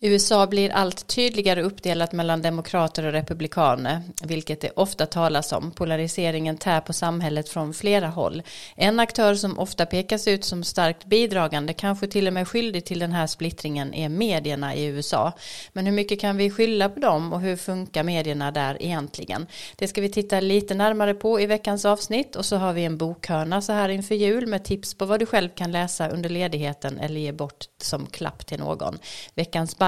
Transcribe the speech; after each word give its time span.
USA 0.00 0.46
blir 0.46 0.70
allt 0.70 1.06
tydligare 1.06 1.62
uppdelat 1.62 2.12
mellan 2.12 2.42
demokrater 2.42 3.06
och 3.06 3.12
republikaner, 3.12 4.02
vilket 4.22 4.60
det 4.60 4.70
ofta 4.76 5.06
talas 5.06 5.52
om. 5.52 5.70
Polariseringen 5.70 6.56
tär 6.56 6.80
på 6.80 6.92
samhället 6.92 7.48
från 7.48 7.74
flera 7.74 8.08
håll. 8.08 8.42
En 8.76 9.00
aktör 9.00 9.34
som 9.34 9.58
ofta 9.58 9.86
pekas 9.86 10.28
ut 10.28 10.44
som 10.44 10.64
starkt 10.64 11.04
bidragande, 11.04 11.72
kanske 11.72 12.06
till 12.06 12.26
och 12.26 12.32
med 12.32 12.48
skyldig 12.48 12.84
till 12.84 12.98
den 12.98 13.12
här 13.12 13.26
splittringen, 13.26 13.94
är 13.94 14.08
medierna 14.08 14.74
i 14.74 14.84
USA. 14.84 15.32
Men 15.72 15.86
hur 15.86 15.92
mycket 15.92 16.20
kan 16.20 16.36
vi 16.36 16.50
skylla 16.50 16.88
på 16.88 17.00
dem 17.00 17.32
och 17.32 17.40
hur 17.40 17.56
funkar 17.56 18.02
medierna 18.02 18.50
där 18.50 18.82
egentligen? 18.82 19.46
Det 19.76 19.88
ska 19.88 20.00
vi 20.00 20.08
titta 20.08 20.40
lite 20.40 20.74
närmare 20.74 21.14
på 21.14 21.40
i 21.40 21.46
veckans 21.46 21.84
avsnitt 21.84 22.36
och 22.36 22.44
så 22.44 22.56
har 22.56 22.72
vi 22.72 22.84
en 22.84 22.98
bokhörna 22.98 23.62
så 23.62 23.72
här 23.72 23.88
inför 23.88 24.14
jul 24.14 24.46
med 24.46 24.64
tips 24.64 24.94
på 24.94 25.04
vad 25.04 25.20
du 25.20 25.26
själv 25.26 25.48
kan 25.54 25.72
läsa 25.72 26.08
under 26.08 26.28
ledigheten 26.28 26.98
eller 26.98 27.20
ge 27.20 27.32
bort 27.32 27.64
som 27.82 28.06
klapp 28.06 28.46
till 28.46 28.58
någon. 28.58 28.98
Veckans 29.34 29.78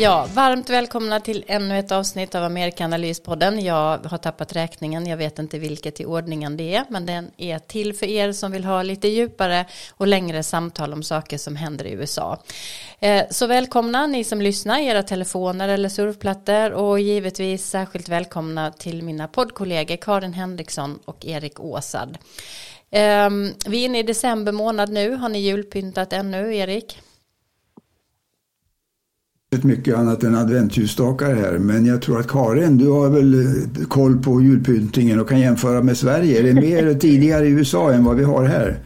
Ja, 0.00 0.26
varmt 0.34 0.70
välkomna 0.70 1.20
till 1.20 1.44
ännu 1.46 1.78
ett 1.78 1.92
avsnitt 1.92 2.34
av 2.34 2.44
Amerikanalyspodden. 2.44 3.64
Jag 3.64 3.98
har 3.98 4.18
tappat 4.18 4.56
räkningen, 4.56 5.06
jag 5.06 5.16
vet 5.16 5.38
inte 5.38 5.58
vilket 5.58 6.00
i 6.00 6.04
ordningen 6.04 6.56
det 6.56 6.74
är, 6.74 6.84
men 6.88 7.06
den 7.06 7.30
är 7.36 7.58
till 7.58 7.94
för 7.94 8.06
er 8.06 8.32
som 8.32 8.52
vill 8.52 8.64
ha 8.64 8.82
lite 8.82 9.08
djupare 9.08 9.64
och 9.90 10.06
längre 10.06 10.42
samtal 10.42 10.92
om 10.92 11.02
saker 11.02 11.38
som 11.38 11.56
händer 11.56 11.84
i 11.84 11.92
USA. 11.92 12.38
Eh, 13.00 13.24
så 13.30 13.46
välkomna 13.46 14.06
ni 14.06 14.24
som 14.24 14.40
lyssnar, 14.40 14.78
era 14.78 15.02
telefoner 15.02 15.68
eller 15.68 15.88
surfplattor 15.88 16.72
och 16.72 17.00
givetvis 17.00 17.66
särskilt 17.66 18.08
välkomna 18.08 18.70
till 18.70 19.02
mina 19.02 19.28
poddkollegor 19.28 19.96
Karin 19.96 20.32
Henriksson 20.32 20.98
och 21.04 21.26
Erik 21.26 21.60
Åsad. 21.60 22.18
Ehm, 22.90 23.54
vi 23.66 23.80
är 23.80 23.84
inne 23.84 23.98
i 23.98 24.02
december 24.02 24.52
månad 24.52 24.92
nu, 24.92 25.14
har 25.14 25.28
ni 25.28 25.38
julpyntat 25.38 26.12
ännu, 26.12 26.56
Erik? 26.56 26.98
Mycket 29.50 29.96
annat 29.96 30.22
än 30.22 30.34
adventsljusstakar 30.34 31.34
här. 31.34 31.58
Men 31.58 31.86
jag 31.86 32.02
tror 32.02 32.20
att 32.20 32.28
Karin, 32.28 32.78
du 32.78 32.90
har 32.90 33.08
väl 33.08 33.34
eh, 33.34 33.86
koll 33.88 34.22
på 34.22 34.42
julpyntningen 34.42 35.20
och 35.20 35.28
kan 35.28 35.40
jämföra 35.40 35.82
med 35.82 35.96
Sverige. 35.96 36.38
Är 36.38 36.42
det 36.42 36.54
mer 36.54 36.94
tidigare 37.00 37.46
i 37.46 37.50
USA 37.50 37.92
än 37.92 38.04
vad 38.04 38.16
vi 38.16 38.24
har 38.24 38.44
här? 38.44 38.76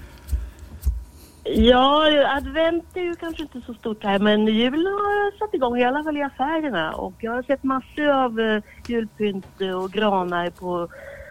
Ja, 1.45 2.07
advent 2.37 2.85
är 2.95 3.01
ju 3.01 3.15
kanske 3.15 3.43
inte 3.43 3.61
så 3.67 3.75
stort 3.75 4.05
här 4.05 4.19
men 4.19 4.47
julen 4.47 4.93
har 4.93 5.39
satt 5.39 5.55
igång 5.55 5.79
i 5.79 5.85
alla 5.85 6.05
fall 6.05 6.17
i 6.17 6.23
affärerna 6.23 6.93
och 6.93 7.15
jag 7.19 7.33
har 7.33 7.43
sett 7.43 7.63
massor 7.63 8.09
av 8.09 8.41
uh, 8.41 8.63
julpynt 8.87 9.47
och 9.83 9.93
granar 9.93 10.51
på, 10.51 10.89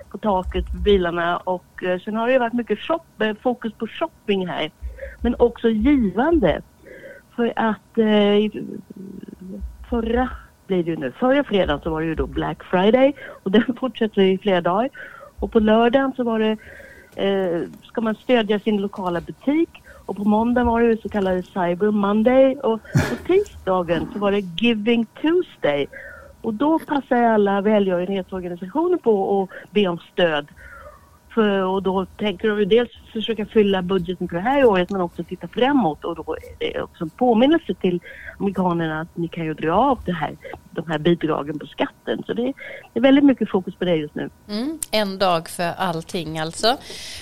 på 0.10 0.18
taket 0.18 0.66
på 0.66 0.78
bilarna 0.78 1.38
och 1.38 1.84
uh, 1.84 2.00
sen 2.00 2.16
har 2.16 2.28
det 2.28 2.34
ju 2.34 2.40
varit 2.40 2.54
mycket 2.54 2.80
shop, 2.80 3.02
fokus 3.44 3.74
på 3.74 3.88
shopping 3.88 4.48
här 4.48 4.72
men 5.22 5.36
också 5.40 5.70
givande. 5.70 6.62
För 7.42 7.54
att 7.56 7.98
eh, 7.98 8.62
förra 9.90 10.30
blir 10.68 10.84
det 10.84 10.92
ju 10.92 10.98
nu, 10.98 11.12
förra 11.12 11.44
fredagen 11.44 11.82
så 11.84 11.90
var 11.90 12.02
det 12.02 12.08
ju 12.08 12.16
då 12.16 12.28
Black 12.28 12.64
Friday 12.64 13.14
och 13.44 13.52
den 13.52 13.64
fortsätter 13.80 14.22
i 14.22 14.38
flera 14.38 14.62
dagar. 14.62 14.90
Och 15.40 15.52
på 15.52 15.60
lördagen 15.60 16.14
så 16.16 16.24
var 16.24 16.40
det, 16.40 16.58
eh, 17.16 17.62
ska 17.84 18.02
man 18.02 18.16
stödja 18.16 18.60
sin 18.60 18.78
lokala 18.78 19.22
butik 19.22 19.70
och 20.06 20.18
på 20.18 20.24
måndag 20.24 20.64
var 20.64 20.82
det 20.82 21.02
så 21.02 21.10
kallade 21.10 21.44
Cyber 21.44 21.92
Monday 21.92 22.56
och 22.56 22.82
på 22.84 23.16
tisdagen 23.28 24.08
så 24.14 24.20
var 24.20 24.32
det 24.32 24.40
Giving 24.40 25.06
Tuesday. 25.22 25.88
Och 26.42 26.54
då 26.54 26.80
passar 26.80 27.24
alla 27.24 27.62
välgörenhetsorganisationer 27.62 28.98
på 28.98 29.44
att 29.44 29.72
be 29.72 29.88
om 29.88 30.00
stöd 30.14 30.48
för, 31.34 31.64
och 31.64 31.84
då 31.84 32.06
tänker 32.06 32.48
de 32.48 32.60
ju 32.60 32.66
dels 32.66 32.92
försöka 33.12 33.46
fylla 33.46 33.82
budgeten 33.82 34.28
för 34.28 34.36
det 34.36 34.42
här 34.42 34.66
året 34.66 34.90
men 34.90 35.02
också 35.02 35.24
titta 35.24 35.48
framåt 35.48 36.06
och 36.06 36.16
då 36.16 36.36
är 36.60 36.74
det 36.74 36.82
också 36.82 37.04
en 37.04 37.10
påminnelse 37.10 37.74
till 37.74 38.00
amerikanerna 38.40 39.02
att 39.02 39.18
ni 39.18 39.28
kan 39.28 39.46
ju 39.46 39.54
dra 39.54 39.74
av 39.74 40.00
det 40.06 40.12
här, 40.12 40.38
de 40.72 40.88
här 40.88 41.00
bidragen 41.00 41.60
på 41.60 41.66
skatten. 41.66 42.24
Så 42.26 42.34
det, 42.34 42.54
är 42.94 43.02
väldigt 43.02 43.24
mycket 43.24 43.50
fokus 43.50 43.76
på 43.76 43.86
det 43.86 43.96
just 43.96 44.16
nu. 44.16 44.30
Mm, 44.50 44.80
en 44.92 45.18
dag 45.18 45.50
för 45.50 45.72
allting 45.78 46.40
alltså. 46.40 46.78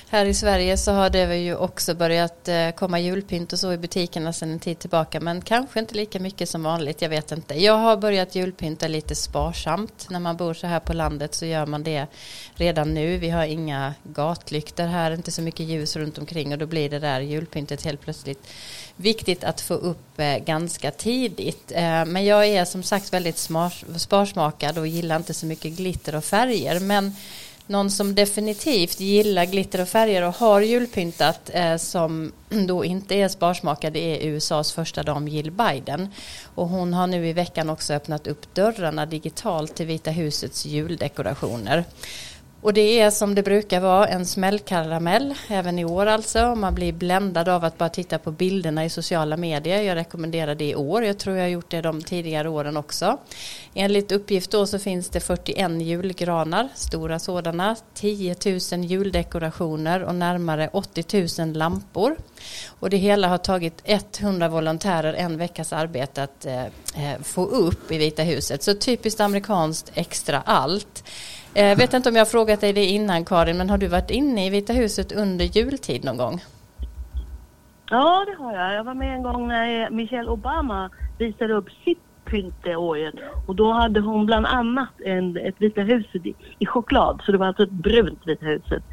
Här 0.09 0.25
i 0.25 0.33
Sverige 0.33 0.77
så 0.77 0.91
har 0.91 1.09
det 1.09 1.37
ju 1.37 1.55
också 1.55 1.95
börjat 1.95 2.47
eh, 2.47 2.69
komma 2.75 2.99
julpynt 2.99 3.53
och 3.53 3.59
så 3.59 3.73
i 3.73 3.77
butikerna 3.77 4.33
sedan 4.33 4.51
en 4.51 4.59
tid 4.59 4.79
tillbaka 4.79 5.19
men 5.19 5.41
kanske 5.41 5.79
inte 5.79 5.95
lika 5.95 6.19
mycket 6.19 6.49
som 6.49 6.63
vanligt, 6.63 7.01
jag 7.01 7.09
vet 7.09 7.31
inte. 7.31 7.63
Jag 7.63 7.77
har 7.77 7.97
börjat 7.97 8.35
julpynta 8.35 8.87
lite 8.87 9.15
sparsamt. 9.15 10.07
När 10.09 10.19
man 10.19 10.37
bor 10.37 10.53
så 10.53 10.67
här 10.67 10.79
på 10.79 10.93
landet 10.93 11.35
så 11.35 11.45
gör 11.45 11.65
man 11.65 11.83
det 11.83 12.07
redan 12.55 12.93
nu. 12.93 13.17
Vi 13.17 13.29
har 13.29 13.45
inga 13.45 13.93
gatlyktor 14.03 14.85
här, 14.85 15.11
inte 15.11 15.31
så 15.31 15.41
mycket 15.41 15.65
ljus 15.65 15.78
runt 15.85 16.17
omkring 16.17 16.51
och 16.51 16.57
då 16.57 16.65
blir 16.65 16.89
det 16.89 16.99
där 16.99 17.19
julpyntet 17.19 17.81
helt 17.81 18.01
plötsligt 18.01 18.47
viktigt 18.95 19.43
att 19.43 19.61
få 19.61 19.73
upp 19.73 20.19
eh, 20.19 20.37
ganska 20.37 20.91
tidigt. 20.91 21.71
Eh, 21.71 22.05
men 22.05 22.25
jag 22.25 22.47
är 22.47 22.65
som 22.65 22.83
sagt 22.83 23.13
väldigt 23.13 23.49
sparsmakad 23.97 24.77
och 24.77 24.87
gillar 24.87 25.15
inte 25.15 25.33
så 25.33 25.45
mycket 25.45 25.71
glitter 25.71 26.15
och 26.15 26.23
färger. 26.23 26.79
Men 26.79 27.15
någon 27.69 27.91
som 27.91 28.15
definitivt 28.15 28.99
gillar 28.99 29.45
glitter 29.45 29.81
och 29.81 29.89
färger 29.89 30.23
och 30.23 30.35
har 30.35 30.61
julpyntat 30.61 31.49
eh, 31.53 31.77
som 31.77 32.31
då 32.49 32.85
inte 32.85 33.15
är 33.15 33.27
sparsmakad 33.27 33.97
är 33.97 34.27
USAs 34.27 34.71
första 34.71 35.03
dam 35.03 35.27
Jill 35.27 35.51
Biden. 35.51 36.13
Och 36.55 36.67
hon 36.67 36.93
har 36.93 37.07
nu 37.07 37.27
i 37.27 37.33
veckan 37.33 37.69
också 37.69 37.93
öppnat 37.93 38.27
upp 38.27 38.55
dörrarna 38.55 39.05
digitalt 39.05 39.75
till 39.75 39.85
Vita 39.85 40.11
husets 40.11 40.65
juldekorationer. 40.65 41.83
Och 42.61 42.73
det 42.73 42.99
är 42.99 43.11
som 43.11 43.35
det 43.35 43.43
brukar 43.43 43.79
vara 43.79 44.07
en 44.07 44.25
smällkaramell 44.25 45.35
även 45.47 45.79
i 45.79 45.85
år 45.85 46.05
alltså. 46.05 46.55
Man 46.55 46.75
blir 46.75 46.93
bländad 46.93 47.49
av 47.49 47.63
att 47.63 47.77
bara 47.77 47.89
titta 47.89 48.17
på 48.19 48.31
bilderna 48.31 48.85
i 48.85 48.89
sociala 48.89 49.37
medier. 49.37 49.81
Jag 49.81 49.95
rekommenderar 49.95 50.55
det 50.55 50.69
i 50.69 50.75
år. 50.75 51.03
Jag 51.03 51.17
tror 51.17 51.35
jag 51.35 51.43
har 51.43 51.49
gjort 51.49 51.71
det 51.71 51.81
de 51.81 52.01
tidigare 52.01 52.49
åren 52.49 52.77
också. 52.77 53.17
Enligt 53.73 54.11
uppgift 54.11 54.51
då 54.51 54.67
så 54.67 54.79
finns 54.79 55.09
det 55.09 55.19
41 55.19 55.81
julgranar, 55.81 56.69
stora 56.75 57.19
sådana, 57.19 57.75
10 57.93 58.35
000 58.45 58.83
juldekorationer 58.83 60.03
och 60.03 60.15
närmare 60.15 60.69
80 60.73 61.43
000 61.45 61.53
lampor. 61.53 62.15
Och 62.79 62.89
det 62.89 62.97
hela 62.97 63.27
har 63.27 63.37
tagit 63.37 63.81
100 63.83 64.47
volontärer 64.47 65.13
en 65.13 65.37
veckas 65.37 65.73
arbete 65.73 66.23
att 66.23 66.45
eh, 66.45 66.63
eh, 66.63 67.21
få 67.23 67.45
upp 67.45 67.91
i 67.91 67.97
Vita 67.97 68.23
huset. 68.23 68.63
Så 68.63 68.73
typiskt 68.73 69.19
amerikanskt 69.19 69.91
extra 69.93 70.41
allt. 70.45 71.03
Jag 71.59 71.75
vet 71.75 71.93
inte 71.93 72.09
om 72.09 72.15
jag 72.15 72.21
har 72.21 72.29
frågat 72.29 72.61
dig 72.61 72.73
det 72.73 72.85
innan 72.85 73.25
Karin, 73.25 73.57
men 73.57 73.69
har 73.69 73.77
du 73.77 73.87
varit 73.87 74.11
inne 74.11 74.45
i 74.45 74.49
Vita 74.49 74.73
huset 74.73 75.11
under 75.11 75.45
jultid 75.45 76.05
någon 76.05 76.17
gång? 76.17 76.43
Ja, 77.89 78.25
det 78.27 78.43
har 78.43 78.53
jag. 78.53 78.73
Jag 78.73 78.83
var 78.83 78.93
med 78.93 79.15
en 79.15 79.23
gång 79.23 79.47
när 79.47 79.89
Michelle 79.89 80.29
Obama 80.29 80.89
visade 81.17 81.53
upp 81.53 81.69
sitt 81.83 81.99
pynt 82.25 82.55
det 82.63 82.75
året. 82.75 83.15
Och 83.47 83.55
då 83.55 83.71
hade 83.71 83.99
hon 83.99 84.25
bland 84.25 84.45
annat 84.45 84.89
en, 85.05 85.37
ett 85.37 85.55
Vita 85.57 85.81
huset 85.81 86.25
i, 86.25 86.35
i 86.59 86.65
choklad. 86.65 87.21
Så 87.25 87.31
det 87.31 87.37
var 87.37 87.47
alltså 87.47 87.63
ett 87.63 87.71
brunt 87.71 88.27
Vita 88.27 88.45
huset. 88.45 88.83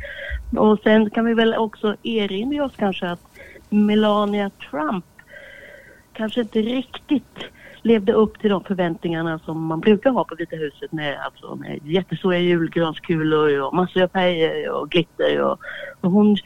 Och 0.56 0.78
sen 0.82 1.10
kan 1.10 1.24
vi 1.24 1.34
väl 1.34 1.54
också 1.54 1.96
erinra 2.02 2.64
oss 2.64 2.76
kanske 2.76 3.10
att 3.10 3.20
Melania 3.68 4.50
Trump 4.70 5.04
kanske 6.12 6.40
inte 6.40 6.58
riktigt 6.58 7.38
levde 7.86 8.12
upp 8.12 8.40
till 8.40 8.50
de 8.50 8.64
förväntningarna 8.64 9.38
som 9.38 9.64
man 9.64 9.80
brukar 9.80 10.10
ha 10.10 10.24
på 10.24 10.34
Vita 10.34 10.56
huset 10.56 10.92
med, 10.92 11.18
alltså 11.24 11.56
med 11.56 11.80
jättestora 11.84 12.38
julgranskulor 12.38 13.60
och 13.60 13.74
massor 13.74 14.02
av 14.02 14.08
färger 14.08 14.70
och 14.70 14.90
glitter. 14.90 15.42
Och, 15.42 15.58
och 16.00 16.10
hon 16.10 16.36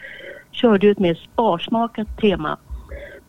körde 0.50 0.87
ju 0.87 0.92
ett 0.92 0.98
mer 0.98 1.14
sparsmakat 1.14 2.19
tema. 2.20 2.58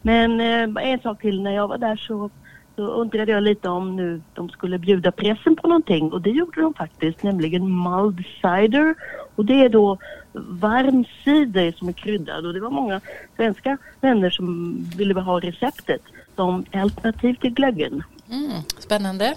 Men 0.02 0.40
eh, 0.40 0.92
en 0.92 1.00
sak 1.00 1.22
till, 1.22 1.42
när 1.42 1.52
jag 1.52 1.68
var 1.68 1.78
där 1.78 1.96
så, 1.96 2.30
så 2.76 2.88
undrade 2.88 3.32
jag 3.32 3.44
lite 3.44 3.70
om 3.70 3.96
nu 3.96 4.22
de 4.34 4.50
skulle 4.50 4.80
bjuda 4.80 5.12
pressen 5.12 5.56
på 5.56 5.68
någonting 5.68 6.12
och 6.12 6.22
det 6.22 6.30
gjorde 6.30 6.62
de 6.62 6.74
faktiskt, 6.74 7.24
nämligen 7.24 7.84
mulled 7.84 8.26
cider. 8.42 8.96
Och 9.36 9.46
det 9.46 9.66
är 9.66 9.70
då 9.70 9.98
varm 10.34 11.06
cider 11.24 11.72
som 11.72 11.90
är 11.90 11.94
kryddad 11.94 12.46
och 12.46 12.54
det 12.54 12.60
var 12.60 12.72
många 12.72 13.02
svenska 13.36 13.78
vänner 14.02 14.30
som 14.30 14.76
ville 14.98 15.22
ha 15.22 15.40
receptet 15.40 16.02
som 16.42 16.66
alternativ 16.82 17.34
till 17.34 17.54
glöggen. 17.54 18.04
Mm, 18.30 18.52
spännande. 18.80 19.36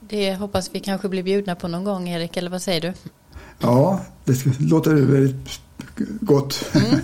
Det 0.00 0.34
hoppas 0.34 0.70
vi 0.74 0.80
kanske 0.80 1.08
blir 1.08 1.22
bjudna 1.22 1.54
på 1.54 1.68
någon 1.68 1.84
gång 1.84 2.08
Erik, 2.08 2.36
eller 2.36 2.50
vad 2.50 2.62
säger 2.62 2.80
du? 2.80 2.92
Ja, 3.58 4.00
det 4.24 4.60
låter 4.60 4.94
väldigt 4.94 5.60
gott. 6.20 6.70
Mm. 6.74 7.00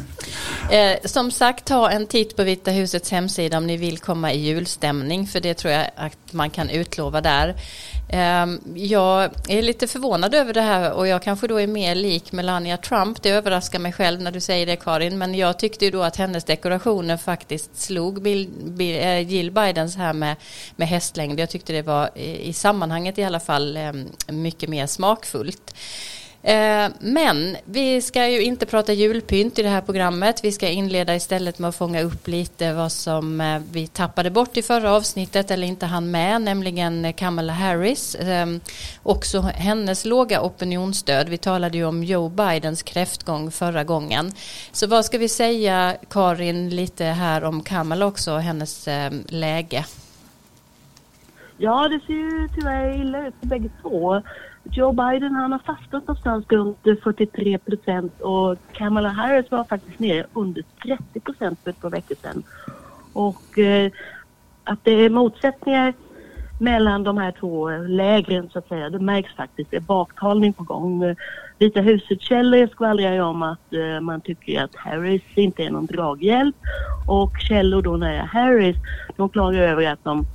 Eh, 0.71 0.99
som 1.05 1.31
sagt, 1.31 1.65
ta 1.65 1.91
en 1.91 2.07
titt 2.07 2.37
på 2.37 2.43
Vita 2.43 2.71
husets 2.71 3.11
hemsida 3.11 3.59
om 3.59 3.67
ni 3.67 3.77
vill 3.77 3.99
komma 3.99 4.33
i 4.33 4.39
julstämning, 4.39 5.27
för 5.27 5.41
det 5.41 5.55
tror 5.55 5.73
jag 5.73 5.87
att 5.97 6.33
man 6.33 6.51
kan 6.51 6.71
utlova 6.71 7.21
där. 7.21 7.55
Eh, 8.09 8.47
jag 8.75 9.31
är 9.49 9.63
lite 9.63 9.87
förvånad 9.87 10.35
över 10.35 10.55
det 10.55 10.61
här 10.61 10.93
och 10.93 11.07
jag 11.07 11.23
kanske 11.23 11.47
då 11.47 11.61
är 11.61 11.67
mer 11.67 11.95
lik 11.95 12.33
Melania 12.33 12.77
Trump. 12.77 13.23
Det 13.23 13.31
överraskar 13.31 13.79
mig 13.79 13.93
själv 13.93 14.21
när 14.21 14.31
du 14.31 14.41
säger 14.41 14.67
det 14.67 14.77
Karin, 14.77 15.19
men 15.19 15.35
jag 15.35 15.59
tyckte 15.59 15.85
ju 15.85 15.91
då 15.91 16.03
att 16.03 16.17
hennes 16.17 16.45
dekorationer 16.45 17.17
faktiskt 17.17 17.81
slog 17.81 18.23
Bill, 18.23 18.49
Bill, 18.65 18.97
eh, 18.97 19.21
Jill 19.21 19.51
Bidens 19.51 19.97
här 19.97 20.13
med, 20.13 20.37
med 20.77 20.89
hästlängd. 20.89 21.41
Jag 21.41 21.51
tyckte 21.51 21.73
det 21.73 21.83
var 21.83 22.11
eh, 22.15 22.49
i 22.49 22.53
sammanhanget 22.53 23.19
i 23.19 23.25
alla 23.25 23.41
fall 23.41 23.77
eh, 23.77 23.93
mycket 24.27 24.69
mer 24.69 24.87
smakfullt. 24.87 25.75
Eh, 26.45 26.89
men 27.01 27.57
vi 27.65 28.03
ska 28.03 28.29
ju 28.29 28.43
inte 28.43 28.67
prata 28.67 28.93
julpynt 28.93 29.59
i 29.59 29.63
det 29.63 29.69
här 29.69 29.81
programmet. 29.81 30.45
Vi 30.45 30.53
ska 30.53 30.69
inleda 30.69 31.15
istället 31.15 31.59
med 31.59 31.69
att 31.69 31.77
fånga 31.77 32.03
upp 32.03 32.29
lite 32.29 32.73
vad 32.73 32.93
som 32.93 33.41
eh, 33.41 33.63
vi 33.73 33.87
tappade 33.87 34.31
bort 34.31 34.57
i 34.57 34.63
förra 34.63 34.93
avsnittet 34.93 35.51
eller 35.51 35.67
inte 35.67 35.87
hann 35.87 36.11
med, 36.11 36.43
nämligen 36.43 37.13
Kamala 37.13 37.53
Harris. 37.53 38.15
Eh, 38.15 38.47
också 39.03 39.41
hennes 39.41 40.05
låga 40.05 40.43
opinionsstöd. 40.43 41.29
Vi 41.29 41.39
talade 41.39 41.79
ju 41.79 41.85
om 41.85 42.05
Joe 42.05 42.29
Bidens 42.29 42.83
kräftgång 42.83 43.51
förra 43.51 43.85
gången. 43.85 44.33
Så 44.73 44.87
vad 44.87 45.05
ska 45.05 45.19
vi 45.19 45.29
säga, 45.29 45.97
Karin, 46.11 46.71
lite 46.71 47.05
här 47.05 47.45
om 47.45 47.63
Kamala 47.63 48.07
också 48.07 48.35
och 48.35 48.43
hennes 48.43 48.89
läge? 49.27 49.85
Ja, 51.57 51.89
det 51.89 52.01
ser 52.07 52.13
ju 52.13 52.49
tyvärr 52.55 53.01
illa 53.01 53.27
ut 53.27 53.35
för 53.41 53.47
bägge 53.47 53.71
två. 53.83 54.23
Joe 54.65 54.93
Biden 54.93 55.35
han 55.35 55.53
har 55.53 55.59
fastnat 55.59 56.07
någonstans 56.09 56.45
runt 56.49 56.79
43 57.03 57.59
procent 57.59 58.21
och 58.21 58.57
Kamala 58.73 59.09
Harris 59.09 59.51
var 59.51 59.65
faktiskt 59.65 59.99
nere 59.99 60.27
under 60.33 60.65
30 60.83 61.21
procent 61.21 61.59
för 61.65 61.71
ett 61.71 61.81
par 61.81 61.91
veckor 61.91 62.17
sedan. 62.23 62.43
Och 63.13 63.59
eh, 63.59 63.91
att 64.65 64.85
det 64.85 64.91
är 64.91 65.11
motsättningar 65.11 65.95
mellan 66.61 67.03
de 67.03 67.19
här 67.19 67.33
två 67.33 67.71
lägren 67.71 68.51
så 68.53 68.59
att 68.59 68.69
säga, 68.69 68.91
det 68.91 68.99
märks 68.99 69.35
faktiskt. 69.35 69.71
Det 69.71 69.77
är 69.77 69.81
baktalning 69.81 70.53
på 70.53 70.65
gång. 70.65 71.17
Vita 71.59 71.81
huset-källor 71.81 72.67
skvallrar 72.67 73.13
ju 73.13 73.23
om 73.23 73.43
att 73.43 73.73
eh, 73.73 74.01
man 74.01 74.21
tycker 74.21 74.63
att 74.63 74.77
Harris 74.77 75.23
inte 75.35 75.65
är 75.65 75.71
någon 75.71 75.87
draghjälp 75.87 76.57
och 77.07 77.33
källor 77.39 77.83
då 77.83 77.97
nära 77.97 78.23
Harris, 78.23 78.77
de 79.17 79.29
klagar 79.29 79.63
över 79.63 79.93
att 79.93 80.05
de 80.05 80.27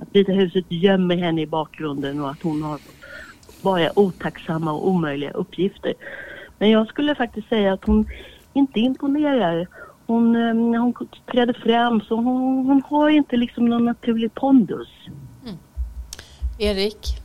att 0.00 0.08
Vita 0.12 0.32
huset 0.32 0.64
gömmer 0.68 1.16
henne 1.16 1.40
i 1.40 1.46
bakgrunden 1.46 2.20
och 2.20 2.30
att 2.30 2.42
hon 2.42 2.62
har 2.62 2.78
bara 3.64 3.98
otacksamma 3.98 4.72
och 4.72 4.88
omöjliga 4.88 5.30
uppgifter. 5.30 5.94
Men 6.58 6.70
jag 6.70 6.88
skulle 6.88 7.14
faktiskt 7.14 7.48
säga 7.48 7.72
att 7.72 7.84
hon 7.84 8.06
inte 8.52 8.80
imponerar. 8.80 9.68
Hon, 10.06 10.36
eh, 10.36 10.80
hon 10.82 10.94
träder 11.32 11.52
fram 11.64 12.00
så 12.00 12.16
hon, 12.16 12.66
hon 12.66 12.82
har 12.86 13.10
inte 13.10 13.36
liksom 13.36 13.68
någon 13.68 13.84
naturlig 13.84 14.34
pondus. 14.34 14.88
Mm. 15.44 15.56
Erik? 16.58 17.24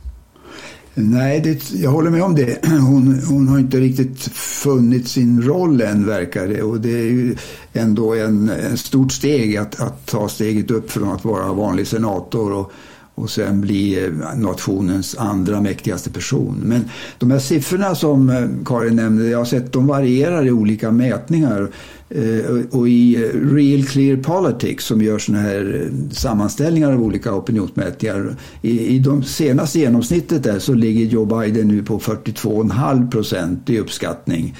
Nej, 0.94 1.40
det, 1.40 1.70
jag 1.70 1.90
håller 1.90 2.10
med 2.10 2.22
om 2.22 2.34
det. 2.34 2.66
Hon, 2.66 3.22
hon, 3.28 3.48
har 3.48 3.58
inte 3.58 3.76
riktigt 3.76 4.22
funnit 4.36 5.08
sin 5.08 5.42
roll 5.42 5.80
än, 5.80 6.06
verkar 6.06 6.48
det. 6.48 6.62
Och 6.62 6.80
det 6.80 6.92
är 6.92 7.10
ju 7.10 7.36
ändå 7.72 8.14
en, 8.14 8.48
en 8.48 8.78
stort 8.78 9.12
steg 9.12 9.56
att, 9.56 9.80
att 9.80 10.06
ta 10.06 10.28
steget 10.28 10.70
upp 10.70 10.90
från 10.90 11.12
att 11.12 11.24
vara 11.24 11.52
vanlig 11.52 11.86
senator 11.86 12.52
och 12.52 12.72
och 13.14 13.30
sen 13.30 13.60
bli 13.60 14.04
eh, 14.04 14.38
nationens 14.38 15.16
andra 15.18 15.60
mäktigaste 15.60 16.10
person. 16.10 16.62
Men 16.64 16.84
de 17.18 17.30
här 17.30 17.38
siffrorna 17.38 17.94
som 17.94 18.30
eh, 18.30 18.48
Karin 18.66 18.96
nämnde, 18.96 19.28
jag 19.28 19.38
har 19.38 19.44
sett 19.44 19.72
de 19.72 19.86
varierar 19.86 20.46
i 20.46 20.50
olika 20.50 20.90
mätningar. 20.90 21.70
Eh, 22.10 22.64
och 22.70 22.88
i 22.88 23.16
Real 23.34 23.84
Clear 23.84 24.16
Politics 24.16 24.84
som 24.84 25.02
gör 25.02 25.18
sådana 25.18 25.42
här 25.42 25.90
sammanställningar 26.10 26.92
av 26.92 27.02
olika 27.02 27.34
opinionsmätningar. 27.34 28.36
I, 28.62 28.98
de 28.98 29.22
senaste 29.22 29.78
genomsnittet 29.78 30.42
där 30.42 30.58
så 30.58 30.74
ligger 30.74 31.06
Joe 31.06 31.24
Biden 31.24 31.68
nu 31.68 31.82
på 31.82 31.98
42,5 31.98 33.10
procent 33.10 33.70
i 33.70 33.78
uppskattning. 33.78 34.56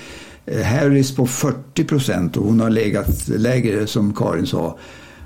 Harris 0.64 1.16
på 1.16 1.26
40 1.26 1.84
procent 1.84 2.36
och 2.36 2.44
hon 2.44 2.60
har 2.60 2.70
legat 2.70 3.28
lägre 3.28 3.86
som 3.86 4.14
Karin 4.14 4.46
sa. 4.46 4.78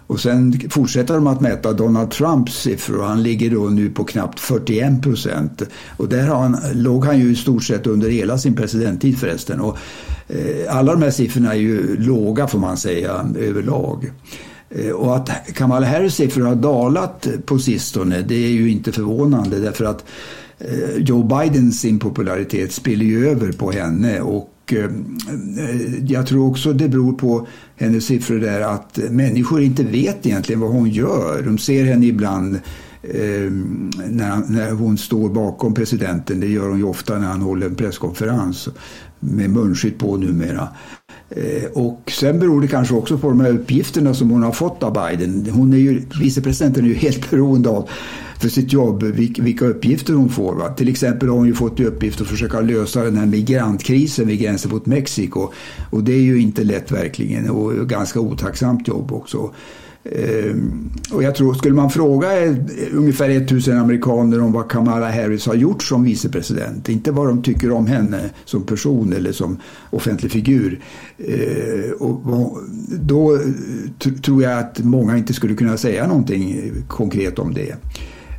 Och 0.06 0.20
sen 0.20 0.60
fortsätter 0.70 1.14
de 1.14 1.26
att 1.26 1.40
mäta 1.40 1.72
Donald 1.72 2.10
Trumps 2.10 2.62
siffror 2.62 2.98
och 2.98 3.06
han 3.06 3.22
ligger 3.22 3.50
då 3.50 3.64
nu 3.64 3.90
på 3.90 4.04
knappt 4.04 4.40
41 4.40 5.02
procent. 5.02 5.62
Och 5.96 6.08
där 6.08 6.26
han, 6.26 6.56
låg 6.72 7.04
han 7.04 7.18
ju 7.18 7.32
i 7.32 7.36
stort 7.36 7.64
sett 7.64 7.86
under 7.86 8.10
hela 8.10 8.38
sin 8.38 8.56
presidenttid 8.56 9.18
förresten. 9.18 9.60
Och, 9.60 9.78
eh, 10.28 10.76
alla 10.76 10.92
de 10.92 11.02
här 11.02 11.10
siffrorna 11.10 11.52
är 11.52 11.58
ju 11.58 11.96
låga 11.96 12.46
får 12.46 12.58
man 12.58 12.76
säga 12.76 13.26
överlag. 13.38 14.12
Eh, 14.70 14.90
och 14.90 15.16
att 15.16 15.30
Kamala 15.54 15.86
Harris 15.86 16.14
siffror 16.14 16.42
har 16.42 16.54
dalat 16.54 17.28
på 17.46 17.58
sistone 17.58 18.22
det 18.22 18.44
är 18.44 18.50
ju 18.50 18.70
inte 18.70 18.92
förvånande 18.92 19.58
därför 19.58 19.84
att 19.84 20.04
eh, 20.58 20.96
Joe 20.96 21.22
Bidens 21.22 21.84
impopularitet 21.84 22.72
spiller 22.72 23.04
ju 23.04 23.28
över 23.28 23.52
på 23.52 23.70
henne 23.70 24.20
och 24.20 24.53
och 24.64 24.72
eh, 24.72 24.84
eh, 25.58 26.04
jag 26.04 26.26
tror 26.26 26.50
också 26.50 26.72
det 26.72 26.88
beror 26.88 27.12
på 27.12 27.46
hennes 27.76 28.04
siffror 28.04 28.38
där 28.38 28.60
att 28.60 28.98
människor 29.10 29.62
inte 29.62 29.84
vet 29.84 30.26
egentligen 30.26 30.60
vad 30.60 30.70
hon 30.70 30.90
gör. 30.90 31.42
De 31.42 31.58
ser 31.58 31.84
henne 31.84 32.06
ibland 32.06 32.54
eh, 33.02 33.50
när, 34.08 34.72
hon 34.72 34.98
står 34.98 35.28
bakom 35.28 35.74
presidenten. 35.74 36.40
Det 36.40 36.46
gör 36.46 36.68
hon 36.68 36.78
ju 36.78 36.84
ofta 36.84 37.18
när 37.18 37.26
han 37.26 37.40
håller 37.40 37.66
en 37.66 37.74
presskonferens 37.74 38.68
med 39.20 39.50
munskydd 39.50 39.98
på 39.98 40.16
numera. 40.16 40.68
Och 41.72 42.12
sen 42.20 42.38
beror 42.38 42.60
det 42.60 42.68
kanske 42.68 42.94
också 42.94 43.18
på 43.18 43.28
de 43.28 43.40
här 43.40 43.50
uppgifterna 43.50 44.14
som 44.14 44.30
hon 44.30 44.42
har 44.42 44.52
fått 44.52 44.82
av 44.82 44.92
Biden. 44.92 45.46
Hon 45.52 45.72
är 45.72 45.76
ju, 45.76 46.02
vicepresidenten 46.20 46.84
är 46.84 46.88
ju 46.88 46.94
helt 46.94 47.30
beroende 47.30 47.68
av 47.68 47.88
för 48.44 48.50
sitt 48.50 48.72
jobb 48.72 49.02
vilka 49.02 49.64
uppgifter 49.64 50.14
hon 50.14 50.28
får. 50.28 50.54
Va? 50.54 50.68
Till 50.68 50.88
exempel 50.88 51.28
har 51.28 51.36
hon 51.36 51.46
ju 51.46 51.54
fått 51.54 51.80
i 51.80 51.84
uppgift 51.84 52.20
att 52.20 52.26
försöka 52.26 52.60
lösa 52.60 53.04
den 53.04 53.16
här 53.16 53.26
migrantkrisen 53.26 54.26
vid 54.26 54.40
gränsen 54.40 54.70
mot 54.70 54.86
Mexiko. 54.86 55.48
Och 55.90 56.04
det 56.04 56.12
är 56.12 56.20
ju 56.20 56.40
inte 56.40 56.64
lätt 56.64 56.92
verkligen 56.92 57.50
och 57.50 57.88
ganska 57.88 58.20
otacksamt 58.20 58.88
jobb 58.88 59.12
också. 59.12 59.50
Ehm, 60.04 60.90
och 61.12 61.22
jag 61.22 61.34
tror, 61.34 61.54
skulle 61.54 61.74
man 61.74 61.90
fråga 61.90 62.44
eh, 62.44 62.54
ungefär 62.92 63.30
1000 63.30 63.78
amerikaner 63.78 64.40
om 64.40 64.52
vad 64.52 64.70
Kamala 64.70 65.10
Harris 65.10 65.46
har 65.46 65.54
gjort 65.54 65.82
som 65.82 66.04
vicepresident, 66.04 66.88
inte 66.88 67.12
vad 67.12 67.26
de 67.26 67.42
tycker 67.42 67.72
om 67.72 67.86
henne 67.86 68.30
som 68.44 68.62
person 68.62 69.12
eller 69.12 69.32
som 69.32 69.58
offentlig 69.90 70.32
figur, 70.32 70.80
eh, 71.18 71.90
och 71.98 72.20
då 73.00 73.34
eh, 73.34 74.12
tror 74.22 74.42
jag 74.42 74.58
att 74.58 74.78
många 74.78 75.16
inte 75.16 75.34
skulle 75.34 75.54
kunna 75.54 75.76
säga 75.76 76.06
någonting 76.06 76.72
konkret 76.88 77.38
om 77.38 77.54
det. 77.54 77.76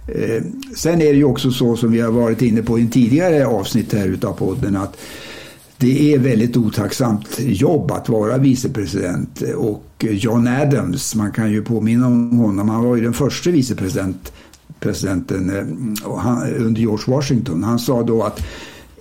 Eh, 0.07 0.43
sen 0.75 1.01
är 1.01 1.05
det 1.05 1.17
ju 1.17 1.23
också 1.23 1.51
så 1.51 1.75
som 1.75 1.91
vi 1.91 1.99
har 1.99 2.11
varit 2.11 2.41
inne 2.41 2.61
på 2.61 2.79
i 2.79 2.81
en 2.81 2.89
tidigare 2.89 3.47
avsnitt 3.47 3.93
här 3.93 4.07
utav 4.07 4.33
podden 4.33 4.75
att 4.75 4.97
det 5.77 6.13
är 6.13 6.19
väldigt 6.19 6.57
otacksamt 6.57 7.39
jobb 7.39 7.91
att 7.91 8.09
vara 8.09 8.37
vicepresident 8.37 9.41
och 9.55 10.05
John 10.09 10.47
Adams, 10.47 11.15
man 11.15 11.31
kan 11.31 11.51
ju 11.51 11.61
påminna 11.61 12.07
om 12.07 12.37
honom, 12.37 12.69
han 12.69 12.83
var 12.83 12.95
ju 12.95 13.03
den 13.03 13.13
första 13.13 13.51
vicepresidenten 13.51 15.49
eh, 15.49 15.63
under 16.59 16.81
George 16.81 17.15
Washington. 17.15 17.63
Han 17.63 17.79
sa 17.79 18.03
då 18.03 18.23
att 18.23 18.41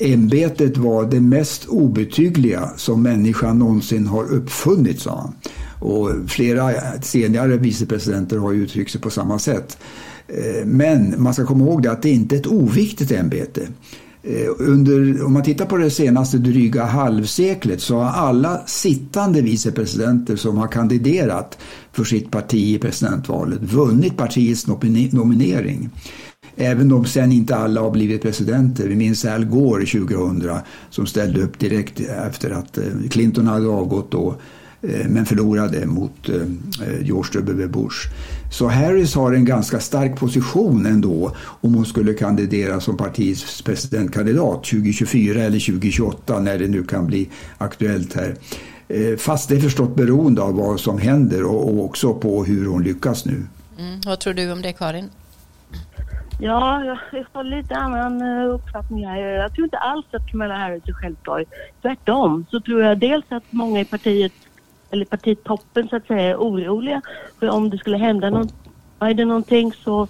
ämbetet 0.01 0.77
var 0.77 1.05
det 1.05 1.21
mest 1.21 1.67
obetydliga 1.67 2.71
som 2.77 3.03
människan 3.03 3.59
någonsin 3.59 4.07
har 4.07 4.33
uppfunnit, 4.33 5.01
sa 5.01 5.21
han. 5.21 5.33
Och 5.79 6.11
flera 6.27 6.73
senare 7.03 7.57
vicepresidenter 7.57 8.39
har 8.39 8.53
ju 8.53 8.63
uttryckt 8.63 8.91
sig 8.91 9.01
på 9.01 9.11
samma 9.11 9.39
sätt. 9.39 9.79
Eh, 10.29 10.67
men 10.67 11.23
man 11.23 11.35
ska 11.35 11.47
komma 11.47 11.65
ihåg 11.65 11.83
det 11.83 11.93
att 11.93 12.03
det 12.03 12.11
inte 12.11 12.37
är 12.37 12.41
ett 12.41 12.47
oviktigt 12.47 13.13
ämbete. 13.13 13.69
Eh, 14.23 14.49
under, 14.59 15.25
om 15.25 15.33
man 15.33 15.43
tittar 15.43 15.67
på 15.67 15.77
det 15.77 15.91
senaste 15.91 16.39
dryga 16.39 16.85
halvseklet 16.85 17.81
så 17.81 17.97
har 17.97 18.29
alla 18.29 18.67
sittande 18.67 19.43
vicepresidenter 19.43 20.37
som 20.37 20.59
har 20.59 20.69
kandiderat 20.69 21.59
för 21.93 22.05
sitt 22.05 22.31
parti 22.31 22.75
i 22.75 22.79
presidentvalet 22.79 23.63
vunnit 23.63 24.17
partiets 24.17 24.67
nominering. 25.13 25.91
Även 26.57 26.93
om 26.93 27.05
sen 27.05 27.33
inte 27.33 27.57
alla 27.57 27.81
har 27.81 27.91
blivit 27.91 28.23
presidenter. 28.23 28.89
Vi 28.89 28.97
minns 28.97 29.25
Al 29.25 29.45
Gore 29.45 29.87
2000 29.87 30.51
som 30.91 31.07
ställde 31.07 31.43
upp 31.43 31.59
direkt 31.59 32.01
efter 32.01 32.51
att 32.51 32.79
eh, 32.79 32.85
Clinton 33.11 33.47
hade 33.47 33.69
avgått 33.69 34.11
då 34.11 34.35
men 35.09 35.27
förlorade 35.27 35.87
mot 35.87 36.29
eh, 36.29 37.03
George 37.03 37.41
W. 37.41 37.67
Bush. 37.67 37.97
Så 38.51 38.69
Harris 38.69 39.15
har 39.15 39.33
en 39.33 39.45
ganska 39.45 39.81
stark 39.81 40.17
position 40.17 40.87
ändå 40.87 41.33
om 41.61 41.75
hon 41.75 41.87
skulle 41.87 42.15
kandidera 42.15 42.81
som 42.81 42.97
partiets 42.97 43.63
presidentkandidat 43.63 44.65
2024 44.65 45.43
eller 45.43 45.67
2028 45.67 46.41
när 46.41 46.59
det 46.59 46.69
nu 46.69 46.85
kan 46.85 47.07
bli 47.07 47.29
aktuellt 47.59 48.15
här. 48.15 48.35
Eh, 48.89 49.17
fast 49.17 49.49
det 49.49 49.57
är 49.57 49.61
förstått 49.61 49.97
beroende 49.97 50.43
av 50.43 50.55
vad 50.55 50.81
som 50.81 50.99
händer 50.99 51.45
och 51.45 51.85
också 51.85 52.15
på 52.15 52.45
hur 52.45 52.67
hon 52.67 52.83
lyckas 52.83 53.25
nu. 53.25 53.47
Mm. 53.79 54.01
Vad 54.07 54.21
tror 54.21 54.35
du 54.35 54.53
om 54.53 54.63
det 54.63 54.73
Karin? 54.73 55.11
Ja, 56.41 56.85
jag, 56.85 57.25
har 57.33 57.45
lite 57.45 57.75
annan 57.75 58.23
uppfattning 58.49 59.07
här. 59.07 59.19
Jag 59.19 59.55
tror 59.55 59.65
inte 59.65 59.79
alls 59.79 60.07
att 60.11 60.31
Kamala 60.31 60.55
Harris 60.55 60.83
är 60.87 60.93
självklar. 60.93 61.45
Tvärtom 61.83 62.47
så 62.51 62.61
tror 62.61 62.83
jag 62.83 62.99
dels 62.99 63.25
att 63.29 63.43
många 63.51 63.81
i 63.81 63.85
partiet, 63.85 64.33
eller 64.95 65.05
partitoppen 65.05 65.89
så 65.89 65.97
att 65.97 66.07
säga, 66.07 66.31
är 66.31 66.37
oroliga 66.37 67.03
för 67.41 67.51
om 67.51 67.71
det 67.71 67.79
skulle 67.79 67.97
hända 67.97 68.31
något, 68.31 68.55
Biden 69.01 69.29
någonting 69.29 69.73
så, 69.73 70.07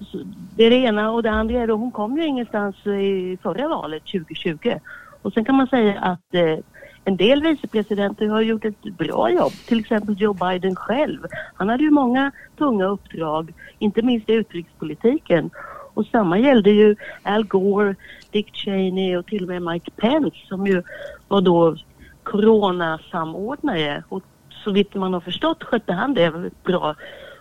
så 0.00 0.18
det 0.56 0.64
är 0.64 0.70
det 0.70 0.76
ena 0.76 1.10
och 1.10 1.22
det 1.22 1.30
andra 1.30 1.60
är 1.60 1.66
då 1.66 1.74
hon 1.74 1.90
kom 1.90 2.18
ju 2.18 2.26
ingenstans 2.26 2.76
eh, 2.86 2.92
i 2.92 3.38
förra 3.42 3.68
valet 3.68 4.02
2020. 4.02 4.74
Och 5.22 5.32
sen 5.32 5.44
kan 5.44 5.54
man 5.54 5.66
säga 5.66 6.00
att 6.00 6.34
eh, 6.34 6.58
en 7.04 7.16
del 7.16 7.42
vicepresidenter 7.42 8.26
har 8.26 8.40
gjort 8.40 8.64
ett 8.64 8.82
bra 8.82 9.30
jobb. 9.30 9.52
Till 9.66 9.80
exempel 9.80 10.20
Joe 10.20 10.34
Biden 10.34 10.76
själv. 10.76 11.18
Han 11.54 11.68
hade 11.68 11.82
ju 11.82 11.90
många 11.90 12.32
tunga 12.58 12.84
uppdrag, 12.84 13.52
inte 13.78 14.02
minst 14.02 14.30
i 14.30 14.32
utrikespolitiken. 14.32 15.50
Och 15.94 16.06
samma 16.06 16.38
gällde 16.38 16.70
ju 16.70 16.96
Al 17.22 17.44
Gore, 17.44 17.94
Dick 18.30 18.54
Cheney 18.54 19.16
och 19.16 19.26
till 19.26 19.42
och 19.42 19.48
med 19.48 19.62
Mike 19.62 19.90
Pence 19.90 20.36
som 20.48 20.66
ju 20.66 20.82
var 21.28 21.40
då 21.40 21.76
coronasamordnare. 22.30 24.02
Och 24.08 24.22
så 24.64 24.70
vitt 24.70 24.94
man 24.94 25.14
har 25.14 25.20
förstått 25.20 25.64
skötte 25.64 25.92
han 25.92 26.14
det 26.14 26.32
bra 26.64 26.94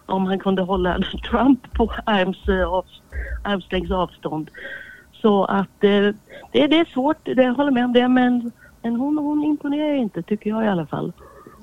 om 0.06 0.26
han 0.26 0.40
kunde 0.40 0.62
hålla 0.62 1.00
Trump 1.30 1.74
på 1.74 1.94
arms, 2.06 2.50
av, 2.68 2.86
armslängds 3.44 3.92
avstånd. 3.92 4.50
Så 5.22 5.46
att 5.46 5.84
eh, 5.84 6.14
det, 6.52 6.68
det 6.68 6.80
är 6.80 6.94
svårt, 6.94 7.18
jag 7.24 7.54
håller 7.54 7.72
med 7.72 7.86
om 7.86 7.94
det, 7.94 8.08
men 8.08 8.52
men 8.82 8.96
hon, 8.96 9.18
hon 9.18 9.44
imponerar 9.44 9.94
inte, 9.94 10.22
tycker 10.22 10.50
jag 10.50 10.66
i 10.66 10.68
alla 10.68 10.86
fall. 10.86 11.14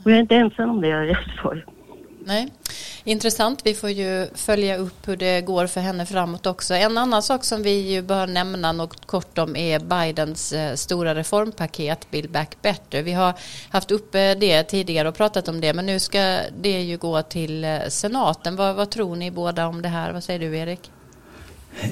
Och 0.05 0.11
jag 0.11 0.17
är 0.17 0.21
inte 0.21 0.37
ensam 0.37 0.71
om 0.71 0.81
det 0.81 0.89
jag 0.89 1.03
är 1.03 1.07
rädd 1.07 1.33
för. 1.43 1.67
Nej. 2.25 2.53
Intressant, 3.09 3.61
vi 3.65 3.75
får 3.75 3.91
ju 3.91 4.27
följa 4.35 4.77
upp 4.77 5.09
hur 5.09 5.17
det 5.17 5.41
går 5.41 5.67
för 5.67 5.81
henne 5.81 6.07
framåt 6.07 6.47
också. 6.47 6.75
En 6.75 6.99
annan 6.99 7.23
sak 7.23 7.45
som 7.45 7.63
vi 7.63 7.93
ju 7.93 8.03
bör 8.03 8.27
nämna 8.27 8.73
något 8.73 9.07
kort 9.07 9.39
om 9.39 9.57
är 9.57 9.79
Bidens 9.79 10.53
eh, 10.53 10.75
stora 10.75 11.15
reformpaket 11.15 12.11
Build 12.11 12.31
Back 12.31 12.57
Better. 12.63 13.03
Vi 13.03 13.13
har 13.13 13.35
haft 13.71 13.91
uppe 13.91 14.35
det 14.35 14.63
tidigare 14.63 15.09
och 15.09 15.15
pratat 15.15 15.49
om 15.49 15.61
det 15.61 15.75
men 15.75 15.87
nu 15.87 16.01
ska 16.01 16.39
det 16.63 16.83
ju 16.83 16.97
gå 16.97 17.23
till 17.23 17.65
eh, 17.65 17.79
senaten. 17.89 18.57
Vad, 18.57 18.77
vad 18.77 18.91
tror 18.91 19.17
ni 19.17 19.31
båda 19.31 19.67
om 19.67 19.83
det 19.83 19.89
här? 19.89 20.13
Vad 20.13 20.25
säger 20.25 20.41
du 20.41 20.57
Erik? 20.57 20.91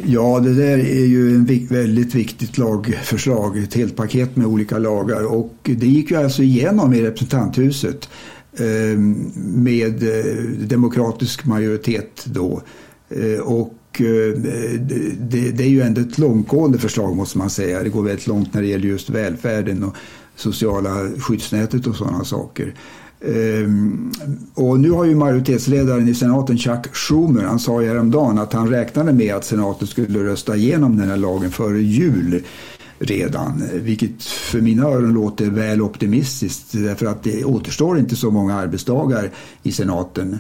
Ja, 0.05 0.41
det 0.41 0.55
där 0.55 0.79
är 0.79 1.07
ju 1.07 1.35
en 1.35 1.67
väldigt 1.67 2.15
viktigt 2.15 2.59
lagförslag, 2.59 3.59
ett 3.59 3.75
helt 3.75 3.97
paket 3.97 4.37
med 4.37 4.47
olika 4.47 4.79
lagar 4.79 5.25
och 5.25 5.55
det 5.63 5.87
gick 5.87 6.11
ju 6.11 6.17
alltså 6.17 6.43
igenom 6.43 6.95
i 6.95 7.03
representanthuset 7.03 8.09
Eh, 8.57 8.99
med 9.45 10.03
eh, 10.03 10.43
demokratisk 10.59 11.45
majoritet 11.45 12.25
då. 12.25 12.63
Eh, 13.09 13.41
och 13.41 13.75
det, 15.19 15.61
är 15.61 15.69
ju 15.69 15.83
ändå 15.83 16.01
ett 16.01 16.19
långtgående 16.19 16.79
förslag 16.79 17.17
måste 17.17 17.39
man 17.39 17.51
säga. 17.51 17.83
Det 17.83 17.89
går 17.89 18.03
väldigt 18.03 18.27
långt 18.27 18.55
när 18.55 18.63
det 18.63 18.69
gäller 18.69 18.89
just 18.89 19.11
välfärden 19.11 19.85
och 19.85 19.95
sociala 20.37 21.11
skyddsnätet 21.19 21.87
och 21.87 21.97
sådana 21.97 22.25
saker. 22.25 22.75
Och 24.55 24.81
nu 24.81 24.91
har 24.91 25.05
ju 25.05 25.15
majoritetsledaren 25.15 26.09
i 26.09 26.15
senaten 26.15 26.59
Chuck 26.59 26.95
Schumer, 26.97 27.43
han 27.43 27.59
sa 27.59 27.83
ju 27.83 27.89
häromdagen 27.89 28.39
att 28.39 28.53
han 28.53 28.69
räknade 28.69 29.13
med 29.13 29.35
att 29.35 29.45
senaten 29.45 29.89
skulle 29.89 30.25
rösta 30.25 30.57
igenom 30.57 30.97
den 30.97 31.09
här 31.09 31.17
lagen 31.17 31.51
före 31.51 31.83
jul 31.83 32.43
redan. 32.99 33.63
Vilket 33.73 34.23
för 34.23 34.61
mina 34.61 34.85
öron 34.85 35.15
låter 35.15 35.51
väl 35.51 35.83
optimistiskt 35.83 36.73
därför 36.73 37.07
att 37.07 37.23
det 37.23 37.45
återstår 37.45 37.99
inte 37.99 38.17
så 38.17 38.31
många 38.31 38.55
arbetsdagar 38.55 39.31
i 39.63 39.73
senaten 39.73 40.39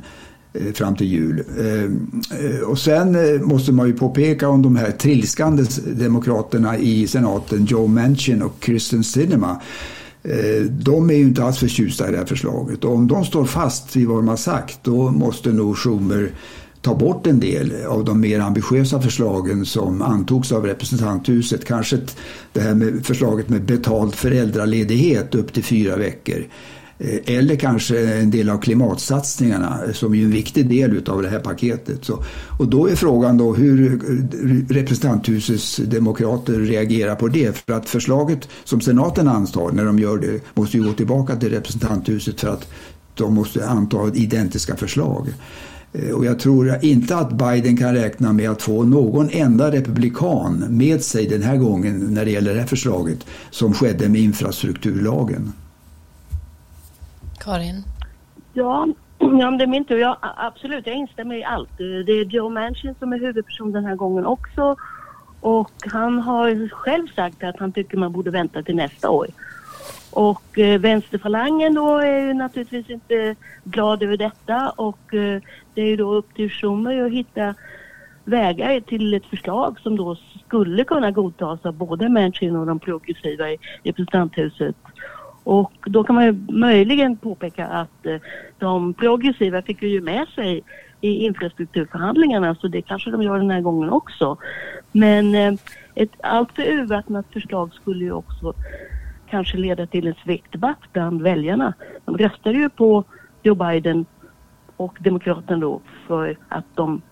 eh, 0.52 0.73
fram 0.73 0.96
till 0.96 1.06
jul. 1.06 1.44
Eh, 1.58 2.61
och 2.61 2.78
sen 2.78 3.14
eh, 3.14 3.40
måste 3.40 3.73
man 3.73 3.87
ju 3.87 3.92
påpeka 3.92 4.49
om 4.49 4.62
de 4.62 4.76
här 4.76 4.90
trilskande 4.90 5.64
demokraterna 5.87 6.78
i 6.78 7.06
senaten 7.06 7.64
Joe 7.64 7.87
Manchin 7.87 8.42
och 8.42 8.61
Kristen 8.61 9.04
Sinema 9.04 9.61
de 10.68 11.11
är 11.11 11.14
ju 11.14 11.23
inte 11.23 11.44
alls 11.44 11.58
förtjusta 11.58 12.08
i 12.08 12.12
det 12.12 12.18
här 12.18 12.25
förslaget. 12.25 12.84
Och 12.84 12.94
om 12.94 13.08
de 13.08 13.25
står 13.25 13.44
fast 13.44 13.96
vid 13.96 14.08
vad 14.08 14.16
de 14.16 14.28
har 14.28 14.37
sagt 14.37 14.78
då 14.82 15.11
måste 15.11 15.52
nog 15.52 15.78
Schumer 15.78 16.30
ta 16.85 16.95
bort 16.95 17.26
en 17.26 17.41
del 17.41 17.73
av 17.87 18.05
de 18.05 18.21
mer 18.21 18.41
ambitiösa 18.41 19.00
förslagen 19.00 19.64
som 19.64 20.03
antogs 20.03 20.53
av 20.53 20.67
representanthuset. 20.67 21.64
Kanske 21.64 21.99
det 22.53 22.61
här 22.61 22.75
med 22.75 23.07
förslaget 23.07 23.49
med 23.49 23.62
betald 23.62 24.14
föräldraledighet 24.14 25.35
upp 25.35 25.53
till 25.53 25.64
fyra 25.64 25.97
veckor. 25.97 26.47
Eh, 26.99 27.37
eller 27.37 27.57
kanske 27.57 28.12
en 28.12 28.31
del 28.31 28.50
av 28.50 28.59
klimatsatsningarna 28.59 29.79
som 29.93 30.14
är 30.14 30.23
en 30.23 30.31
viktig 30.31 30.69
del 30.69 31.09
av 31.09 31.23
det 31.23 31.29
här 31.29 31.38
paketet. 31.38 32.05
Så, 32.05 32.25
och 32.59 32.69
då 32.69 32.88
är 32.88 32.97
frågan 32.97 33.38
då 33.38 33.55
hur 33.55 34.00
representanthusets 34.69 35.76
demokrater 35.76 36.53
reagerar 36.53 37.14
på 37.14 37.29
det. 37.29 37.57
För 37.57 37.73
att 37.73 37.88
förslaget 37.88 38.49
som 38.64 38.81
senaten 38.81 39.29
antar 39.29 39.73
när 39.73 39.85
de 39.85 39.99
gör 39.99 40.19
det 40.19 40.41
måste 40.55 40.76
ju 40.76 40.85
gå 40.85 40.93
tillbaka 40.93 41.37
till 41.37 41.50
representanthuset 41.50 42.41
för 42.41 42.49
att 42.49 42.69
de 43.14 43.35
måste 43.35 43.69
anta 43.69 44.11
identiska 44.14 44.76
förslag. 44.76 45.29
Eh, 45.95 46.15
och 46.15 46.25
jag 46.25 46.39
tror 46.39 46.85
inte 46.85 47.17
att 47.17 47.33
Biden 47.33 47.77
kan 47.77 47.95
räkna 47.95 48.33
med 48.33 48.51
att 48.51 48.63
få 48.63 48.85
någon 48.85 49.29
enda 49.31 49.71
republikan 49.71 50.65
med 50.69 51.03
sig 51.03 51.27
den 51.27 51.43
här 51.43 51.57
gången 51.57 51.99
när 51.99 52.25
det 52.25 52.31
gäller 52.31 52.55
det 52.55 52.61
här 52.61 52.67
förslaget 52.67 53.27
som 53.51 53.75
skedde 53.75 54.09
med 54.09 54.21
infrastrukturlagen. 54.21 55.53
Karin? 57.39 57.85
Ja, 58.53 58.89
ja 59.19 59.51
det 59.51 59.65
är 59.65 59.67
min 59.67 59.85
tur. 59.85 59.99
Ja, 59.99 60.19
absolut, 60.37 60.87
jag 60.87 60.97
instämmer 60.97 61.35
i 61.35 61.45
allt. 61.45 61.79
Det 61.79 62.13
är 62.13 62.25
Joe 62.25 62.49
Manchin 62.49 62.95
som 62.99 63.13
är 63.13 63.19
huvudperson 63.19 63.73
den 63.73 63.85
här 63.85 63.97
gången 63.97 64.27
också. 64.27 64.77
Och 65.41 65.73
han 65.87 66.19
har 66.19 66.69
själv 66.69 67.07
sagt 67.15 67.45
att 67.45 67.59
han 67.59 67.73
tycker 67.73 67.97
man 67.97 68.13
borde 68.13 68.31
vänta 68.31 68.63
till 68.63 68.77
nästa 68.77 69.11
år. 69.11 69.27
Och 70.14 70.59
eh, 70.59 70.80
vänsterfalangen 70.80 71.75
då 71.75 71.99
är 71.99 72.18
ju 72.18 72.35
naturligtvis 72.35 72.90
inte 72.90 73.37
glad 73.64 74.02
över 74.02 74.16
detta 74.16 74.71
och 74.71 75.14
eh, 75.14 75.42
det 75.75 75.83
är 75.83 75.87
ju 75.87 75.97
då 75.97 76.14
upp 76.14 76.35
till 76.35 76.50
Schumer 76.50 77.04
att 77.06 77.12
hitta 77.12 77.54
vägar 78.25 78.80
till 78.80 79.14
ett 79.14 79.26
förslag 79.26 79.80
som 79.80 79.97
då 79.97 80.16
skulle 80.47 80.85
kunna 80.85 81.11
godtas 81.11 81.66
av 81.66 81.75
både 81.75 82.09
Manchin 82.09 82.56
och 82.56 82.66
de 82.66 82.78
progressiva 82.78 83.50
i 83.50 83.59
representanthuset. 83.83 84.76
Och 85.44 85.73
då 85.87 86.04
kan 86.04 86.14
man 86.14 86.25
ju 86.25 86.47
möjligen 86.49 87.16
påpeka 87.16 87.66
att 87.66 88.06
eh, 88.06 88.16
de 88.59 88.94
progressiva 88.94 89.62
fick 89.62 89.83
ju 89.83 90.00
med 90.00 90.28
sig 90.28 90.62
i 91.00 91.26
infrastrukturförhandlingarna 91.26 92.54
så 92.54 92.68
det 92.68 92.83
kanske 92.83 93.11
de 93.11 93.23
gör 93.23 93.38
den 93.38 93.50
här 93.50 93.61
gången 93.61 93.90
också. 93.90 94.37
Men 94.92 95.35
eh, 95.35 95.54
ett 95.94 96.11
alltför 96.23 96.62
urvattnat 96.62 97.26
förslag 97.33 97.75
skulle 97.75 98.04
ju 98.04 98.12
också 98.12 98.54
kanske 99.35 99.57
leda 99.57 99.87
till 99.87 100.07
en 100.07 100.14
svekdebatt 100.25 100.79
bland 100.93 101.23
väljarna. 101.23 101.75
De 102.05 102.19
röstade 102.19 102.59
ju 102.59 102.69
på 102.69 103.05
Joe 103.43 103.55
Biden 103.55 104.07
och 104.76 104.97
Demokraterna 105.00 105.61
då 105.61 105.81
för 106.07 106.38
att 106.49 106.64
de 106.75 107.03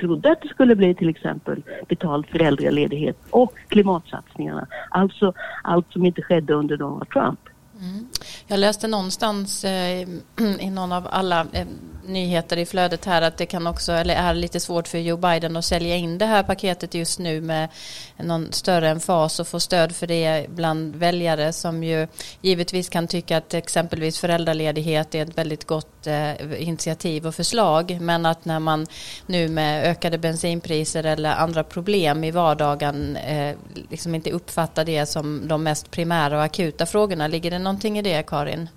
trodde 0.00 0.32
att 0.32 0.42
det 0.42 0.48
skulle 0.48 0.76
bli 0.76 0.94
till 0.94 1.08
exempel 1.08 1.62
betald 1.88 2.26
föräldraledighet 2.26 3.16
och 3.30 3.52
klimatsatsningarna. 3.68 4.66
Alltså 4.90 5.32
allt 5.62 5.92
som 5.92 6.04
inte 6.04 6.22
skedde 6.22 6.54
under 6.54 6.76
Donald 6.76 7.10
Trump. 7.10 7.40
Mm. 7.80 8.06
Jag 8.46 8.60
läste 8.60 8.88
någonstans 8.88 9.64
eh, 9.64 10.08
i 10.60 10.70
någon 10.70 10.92
av 10.92 11.08
alla 11.10 11.40
eh, 11.52 11.66
nyheter 12.08 12.56
i 12.56 12.66
flödet 12.66 13.04
här 13.04 13.22
att 13.22 13.36
det 13.36 13.46
kan 13.46 13.66
också, 13.66 13.92
eller 13.92 14.14
är 14.14 14.34
lite 14.34 14.60
svårt 14.60 14.88
för 14.88 14.98
Joe 14.98 15.16
Biden 15.16 15.56
att 15.56 15.64
sälja 15.64 15.96
in 15.96 16.18
det 16.18 16.26
här 16.26 16.42
paketet 16.42 16.94
just 16.94 17.18
nu 17.18 17.40
med 17.40 17.68
någon 18.16 18.52
större 18.52 18.88
emfas 18.88 19.40
och 19.40 19.48
få 19.48 19.60
stöd 19.60 19.96
för 19.96 20.06
det 20.06 20.46
bland 20.48 20.96
väljare 20.96 21.52
som 21.52 21.84
ju 21.84 22.08
givetvis 22.42 22.88
kan 22.88 23.08
tycka 23.08 23.36
att 23.36 23.54
exempelvis 23.54 24.18
föräldraledighet 24.18 25.14
är 25.14 25.22
ett 25.22 25.38
väldigt 25.38 25.64
gott 25.64 26.06
eh, 26.06 26.62
initiativ 26.62 27.26
och 27.26 27.34
förslag 27.34 27.98
men 28.00 28.26
att 28.26 28.44
när 28.44 28.58
man 28.58 28.86
nu 29.26 29.48
med 29.48 29.84
ökade 29.84 30.18
bensinpriser 30.18 31.04
eller 31.04 31.34
andra 31.34 31.64
problem 31.64 32.24
i 32.24 32.30
vardagen 32.30 33.16
eh, 33.16 33.56
liksom 33.90 34.14
inte 34.14 34.30
uppfattar 34.30 34.84
det 34.84 35.06
som 35.06 35.48
de 35.48 35.62
mest 35.62 35.90
primära 35.90 36.36
och 36.36 36.44
akuta 36.44 36.86
frågorna. 36.86 37.26
Ligger 37.26 37.50
det 37.50 37.58
någonting 37.58 37.98
i 37.98 38.02
det 38.02 38.26
Karin? 38.26 38.68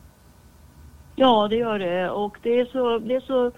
Ja, 1.21 1.47
det 1.47 1.55
gör 1.55 1.79
det. 1.79 2.09
Och 2.09 2.37
det 2.41 2.59
är 2.59 2.65
så... 2.65 2.99
Det, 2.99 3.15
är 3.15 3.19
så, 3.19 3.51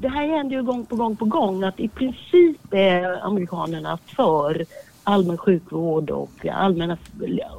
det 0.00 0.08
här 0.08 0.26
händer 0.26 0.56
ju 0.56 0.62
gång 0.62 0.86
på 0.86 0.96
gång 0.96 1.16
på 1.16 1.24
gång 1.24 1.64
att 1.64 1.80
i 1.80 1.88
princip 1.88 2.74
är 2.74 3.26
amerikanerna 3.26 3.98
för 4.16 4.64
allmän 5.04 5.38
sjukvård 5.38 6.10
och 6.10 6.46
allmänna 6.46 6.98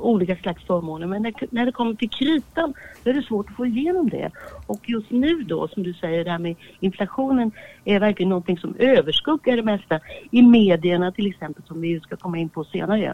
olika 0.02 0.36
slags 0.36 0.64
förmåner. 0.64 1.08
Men 1.08 1.22
när, 1.22 1.34
när 1.50 1.66
det 1.66 1.72
kommer 1.72 1.94
till 1.94 2.10
kritan 2.10 2.74
då 3.04 3.10
är 3.10 3.14
det 3.14 3.24
svårt 3.24 3.50
att 3.50 3.56
få 3.56 3.66
igenom 3.66 4.10
det. 4.10 4.32
Och 4.68 4.90
just 4.90 5.12
nu 5.12 5.44
då, 5.44 5.68
som 5.68 5.84
du 5.84 5.94
säger, 5.94 6.26
det 6.26 6.32
här 6.32 6.40
med 6.40 6.56
inflationen 6.80 7.52
är 7.86 8.00
verkligen 8.00 8.30
någonting 8.30 8.58
som 8.58 8.76
överskuggar 8.80 9.56
det 9.56 9.64
mesta 9.64 10.00
i 10.32 10.42
medierna 10.42 11.12
till 11.12 11.28
exempel, 11.28 11.64
som 11.68 11.82
vi 11.82 12.00
ska 12.00 12.16
komma 12.16 12.38
in 12.38 12.50
på 12.50 12.64
senare. 12.64 13.14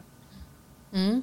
Mm. 0.93 1.21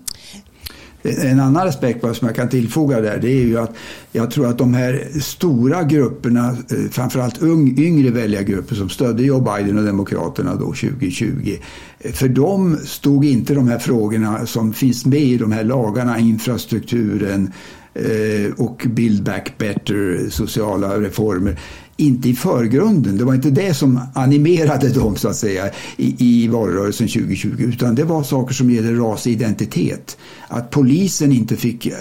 En 1.05 1.41
annan 1.41 1.69
aspekt 1.69 2.01
som 2.01 2.27
jag 2.27 2.37
kan 2.37 2.49
tillfoga 2.49 3.01
där 3.01 3.19
det 3.19 3.29
är 3.29 3.45
ju 3.45 3.59
att 3.59 3.75
jag 4.13 4.31
tror 4.31 4.47
att 4.47 4.59
de 4.59 4.75
här 4.75 5.21
stora 5.21 5.83
grupperna, 5.83 6.49
eh, 6.49 6.91
framförallt 6.91 7.43
ung, 7.43 7.79
yngre 7.79 8.11
väljargrupper 8.11 8.75
som 8.75 8.89
stödde 8.89 9.23
Joe 9.23 9.41
Biden 9.41 9.79
och 9.79 9.85
Demokraterna 9.85 10.55
då 10.55 10.73
2020. 10.73 11.57
Eh, 11.99 12.13
för 12.13 12.29
dem 12.29 12.79
stod 12.85 13.25
inte 13.25 13.55
de 13.55 13.69
här 13.69 13.79
frågorna 13.79 14.47
som 14.47 14.73
finns 14.73 15.07
med 15.07 15.21
i 15.21 15.37
de 15.37 15.53
här 15.53 15.65
lagarna, 15.65 16.19
infrastrukturen, 16.19 17.53
eh, 17.95 18.53
och 18.57 18.87
Build 18.87 19.23
Back 19.23 19.59
Better, 19.59 20.31
sociala 20.31 21.01
reformer 21.01 21.59
inte 21.97 22.29
i 22.29 22.35
förgrunden. 22.35 23.17
Det 23.17 23.25
var 23.25 23.35
inte 23.35 23.51
det 23.51 23.75
som 23.75 24.01
animerade 24.15 24.89
dem 24.89 25.17
så 25.17 25.29
att 25.29 25.37
säga 25.37 25.71
i, 25.97 26.17
i 26.19 26.49
valrörelsen 26.49 27.09
2020 27.09 27.55
utan 27.59 27.95
det 27.95 28.05
var 28.05 28.23
saker 28.23 28.55
som 28.55 28.71
gällde 28.71 28.93
rasidentitet. 28.93 30.17
Att 30.55 30.71
polisen 30.71 31.33
inte 31.33 31.57
fick 31.57 31.87
eh, 31.87 31.95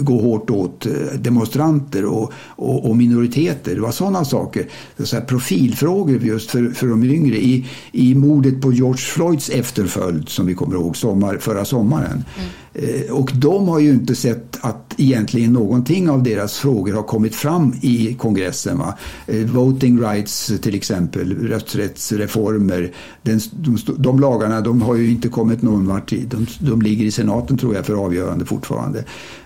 gå, 0.00 0.20
hårt 0.20 0.50
åt 0.50 0.86
eh, 0.86 0.92
demonstranter 1.18 2.04
och, 2.04 2.32
och, 2.46 2.90
och, 2.90 2.96
minoriteter. 2.96 3.74
Det 3.74 3.80
var 3.80 3.90
sådana 3.90 4.24
saker. 4.24 4.68
Så 4.98 5.16
här 5.16 5.24
profilfrågor 5.24 6.22
just 6.22 6.50
för, 6.50 6.70
för 6.70 6.86
de 6.86 7.04
yngre. 7.04 7.36
I, 7.36 7.66
I 7.92 8.14
mordet 8.14 8.60
på 8.60 8.72
George 8.72 8.98
Floyds 9.02 9.50
efterföljd 9.50 10.28
som 10.28 10.46
vi 10.46 10.54
kommer 10.54 10.74
ihåg 10.74 10.96
sommar, 10.96 11.38
förra 11.40 11.64
sommaren. 11.64 12.24
Mm. 12.38 12.50
Eh, 12.74 13.12
och 13.12 13.30
de 13.34 13.68
har 13.68 13.78
ju 13.78 13.90
inte 13.90 14.14
sett 14.14 14.58
att 14.60 14.94
egentligen 14.96 15.52
någonting 15.52 16.10
av 16.10 16.22
deras 16.22 16.58
frågor 16.58 16.92
har 16.92 17.02
kommit 17.02 17.34
fram 17.34 17.74
i 17.80 18.14
kongressen. 18.14 18.78
Va? 18.78 18.94
Voting 19.52 20.00
rights 20.00 20.52
till 20.62 20.74
exempel, 20.74 21.48
rösträttsreformer. 21.48 22.92
Den, 23.22 23.40
de, 23.52 23.78
de 23.98 24.20
lagarna 24.20 24.60
de 24.60 24.82
har 24.82 24.94
ju 24.94 25.10
inte 25.10 25.28
kommit 25.28 25.62
någon 25.62 25.86
vart. 25.86 26.10
De, 26.10 26.46
de 26.58 26.82
ligger 26.82 27.04
i 27.04 27.10
senaten 27.10 27.58
tror 27.58 27.74
jag 27.74 27.83
för 27.84 28.04
avgörande 28.04 28.44
fortfarande. 28.44 29.04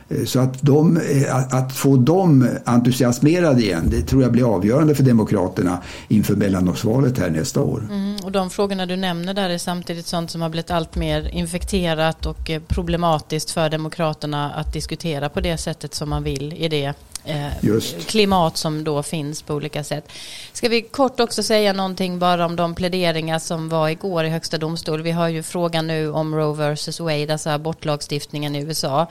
Eh, 0.09 0.25
så 0.25 0.41
att, 0.41 0.63
de, 0.63 0.97
eh, 0.97 1.55
att 1.55 1.73
få 1.73 1.97
dem 1.97 2.49
entusiasmerade 2.65 3.63
igen, 3.63 3.85
det 3.91 4.03
tror 4.03 4.23
jag 4.23 4.33
blir 4.33 4.55
avgörande 4.55 4.95
för 4.95 5.03
Demokraterna 5.03 5.79
inför 6.09 6.37
mellanårsvalet 6.37 7.19
här 7.19 7.31
nästa 7.31 7.61
år. 7.61 7.89
Mm, 7.91 8.17
och 8.25 8.33
de 8.33 8.51
frågorna 8.51 8.87
du 8.87 8.97
nämner 8.97 9.35
där 9.35 9.51
är 9.51 9.59
samtidigt 9.59 10.07
sånt 10.07 10.31
som 10.31 10.41
har 10.41 10.49
blivit 10.49 10.71
allt 10.71 10.97
mer 10.97 11.29
infekterat 11.29 12.27
och 12.27 12.51
eh, 12.51 12.63
problematiskt 12.69 13.51
för 13.51 13.71
Demokraterna 13.71 14.51
att 14.51 14.73
diskutera 14.73 15.29
på 15.29 15.41
det 15.41 15.57
sättet 15.57 15.95
som 15.95 16.09
man 16.09 16.23
vill 16.23 16.53
i 16.53 16.69
det 16.69 16.95
eh, 17.29 17.81
klimat 18.07 18.57
som 18.57 18.85
då 18.85 19.03
finns 19.03 19.43
på 19.43 19.55
olika 19.55 19.85
sätt. 19.85 20.11
Ska 20.53 20.69
vi 20.69 20.83
kort 20.83 21.21
också 21.21 21.43
säga 21.43 21.73
någonting 21.73 22.19
bara 22.19 22.47
om 22.47 22.57
de 22.57 22.75
pläderingar 22.75 23.39
som 23.39 23.69
var 23.69 23.89
igår 23.89 24.25
i 24.25 24.29
Högsta 24.29 24.59
domstol. 24.59 25.03
Vi 25.03 25.11
har 25.11 25.29
ju 25.29 25.43
frågan 25.43 25.87
nu 25.87 26.11
om 26.11 26.35
Roe 26.35 26.75
vs 26.75 27.01
Wade, 27.01 27.33
alltså 27.33 27.51
abortlagstiftningen 27.51 28.57
i 28.57 28.63
USA. 28.63 29.07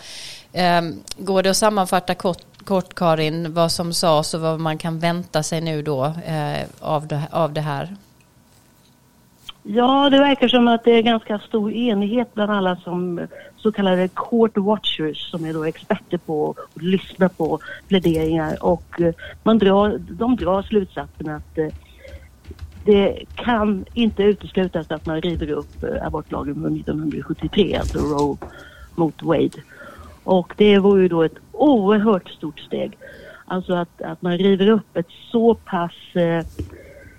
Eh, 0.54 0.82
går 1.18 1.44
det 1.44 1.50
att 1.50 1.58
sammanfatta 1.58 2.16
kort, 2.16 2.42
kort 2.66 2.94
Karin 2.94 3.54
vad 3.54 3.72
som 3.72 3.94
sades 3.94 4.34
och 4.34 4.42
vad 4.42 4.60
man 4.60 4.78
kan 4.78 5.00
vänta 5.00 5.44
sig 5.44 5.62
nu 5.62 5.82
då 5.82 6.06
eh, 6.06 6.68
av, 6.80 7.08
det, 7.08 7.22
av 7.32 7.54
det 7.54 7.62
här? 7.62 7.96
Ja, 9.70 10.10
det 10.10 10.20
verkar 10.20 10.48
som 10.48 10.68
att 10.68 10.84
det 10.84 10.92
är 10.92 11.02
ganska 11.02 11.40
stor 11.40 11.72
enighet 11.72 12.34
bland 12.34 12.52
alla 12.52 12.76
som 12.76 13.28
så 13.58 13.72
kallade 13.72 14.08
court 14.08 14.58
watchers 14.58 15.32
som 15.32 15.46
är 15.46 15.54
då 15.54 15.64
experter 15.64 16.18
på 16.18 16.56
att 16.76 16.82
lyssna 16.82 17.30
på 17.30 17.60
pläderingar 17.88 18.64
och 18.64 19.02
eh, 19.02 19.14
man 19.44 19.58
drar, 19.58 19.98
de 19.98 20.36
drar 20.36 20.62
slutsatsen 20.62 21.30
att 21.30 21.58
eh, 21.58 21.68
det 22.86 23.24
kan 23.36 23.86
inte 23.94 24.24
uteslutas 24.24 24.92
att 24.92 25.06
man 25.06 25.22
river 25.22 25.52
upp 25.52 25.84
eh, 25.84 26.06
abortlagen 26.06 26.54
från 26.54 26.76
1973, 26.76 27.76
alltså 27.76 28.00
Roe 28.00 28.38
mot 28.96 29.24
Wade. 29.24 29.64
Och 30.24 30.54
det 30.58 30.80
vore 30.80 31.02
ju 31.02 31.08
då 31.08 31.24
ett 31.24 31.38
oerhört 31.52 32.30
stort 32.30 32.60
steg. 32.60 32.98
Alltså 33.46 33.74
att, 33.74 34.02
att 34.02 34.22
man 34.22 34.38
river 34.38 34.70
upp 34.70 34.98
ett 34.98 35.12
så 35.32 35.56
pass 35.56 35.94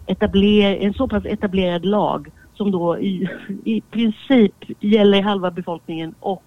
etabler, 0.07 0.77
en 0.77 0.95
så 0.95 1.09
pass 1.09 1.25
etablerad 1.25 1.85
lag 1.85 2.31
som 2.59 2.71
då 2.71 2.99
i, 2.99 3.29
i 3.65 3.81
princip 3.81 4.55
gäller 4.81 5.23
halva 5.23 5.51
befolkningen 5.51 6.15
och 6.21 6.43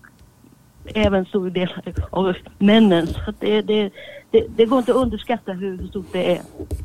även 0.85 1.25
stora 1.25 1.49
delar 1.49 1.83
av 2.09 2.33
männen. 2.57 3.07
Så 3.07 3.33
det, 3.39 3.61
det, 3.61 3.91
det, 4.31 4.45
det, 4.55 4.65
går 4.65 4.79
inte 4.79 4.91
att 4.91 4.97
underskatta 4.97 5.51
hur 5.51 5.87
stort 5.87 6.07
det 6.11 6.35
är. 6.35 6.41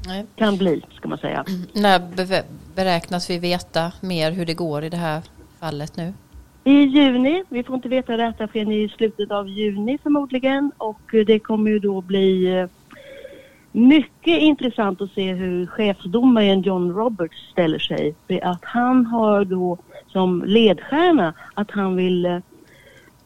Nej. 0.06 0.26
kan 0.36 0.56
bli, 0.56 0.82
ska 0.94 1.08
man 1.08 1.18
säga. 1.18 1.44
Mm. 1.48 1.60
När 1.72 1.98
beräknas 2.74 3.30
vi 3.30 3.38
veta 3.38 3.92
mer 4.00 4.30
hur 4.30 4.46
det 4.46 4.54
går 4.54 4.84
i 4.84 4.88
det 4.88 4.96
här 4.96 5.22
fallet 5.60 5.96
nu? 5.96 6.12
I 6.64 6.82
juni. 6.82 7.44
Vi 7.48 7.62
får 7.62 7.76
inte 7.76 7.88
veta 7.88 8.16
detta 8.16 8.48
förrän 8.48 8.72
i 8.72 8.88
slutet 8.88 9.30
av 9.30 9.48
juni 9.48 9.98
förmodligen 10.02 10.72
och 10.78 11.00
det 11.26 11.38
kommer 11.38 11.70
ju 11.70 11.78
då 11.78 12.00
bli 12.00 12.58
eh, 12.58 12.68
mycket 13.76 14.42
intressant 14.42 15.00
att 15.00 15.10
se 15.10 15.32
hur 15.32 15.66
chefsdomaren 15.66 16.62
John 16.62 16.92
Roberts 16.92 17.50
ställer 17.50 17.78
sig. 17.78 18.14
Att 18.42 18.64
han 18.64 19.06
har 19.06 19.44
då 19.44 19.78
som 20.06 20.44
ledstjärna 20.46 21.34
att 21.54 21.70
han 21.70 21.96
vill 21.96 22.26
eh, 22.26 22.38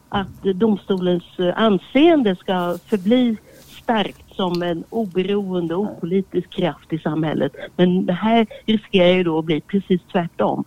att 0.09 0.43
domstolens 0.43 1.39
eh, 1.39 1.61
anseende 1.61 2.35
ska 2.35 2.77
förbli 2.85 3.37
starkt 3.83 4.35
som 4.35 4.61
en 4.61 4.83
oberoende 4.89 5.75
och 5.75 5.83
opolitisk 5.83 6.49
kraft 6.49 6.93
i 6.93 6.99
samhället. 6.99 7.55
Men 7.75 8.05
det 8.05 8.13
här 8.13 8.47
riskerar 8.65 9.13
ju 9.13 9.23
då 9.23 9.39
att 9.39 9.45
bli 9.45 9.61
precis 9.61 10.01
tvärtom. 10.11 10.63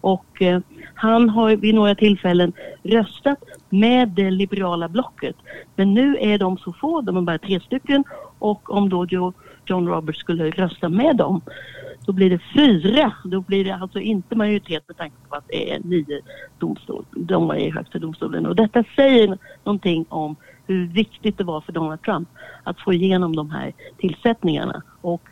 Och 0.00 0.42
eh, 0.42 0.60
han 0.98 1.28
har 1.28 1.56
vid 1.56 1.74
några 1.74 1.94
tillfällen 1.94 2.52
röstat 2.82 3.38
med 3.68 4.08
det 4.08 4.30
liberala 4.30 4.88
blocket. 4.88 5.36
Men 5.76 5.94
nu 5.94 6.16
är 6.20 6.38
de 6.38 6.58
så 6.58 6.72
få, 6.72 7.00
de 7.00 7.16
är 7.16 7.20
bara 7.20 7.38
tre 7.38 7.60
stycken 7.60 8.04
och 8.38 8.70
om 8.70 8.88
då 8.88 9.06
John 9.66 9.88
Roberts 9.88 10.20
skulle 10.20 10.50
rösta 10.50 10.88
med 10.88 11.16
dem 11.16 11.40
då 12.08 12.12
blir 12.12 12.30
det 12.30 12.40
fyra. 12.54 13.12
Då 13.24 13.40
blir 13.40 13.64
det 13.64 13.74
alltså 13.74 14.00
inte 14.00 14.36
majoritet 14.36 14.84
med 14.88 14.96
tanke 14.96 15.16
på 15.28 15.36
att 15.36 15.44
det 15.48 15.72
är 15.72 15.80
nio 15.84 16.20
domstol, 16.58 17.04
domare 17.10 17.60
i 17.60 17.70
högsta 17.70 17.98
domstolen. 17.98 18.46
Och 18.46 18.56
detta 18.56 18.84
säger 18.96 19.38
någonting 19.64 20.06
om 20.08 20.36
hur 20.66 20.86
viktigt 20.86 21.38
det 21.38 21.44
var 21.44 21.60
för 21.60 21.72
Donald 21.72 22.02
Trump 22.02 22.28
att 22.62 22.80
få 22.80 22.92
igenom 22.92 23.36
de 23.36 23.50
här 23.50 23.72
tillsättningarna. 23.98 24.82
Och 25.00 25.22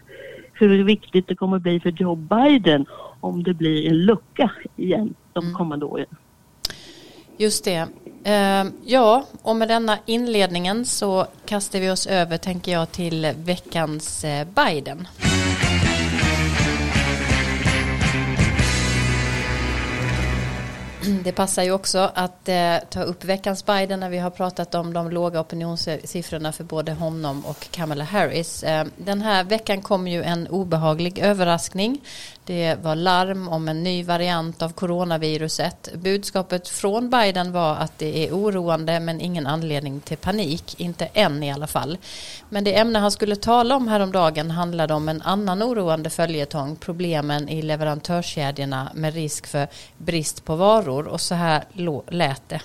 hur 0.53 0.85
viktigt 0.85 1.29
det 1.29 1.35
kommer 1.35 1.59
bli 1.59 1.81
för 1.81 1.91
Joe 1.91 2.15
Biden 2.15 2.87
om 3.21 3.43
det 3.43 3.55
blir 3.55 3.89
en 3.89 3.99
lucka 3.99 4.51
igen 4.77 5.15
de 5.37 5.45
mm. 5.45 5.57
kommande 5.57 5.87
åren. 5.87 6.07
Just 7.37 7.65
det. 7.65 7.89
Uh, 8.27 8.73
ja, 8.85 9.25
och 9.43 9.57
med 9.57 9.69
denna 9.69 9.99
inledningen 10.07 10.85
så 10.85 11.27
kastar 11.47 11.81
vi 11.81 11.91
oss 11.91 12.07
över, 12.07 12.39
tänker 12.39 12.73
jag, 12.73 12.93
till 12.93 13.33
veckans 13.37 14.25
uh, 14.25 14.45
Biden. 14.45 15.09
Det 21.25 21.33
passar 21.33 21.63
ju 21.63 21.73
också 21.73 22.11
att 22.15 22.49
eh, 22.49 22.77
ta 22.91 23.03
upp 23.03 23.25
veckans 23.25 23.67
Biden 23.67 24.01
när 24.01 24.11
vi 24.11 24.19
har 24.19 24.31
pratat 24.31 24.75
om 24.75 24.93
de 24.93 25.11
låga 25.11 25.41
opinionssiffrorna 25.41 26.53
för 26.53 26.65
både 26.65 26.93
honom 26.93 27.47
och 27.47 27.71
Kamala 27.71 28.05
Harris. 28.05 28.63
Eh, 28.63 28.87
den 28.97 29.23
här 29.23 29.45
veckan 29.45 29.83
kom 29.83 30.09
ju 30.09 30.23
en 30.23 30.49
obehaglig 30.49 31.19
överraskning. 31.19 32.01
Det 32.45 32.75
var 32.83 32.95
larm 32.95 33.49
om 33.49 33.69
en 33.69 33.83
ny 33.83 34.05
variant 34.05 34.63
av 34.63 34.73
coronaviruset. 34.73 35.89
Budskapet 35.95 36.69
från 36.69 37.11
Biden 37.11 37.53
var 37.53 37.77
att 37.77 37.99
det 37.99 38.27
är 38.27 38.33
oroande 38.33 39.01
men 39.01 39.21
ingen 39.21 39.47
anledning 39.47 40.01
till 40.01 40.17
panik, 40.17 40.81
inte 40.81 41.07
än 41.07 41.43
i 41.43 41.53
alla 41.53 41.67
fall. 41.67 41.99
Men 42.49 42.65
det 42.65 42.79
ämne 42.79 42.99
han 42.99 43.11
skulle 43.11 43.37
tala 43.37 43.77
om 43.77 43.89
häromdagen 43.89 44.51
handlade 44.51 44.95
om 44.95 45.09
en 45.09 45.23
annan 45.23 45.63
oroande 45.63 46.11
följetong, 46.11 46.77
problemen 46.77 47.49
i 47.49 47.63
leverantörskedjorna 47.63 48.91
med 48.95 49.15
risk 49.15 49.47
för 49.47 49.69
brist 49.99 50.45
på 50.45 50.57
varor 50.57 50.96
och 51.03 51.21
så 51.21 51.35
här 51.35 51.65
lät 52.09 52.49
det. 52.49 52.61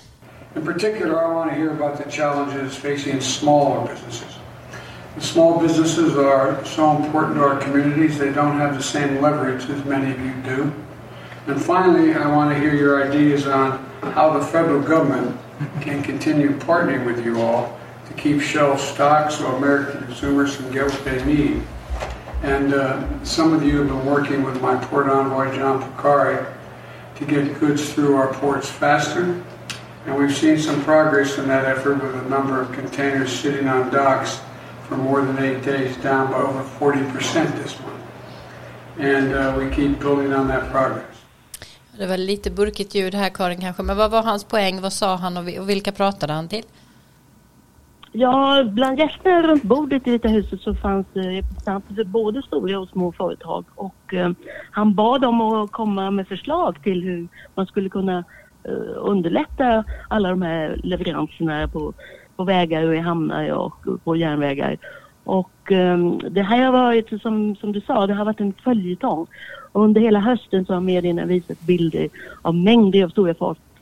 In 0.56 0.66
particular 0.66 1.14
I 1.14 1.34
want 1.34 1.50
to 1.50 1.56
hear 1.56 1.70
about 1.70 2.04
the 2.04 2.10
challenges 2.10 2.76
facing 2.76 3.20
smaller 3.20 3.86
businesses. 3.86 4.38
Small 5.18 5.60
businesses 5.60 6.16
are 6.16 6.64
so 6.64 6.96
important 6.96 7.36
to 7.36 7.44
our 7.44 7.60
communities, 7.60 8.18
they 8.18 8.32
don't 8.32 8.58
have 8.58 8.76
the 8.76 8.82
same 8.82 9.20
leverage 9.20 9.70
as 9.70 9.84
many 9.84 10.10
of 10.10 10.20
you 10.20 10.32
do. 10.56 10.72
And 11.46 11.60
finally, 11.60 12.14
I 12.14 12.28
want 12.28 12.54
to 12.54 12.58
hear 12.58 12.74
your 12.74 13.04
ideas 13.04 13.46
on 13.46 13.84
how 14.14 14.38
the 14.38 14.44
federal 14.46 14.80
government 14.80 15.36
can 15.80 16.02
continue 16.02 16.50
partnering 16.58 17.04
with 17.04 17.24
you 17.24 17.42
all 17.42 17.78
to 18.06 18.14
keep 18.14 18.40
shelf 18.40 18.80
stocked 18.80 19.32
so 19.32 19.46
American 19.56 20.04
consumers 20.04 20.56
can 20.56 20.70
get 20.70 20.86
what 20.86 21.04
they 21.04 21.24
need. 21.24 21.62
And 22.42 22.74
uh, 22.74 23.24
some 23.24 23.52
of 23.52 23.62
you 23.62 23.78
have 23.78 23.88
been 23.88 24.06
working 24.06 24.42
with 24.42 24.60
my 24.62 24.76
port 24.84 25.08
envoy, 25.08 25.54
John 25.56 25.82
Picari, 25.82 26.46
to 27.26 27.30
get 27.34 27.60
goods 27.60 27.92
through 27.92 28.16
our 28.16 28.32
ports 28.34 28.68
faster. 28.68 29.42
And 30.06 30.16
we've 30.16 30.36
seen 30.36 30.58
some 30.58 30.82
progress 30.82 31.38
in 31.38 31.48
that 31.48 31.64
effort 31.64 32.02
with 32.02 32.14
a 32.14 32.28
number 32.28 32.60
of 32.60 32.72
containers 32.72 33.30
sitting 33.30 33.68
on 33.68 33.90
docks 33.90 34.40
for 34.88 34.96
more 34.96 35.20
than 35.22 35.38
eight 35.38 35.64
days, 35.64 35.96
down 36.02 36.30
by 36.32 36.38
over 36.38 36.62
40% 36.62 37.62
this 37.62 37.78
month. 37.80 38.02
And 38.98 39.32
uh, 39.32 39.54
we 39.58 39.70
keep 39.76 40.00
building 40.00 40.32
on 40.32 40.48
that 40.48 40.70
progress. 40.70 41.06
Det 41.98 42.06
var 42.06 42.16
lite 42.16 42.50
burkigt 42.50 42.94
ljud 42.94 43.14
här 43.14 43.28
Karin 43.30 43.60
kanske, 43.60 43.82
men 43.82 43.96
vad 43.96 44.10
var 44.10 44.22
hans 44.22 44.44
poäng? 44.44 44.80
Vad 44.80 44.92
sa 44.92 45.16
han 45.16 45.36
och 45.36 45.68
vilka 45.68 45.92
pratade 45.92 46.32
han 46.32 46.48
till? 46.48 46.64
Ja, 48.14 48.64
bland 48.64 48.98
gästerna 48.98 49.42
runt 49.42 49.62
bordet 49.62 50.06
i 50.06 50.10
Vita 50.10 50.28
huset 50.28 50.60
så 50.60 50.74
fanns 50.74 51.06
det 51.12 51.20
representanter 51.20 51.94
för 51.94 52.04
både 52.04 52.42
stora 52.42 52.78
och 52.78 52.88
små 52.88 53.12
företag 53.12 53.64
och 53.74 54.14
eh, 54.14 54.30
han 54.70 54.94
bad 54.94 55.20
dem 55.20 55.40
att 55.40 55.72
komma 55.72 56.10
med 56.10 56.28
förslag 56.28 56.82
till 56.82 57.02
hur 57.02 57.28
man 57.54 57.66
skulle 57.66 57.88
kunna 57.88 58.24
eh, 58.64 58.96
underlätta 58.96 59.84
alla 60.08 60.30
de 60.30 60.42
här 60.42 60.80
leveranserna 60.82 61.68
på, 61.68 61.92
på 62.36 62.44
vägar 62.44 62.88
och 62.88 62.94
i 62.94 62.98
hamnar 62.98 63.50
och 63.50 64.04
på 64.04 64.16
järnvägar. 64.16 64.78
Och 65.24 65.72
eh, 65.72 65.98
det 66.30 66.42
här 66.42 66.64
har 66.64 66.72
varit, 66.72 67.22
som, 67.22 67.56
som 67.56 67.72
du 67.72 67.80
sa, 67.80 68.06
det 68.06 68.14
har 68.14 68.24
varit 68.24 68.40
en 68.40 68.54
följetong. 68.64 69.26
Och 69.72 69.84
under 69.84 70.00
hela 70.00 70.20
hösten 70.20 70.64
så 70.64 70.74
har 70.74 70.80
medierna 70.80 71.24
visat 71.24 71.60
bilder 71.60 72.08
av 72.42 72.54
mängder 72.54 73.04
av 73.04 73.08
stora 73.08 73.34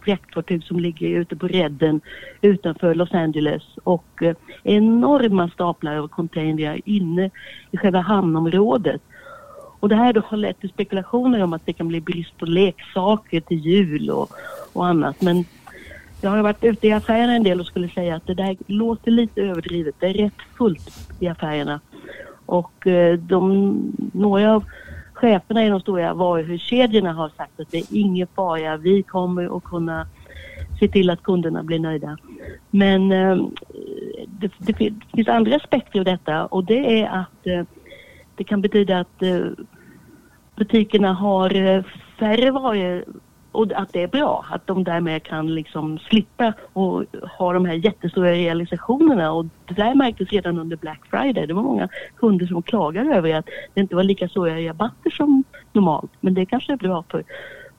fraktfartyg 0.05 0.65
som 0.65 0.81
ligger 0.81 1.09
ute 1.09 1.37
på 1.37 1.49
redden 1.49 2.01
utanför 2.41 2.95
Los 2.95 3.15
Angeles 3.15 3.63
och 3.85 4.23
eh, 4.23 4.37
enorma 4.63 5.49
staplar 5.49 5.97
av 5.97 6.09
containrar 6.09 6.81
inne 6.85 7.31
i 7.71 7.77
själva 7.77 8.01
hamnområdet. 8.01 9.03
Och 9.81 9.89
det 9.89 9.97
här 9.97 10.13
då 10.13 10.21
har 10.21 10.37
lett 10.37 10.61
till 10.61 10.69
spekulationer 10.69 11.43
om 11.43 11.53
att 11.53 11.67
det 11.67 11.73
kan 11.73 11.89
bli 11.89 12.01
brist 12.01 12.39
på 12.39 12.47
leksaker 12.47 13.41
till 13.41 13.59
jul 13.59 14.11
och, 14.11 14.31
och 14.73 14.87
annat. 14.87 15.23
Men 15.23 15.45
jag 16.21 16.31
har 16.31 16.43
varit 16.43 16.65
ute 16.65 16.89
i 16.89 16.93
affärerna 16.93 17.33
en 17.33 17.43
del 17.43 17.61
och 17.61 17.67
skulle 17.67 17.89
säga 17.89 18.17
att 18.17 18.27
det 18.27 18.35
där 18.35 18.57
låter 18.67 19.11
lite 19.11 19.41
överdrivet. 19.41 19.95
Det 19.99 20.07
är 20.07 20.15
rätt 20.15 20.43
fullt 20.59 21.09
i 21.21 21.29
affärerna. 21.29 21.81
Och 22.47 22.87
eh, 22.87 23.19
de, 23.19 23.75
några 24.13 24.55
av 24.55 24.65
cheferna 25.21 25.65
i 25.65 25.69
de 25.69 25.81
stora 25.81 26.15
varuhuskedjorna 26.15 27.13
har 27.13 27.29
sagt 27.29 27.61
att 27.61 27.71
det 27.71 27.79
är 27.79 27.87
ingen 27.91 28.27
fara. 28.27 28.77
Vi 28.77 29.03
kommer 29.03 29.57
att 29.57 29.65
kunna 29.65 30.07
se 30.81 30.89
till 30.89 31.11
att 31.11 31.23
kunderna 31.23 31.63
blir 31.63 31.79
nöjda. 31.79 32.17
Men 32.71 33.13
eh, 33.13 33.37
det, 34.27 34.53
det, 34.59 34.75
finns 35.15 35.29
andra 35.29 35.57
aspekter 35.57 35.99
av 35.99 36.05
detta 36.05 36.47
och 36.47 36.65
det 36.65 37.03
är 37.03 37.09
att 37.09 37.47
eh, 37.47 37.65
det 38.37 38.45
kan 38.45 38.61
betyda 38.61 38.99
att 38.99 39.23
eh, 39.23 39.47
butikerna 40.57 41.13
har 41.13 41.55
eh, 41.55 41.85
färre 42.19 42.51
varor 42.51 43.05
och 43.53 43.73
att 43.73 43.93
det 43.93 44.03
är 44.03 44.09
bra. 44.09 44.45
Att 44.51 44.67
de 44.67 44.85
därmed 44.85 45.23
kan 45.23 45.55
liksom 45.55 45.99
slippa 45.99 46.53
och 46.73 47.05
ha 47.39 47.53
de 47.53 47.65
här 47.65 47.75
jättestora 47.75 48.33
realisationerna. 48.33 49.33
Och 49.33 49.47
det 49.67 49.75
där 49.75 49.95
märktes 49.95 50.31
redan 50.31 50.59
under 50.59 50.77
Black 50.77 51.01
Friday. 51.11 51.47
Det 51.47 51.55
var 51.55 51.63
många 51.63 51.89
kunder 52.17 52.47
som 52.47 52.63
klagade 52.63 53.15
över 53.15 53.35
att 53.35 53.47
det 53.75 53.81
inte 53.81 53.97
var 53.97 54.03
lika 54.03 54.29
stora 54.29 54.69
rabatter 54.69 55.11
som 55.11 55.45
normalt. 55.73 56.11
Men 56.21 56.35
det 56.35 56.47
kanske 56.47 56.73
är 56.73 56.77
bra 56.77 57.05
för, 57.11 57.25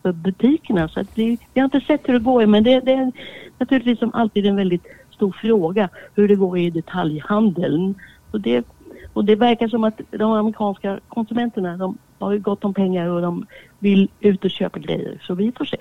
för 0.02 0.12
butikerna. 0.12 0.90
Så 0.90 1.00
att 1.00 1.08
vi, 1.14 1.38
vi 1.54 1.60
har 1.60 1.66
inte 1.66 1.82
sett 1.82 2.10
hur 2.10 2.14
det 2.14 2.20
går 2.20 2.46
men 2.46 2.64
det, 2.64 2.80
det 2.80 2.94
är 2.94 3.12
naturligtvis 3.58 4.00
som 4.00 4.12
alltid 4.14 4.46
en 4.46 4.56
väldigt 4.56 4.86
stor 5.12 5.32
fråga 5.42 5.90
hur 6.16 6.28
det 6.28 6.36
går 6.36 6.58
i 6.58 6.70
detaljhandeln. 6.70 7.96
Och 8.32 8.42
det, 8.42 8.66
och 9.14 9.26
det 9.26 9.36
verkar 9.36 9.68
som 9.68 9.84
att 9.84 10.02
de 10.10 10.32
amerikanska 10.32 11.00
konsumenterna 11.08 11.78
de 11.78 11.98
har 12.22 12.38
gott 12.38 12.64
om 12.64 12.74
pengar 12.74 13.08
och 13.08 13.22
de 13.22 13.46
vill 13.80 14.10
ut 14.20 14.46
och 14.46 14.52
köpa 14.52 14.80
grejer. 14.80 15.22
Så 15.28 15.36
vi 15.36 15.52
får 15.58 15.66
se. 15.66 15.78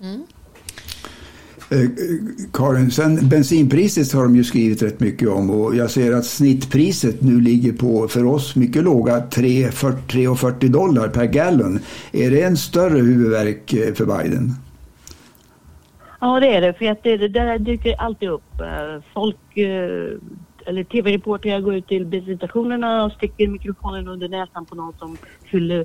Mm. 0.00 0.22
Eh, 1.70 1.88
Karin, 2.52 2.90
sen 2.90 3.28
bensinpriset 3.28 4.12
har 4.12 4.22
de 4.22 4.36
ju 4.36 4.44
skrivit 4.44 4.82
rätt 4.82 5.00
mycket 5.00 5.28
om 5.28 5.50
och 5.50 5.76
jag 5.76 5.90
ser 5.90 6.12
att 6.12 6.24
snittpriset 6.24 7.22
nu 7.22 7.40
ligger 7.40 7.72
på 7.72 8.08
för 8.08 8.24
oss 8.24 8.56
mycket 8.56 8.84
låga 8.84 9.18
3,40 9.18 10.68
dollar 10.68 11.08
per 11.08 11.24
gallon. 11.24 11.80
Är 12.12 12.30
det 12.30 12.42
en 12.42 12.56
större 12.56 12.98
huvudvärk 12.98 13.72
eh, 13.72 13.94
för 13.94 14.04
Biden? 14.04 14.52
Ja 16.20 16.40
det 16.40 16.54
är 16.54 16.60
det, 16.60 16.72
för 16.72 16.90
att 16.90 17.02
det, 17.02 17.16
det 17.16 17.28
där 17.28 17.58
dyker 17.58 18.00
alltid 18.00 18.28
upp. 18.28 18.60
Eh, 18.60 19.02
folk 19.14 19.56
eller 20.66 20.84
tv-reportrar 20.84 21.60
går 21.60 21.74
ut 21.74 21.86
till 21.86 22.06
bensinstationerna 22.06 23.04
och 23.04 23.12
sticker 23.12 23.48
mikrofonen 23.48 24.08
under 24.08 24.28
näsan 24.28 24.66
på 24.66 24.74
någon 24.74 24.92
som 24.98 25.16
fyller, 25.44 25.84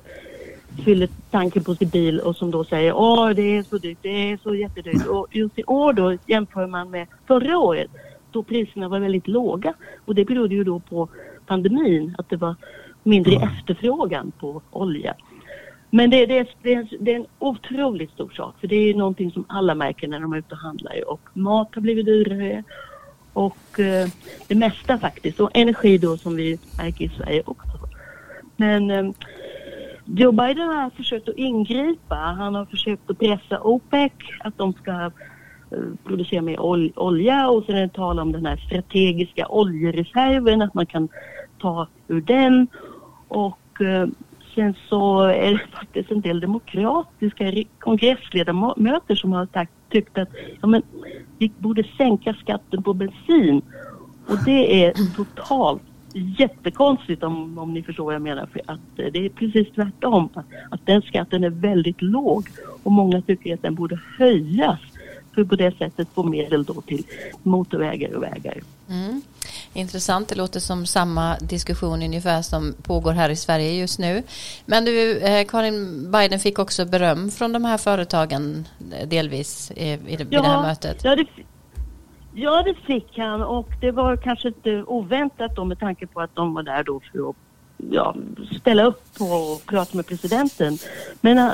fyller 0.86 1.10
tanken 1.32 1.64
på 1.64 1.76
sin 1.76 1.90
bil 1.90 2.20
och 2.20 2.36
som 2.36 2.52
då 2.52 2.64
säger 2.64 2.94
åh 2.94 3.30
det 3.30 3.58
är 3.58 3.64
så 3.64 3.78
dyrt, 3.78 3.98
det 4.02 4.32
är 4.32 4.38
så 4.38 4.56
jättedyrt. 4.56 5.08
Och 5.08 5.28
just 5.32 5.60
i 5.60 5.64
år 5.64 5.94
då 5.94 6.18
jämför 6.28 6.68
man 6.68 6.92
med 6.92 7.08
förra 7.28 7.58
året 7.58 7.92
då 8.32 8.44
priserna 8.44 8.90
var 8.90 9.00
väldigt 9.00 9.28
låga 9.28 9.74
och 10.06 10.16
det 10.16 10.26
berodde 10.26 10.56
ju 10.56 10.64
då 10.64 10.80
på 10.80 11.10
pandemin, 11.46 12.16
att 12.18 12.30
det 12.30 12.38
var 12.38 12.56
mindre 13.04 13.36
mm. 13.36 13.48
efterfrågan 13.48 14.32
på 14.40 14.62
olja. 14.72 15.16
Men 15.92 16.10
det, 16.10 16.26
det, 16.26 16.48
det, 16.62 16.74
är 16.74 16.78
en, 16.78 16.88
det 17.00 17.12
är 17.12 17.16
en 17.16 17.26
otroligt 17.40 18.12
stor 18.12 18.30
sak 18.30 18.56
för 18.60 18.68
det 18.68 18.76
är 18.76 18.94
någonting 18.94 19.32
som 19.32 19.46
alla 19.48 19.76
märker 19.76 20.08
när 20.08 20.20
de 20.20 20.34
är 20.34 20.38
ute 20.38 20.54
och 20.54 20.62
handlar 20.62 21.10
och 21.12 21.22
mat 21.34 21.76
har 21.76 21.82
blivit 21.82 22.06
dyrare 22.06 22.64
och 23.34 23.80
eh, 23.80 24.08
det 24.48 24.56
mesta 24.56 24.98
faktiskt. 24.98 25.40
Och 25.40 25.50
energi 25.54 25.98
då 25.98 26.18
som 26.18 26.36
vi 26.36 26.60
märker 26.78 27.06
i 27.06 27.10
Sverige 27.10 27.44
också. 27.46 27.80
Men 28.58 28.92
eh, 28.92 29.12
Joe 30.06 30.32
Biden 30.32 30.68
har 30.68 30.90
försökt 30.90 31.30
att 31.30 31.38
ingripa. 31.38 32.16
Han 32.16 32.56
har 32.56 32.66
försökt 32.66 33.10
att 33.10 33.20
pressa 33.20 33.62
OPEC 33.62 34.12
att 34.40 34.58
de 34.58 34.74
ska 34.74 34.92
eh, 34.92 35.80
producera 36.04 36.42
mer 36.42 36.60
ol 36.60 36.92
olja 36.96 37.50
och 37.50 37.66
sen 37.66 37.76
är 37.76 37.82
det 37.82 37.90
tal 37.94 38.20
om 38.20 38.32
den 38.32 38.46
här 38.46 38.58
strategiska 38.58 39.48
oljereserven, 39.48 40.62
att 40.62 40.74
man 40.74 40.86
kan 40.86 41.10
ta 41.62 41.88
ur 42.08 42.22
den. 42.22 42.68
Och 43.28 43.82
eh, 43.82 44.08
sen 44.60 44.76
så 44.90 45.22
är 45.22 45.52
det 45.52 45.62
faktiskt 45.74 46.12
en 46.12 46.22
del 46.22 46.40
demokratiska 46.40 47.54
kongressledamöter 47.80 49.16
som 49.16 49.34
har 49.34 49.48
sagt, 49.54 49.72
tyckt 49.90 50.18
att 50.18 50.30
ja, 50.62 50.68
men, 50.68 50.82
vi 51.38 51.52
borde 51.58 51.84
sänka 51.98 52.34
skatten 52.34 52.84
på 52.84 52.94
bensin. 52.94 53.62
Och 54.28 54.38
det 54.46 54.86
är 54.86 54.94
totalt 55.16 55.82
jättekonstigt 56.14 57.24
om, 57.24 57.58
om 57.58 57.74
ni 57.74 57.84
förstår 57.84 58.06
vad 58.06 58.14
jag 58.14 58.22
menar. 58.22 58.46
För 58.46 58.62
att 58.66 59.00
eh, 59.00 59.06
det 59.14 59.26
är 59.26 59.30
precis 59.30 59.68
tvärtom. 59.76 60.30
Att, 60.34 60.46
att 60.72 60.86
den 60.86 61.02
skatten 61.02 61.44
är 61.44 61.50
väldigt 61.50 62.02
låg 62.02 62.48
och 62.84 62.92
många 62.92 63.22
tycker 63.22 63.54
att 63.54 63.62
den 63.62 63.76
borde 63.76 64.00
höjas 64.18 64.80
för 65.36 65.44
på 65.44 65.56
det 65.56 65.78
sättet 65.78 66.08
få 66.14 66.24
medel 66.24 66.64
då 66.64 66.82
till 66.82 67.04
motorvägar 67.44 68.16
och 68.16 68.24
vägar. 68.24 68.58
Mm. 68.90 69.22
Intressant, 69.74 70.30
det 70.30 70.36
låter 70.36 70.60
som 70.60 70.86
samma 70.86 71.38
diskussion 71.38 72.04
ungefär 72.04 72.42
som 72.42 72.76
pågår 72.84 73.12
här 73.12 73.30
i 73.30 73.36
Sverige 73.36 73.74
just 73.74 74.00
nu. 74.00 74.24
Men 74.66 74.86
du, 74.86 75.18
eh, 75.18 75.48
Karin 75.48 76.12
Biden 76.12 76.40
fick 76.40 76.60
också 76.60 76.86
beröm 76.86 77.32
från 77.32 77.54
de 77.54 77.66
här 77.66 77.78
företagen 77.78 78.68
eh, 78.94 79.08
delvis 79.08 79.72
i, 79.72 79.90
i, 79.90 80.28
ja, 80.30 80.42
det 80.42 80.48
här 80.48 80.62
mötet. 80.62 81.04
Ja 81.04 81.16
det, 81.16 81.26
ja, 82.34 82.64
det 82.64 82.74
fick 82.74 83.18
han 83.18 83.42
och 83.42 83.68
det 83.82 83.92
var 83.92 84.18
kanske 84.18 84.48
inte 84.48 84.84
oväntat 84.88 85.56
då 85.56 85.66
med 85.66 85.80
tanke 85.80 86.08
på 86.08 86.22
att 86.22 86.36
de 86.36 86.54
var 86.54 86.64
där 86.64 86.84
då 86.84 87.00
för 87.00 87.30
att 87.30 87.36
ja, 87.78 88.16
ställa 88.60 88.84
upp 88.84 89.18
på 89.18 89.26
och 89.26 89.66
prata 89.66 89.98
med 89.98 90.08
presidenten. 90.08 90.78
Men 91.22 91.38
äh, 91.38 91.52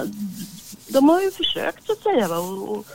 de 0.93 1.09
har 1.09 1.21
ju 1.21 1.31
försökt 1.31 1.85
så 1.85 1.91
att 1.91 1.99
säga 1.99 2.27
va? 2.27 2.37
Och, 2.37 2.77
och, 2.77 2.85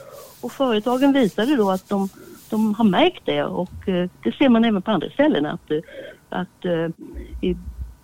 och 0.41 0.53
företagen 0.53 1.13
visade 1.13 1.57
då 1.57 1.71
att 1.71 1.89
de 1.89 2.09
de 2.51 2.75
har 2.75 2.85
märkt 2.85 3.23
det 3.25 3.45
och 3.45 3.89
eh, 3.89 4.11
det 4.23 4.33
ser 4.33 4.49
man 4.49 4.65
även 4.65 4.83
på 4.83 4.91
andra 4.91 5.11
ställen 5.11 5.47
att, 5.47 5.71
eh, 5.71 5.81
att 6.29 6.65
eh, 6.65 6.89
i, 7.41 7.57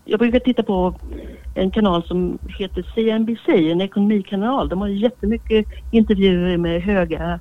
jag 0.04 0.18
brukar 0.18 0.38
titta 0.38 0.62
på 0.62 0.94
en 1.54 1.70
kanal 1.70 2.02
som 2.02 2.38
heter 2.58 2.86
CNBC, 2.94 3.48
en 3.48 3.80
ekonomikanal. 3.80 4.68
De 4.68 4.80
har 4.80 4.88
jättemycket 4.88 5.66
intervjuer 5.90 6.56
med 6.56 6.82
höga 6.82 7.40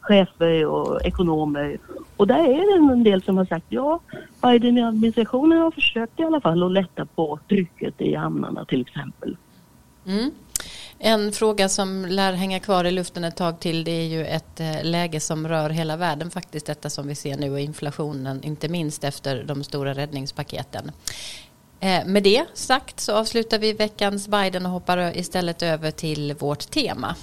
chefer 0.00 0.66
och 0.66 1.06
ekonomer. 1.06 1.78
Och 2.16 2.26
där 2.26 2.44
är 2.44 2.88
det 2.88 2.92
en 2.92 3.04
del 3.04 3.22
som 3.22 3.36
har 3.36 3.44
sagt 3.44 3.66
ja, 3.68 4.00
Biden-administrationen 4.42 5.58
har 5.58 5.70
försökt 5.70 6.20
i 6.20 6.22
alla 6.22 6.40
fall 6.40 6.62
att 6.62 6.72
lätta 6.72 7.06
på 7.06 7.38
trycket 7.48 8.00
i 8.00 8.14
hamnarna 8.14 8.64
till 8.64 8.80
exempel. 8.80 9.36
Mm. 10.06 10.30
En 10.98 11.32
fråga 11.32 11.68
som 11.68 12.06
lär 12.06 12.32
hänga 12.32 12.60
kvar 12.60 12.84
i 12.84 12.90
luften 12.90 13.24
ett 13.24 13.36
tag 13.36 13.60
till 13.60 13.84
det 13.84 13.90
är 13.90 14.06
ju 14.06 14.26
ett 14.26 14.60
eh, 14.60 14.84
läge 14.84 15.20
som 15.20 15.48
rör 15.48 15.70
hela 15.70 15.96
världen 15.96 16.30
faktiskt 16.30 16.66
detta 16.66 16.90
som 16.90 17.08
vi 17.08 17.14
ser 17.14 17.36
nu 17.36 17.52
och 17.52 17.60
inflationen 17.60 18.42
inte 18.42 18.68
minst 18.68 19.04
efter 19.04 19.44
de 19.44 19.64
stora 19.64 19.94
räddningspaketen. 19.94 20.90
Eh, 21.80 22.06
med 22.06 22.22
det 22.22 22.44
sagt 22.54 23.00
så 23.00 23.12
avslutar 23.12 23.58
vi 23.58 23.72
veckans 23.72 24.28
Biden 24.28 24.66
och 24.66 24.72
hoppar 24.72 25.16
istället 25.16 25.62
över 25.62 25.90
till 25.90 26.34
vårt 26.34 26.70
tema. 26.70 27.16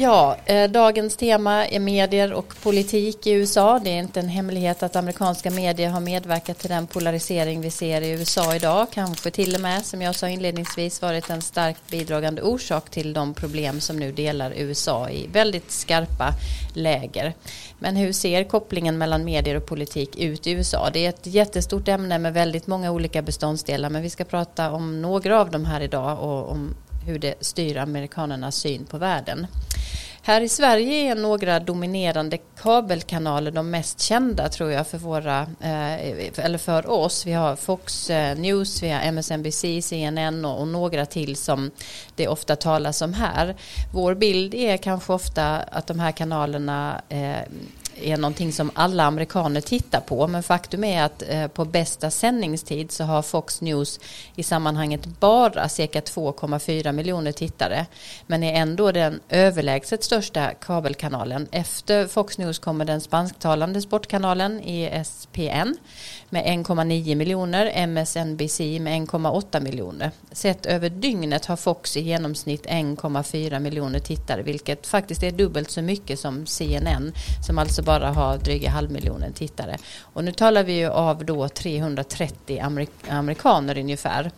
Ja, 0.00 0.36
eh, 0.46 0.70
dagens 0.70 1.16
tema 1.16 1.66
är 1.66 1.80
medier 1.80 2.32
och 2.32 2.54
politik 2.62 3.26
i 3.26 3.32
USA. 3.32 3.80
Det 3.84 3.90
är 3.90 3.98
inte 3.98 4.20
en 4.20 4.28
hemlighet 4.28 4.82
att 4.82 4.96
amerikanska 4.96 5.50
medier 5.50 5.90
har 5.90 6.00
medverkat 6.00 6.58
till 6.58 6.70
den 6.70 6.86
polarisering 6.86 7.60
vi 7.60 7.70
ser 7.70 8.00
i 8.00 8.10
USA 8.10 8.56
idag. 8.56 8.86
Kanske 8.92 9.30
till 9.30 9.54
och 9.54 9.60
med, 9.60 9.84
som 9.84 10.02
jag 10.02 10.14
sa 10.14 10.28
inledningsvis, 10.28 11.02
varit 11.02 11.30
en 11.30 11.42
starkt 11.42 11.90
bidragande 11.90 12.42
orsak 12.42 12.90
till 12.90 13.12
de 13.12 13.34
problem 13.34 13.80
som 13.80 13.96
nu 13.96 14.12
delar 14.12 14.52
USA 14.56 15.10
i 15.10 15.26
väldigt 15.26 15.70
skarpa 15.70 16.30
läger. 16.74 17.34
Men 17.78 17.96
hur 17.96 18.12
ser 18.12 18.44
kopplingen 18.44 18.98
mellan 18.98 19.24
medier 19.24 19.56
och 19.56 19.66
politik 19.66 20.16
ut 20.18 20.46
i 20.46 20.50
USA? 20.50 20.90
Det 20.92 21.04
är 21.04 21.08
ett 21.08 21.26
jättestort 21.26 21.88
ämne 21.88 22.18
med 22.18 22.34
väldigt 22.34 22.66
många 22.66 22.90
olika 22.90 23.22
beståndsdelar, 23.22 23.90
men 23.90 24.02
vi 24.02 24.10
ska 24.10 24.24
prata 24.24 24.70
om 24.70 25.02
några 25.02 25.40
av 25.40 25.50
dem 25.50 25.64
här 25.64 25.80
idag 25.80 26.18
och 26.22 26.50
om 26.50 26.74
hur 27.08 27.18
det 27.18 27.34
styr 27.40 27.76
amerikanernas 27.76 28.56
syn 28.56 28.86
på 28.86 28.98
världen. 28.98 29.46
Här 30.22 30.40
i 30.40 30.48
Sverige 30.48 31.10
är 31.10 31.14
några 31.14 31.60
dominerande 31.60 32.38
kabelkanaler 32.62 33.50
de 33.50 33.70
mest 33.70 34.00
kända 34.00 34.48
tror 34.48 34.70
jag 34.70 34.86
för 34.86 34.98
våra, 34.98 35.40
eh, 35.40 36.44
eller 36.44 36.58
för 36.58 36.90
oss. 36.90 37.26
Vi 37.26 37.32
har 37.32 37.56
Fox 37.56 38.10
eh, 38.10 38.38
News, 38.38 38.82
vi 38.82 38.90
har 38.90 39.00
MSNBC, 39.00 39.82
CNN 39.82 40.44
och, 40.44 40.68
några 40.68 41.06
till 41.06 41.36
som 41.36 41.70
det 42.16 42.28
ofta 42.28 42.56
talas 42.56 43.02
om 43.02 43.12
här. 43.12 43.56
Vår 43.92 44.14
bild 44.14 44.54
är 44.54 44.76
kanske 44.76 45.12
ofta 45.12 45.56
att 45.56 45.86
de 45.86 46.00
här 46.00 46.12
kanalerna 46.12 47.02
eh, 47.08 47.42
är 48.02 48.16
någonting 48.16 48.52
som 48.52 48.70
alla 48.74 49.04
amerikaner 49.04 49.60
tittar 49.60 50.00
på. 50.00 50.26
Men 50.26 50.42
faktum 50.42 50.84
är 50.84 51.02
att 51.02 51.22
eh, 51.28 51.46
på 51.46 51.64
bästa 51.64 52.10
sändningstid 52.10 52.92
så 52.92 53.04
har 53.04 53.22
Fox 53.22 53.60
News 53.60 54.00
i 54.36 54.42
sammanhanget 54.42 55.06
bara 55.06 55.68
cirka 55.68 56.00
2,4 56.00 56.92
miljoner 56.92 57.32
tittare. 57.32 57.86
Men 58.26 58.42
är 58.42 58.60
ändå 58.60 58.92
den 58.92 59.20
överlägset 59.28 60.04
största 60.04 60.54
kabelkanalen. 60.54 61.48
Efter 61.52 62.06
Fox 62.06 62.38
News 62.38 62.58
kommer 62.58 62.84
den 62.84 63.00
spansktalande 63.00 63.82
sportkanalen 63.82 64.60
ESPN 64.64 65.74
med 66.30 66.44
1,9 66.44 67.14
miljoner, 67.14 67.86
MSNBC 67.86 68.60
med 68.60 69.08
1,8 69.08 69.60
miljoner. 69.60 70.10
Sett 70.32 70.66
över 70.66 70.90
dygnet 70.90 71.46
har 71.46 71.56
Fox 71.56 71.96
i 71.96 72.00
genomsnitt 72.00 72.66
1,4 72.66 73.60
miljoner 73.60 73.98
tittare 73.98 74.42
vilket 74.42 74.86
faktiskt 74.86 75.22
är 75.22 75.30
dubbelt 75.30 75.70
så 75.70 75.82
mycket 75.82 76.20
som 76.20 76.46
CNN 76.46 77.12
som 77.46 77.58
alltså 77.58 77.82
bara 77.82 78.10
har 78.10 78.38
dryga 78.38 78.70
halvmiljonen 78.70 79.32
tittare. 79.32 79.76
Och 80.02 80.24
nu 80.24 80.32
talar 80.32 80.64
vi 80.64 80.72
ju 80.72 80.88
av 80.88 81.24
då 81.24 81.48
330 81.48 82.60
amerik 82.60 82.90
amerikaner 83.08 83.78
ungefär. 83.78 84.30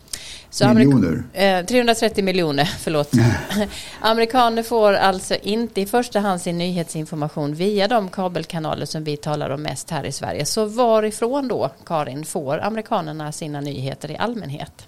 Så 0.51 0.73
miljoner? 0.73 1.23
Eh, 1.33 1.65
330 1.65 2.23
miljoner, 2.23 2.65
förlåt. 2.83 3.11
amerikaner 4.01 4.63
får 4.63 4.93
alltså 4.93 5.35
inte 5.43 5.81
i 5.81 5.85
första 5.85 6.19
hand 6.19 6.41
sin 6.41 6.57
nyhetsinformation 6.57 7.53
via 7.53 7.87
de 7.87 8.09
kabelkanaler 8.09 8.85
som 8.85 9.03
vi 9.03 9.17
talar 9.17 9.49
om 9.49 9.63
mest 9.63 9.91
här 9.91 10.05
i 10.05 10.11
Sverige. 10.11 10.45
Så 10.45 10.65
varifrån 10.65 11.47
då, 11.47 11.69
Karin, 11.85 12.25
får 12.25 12.59
amerikanerna 12.59 13.31
sina 13.31 13.61
nyheter 13.61 14.11
i 14.11 14.17
allmänhet? 14.17 14.87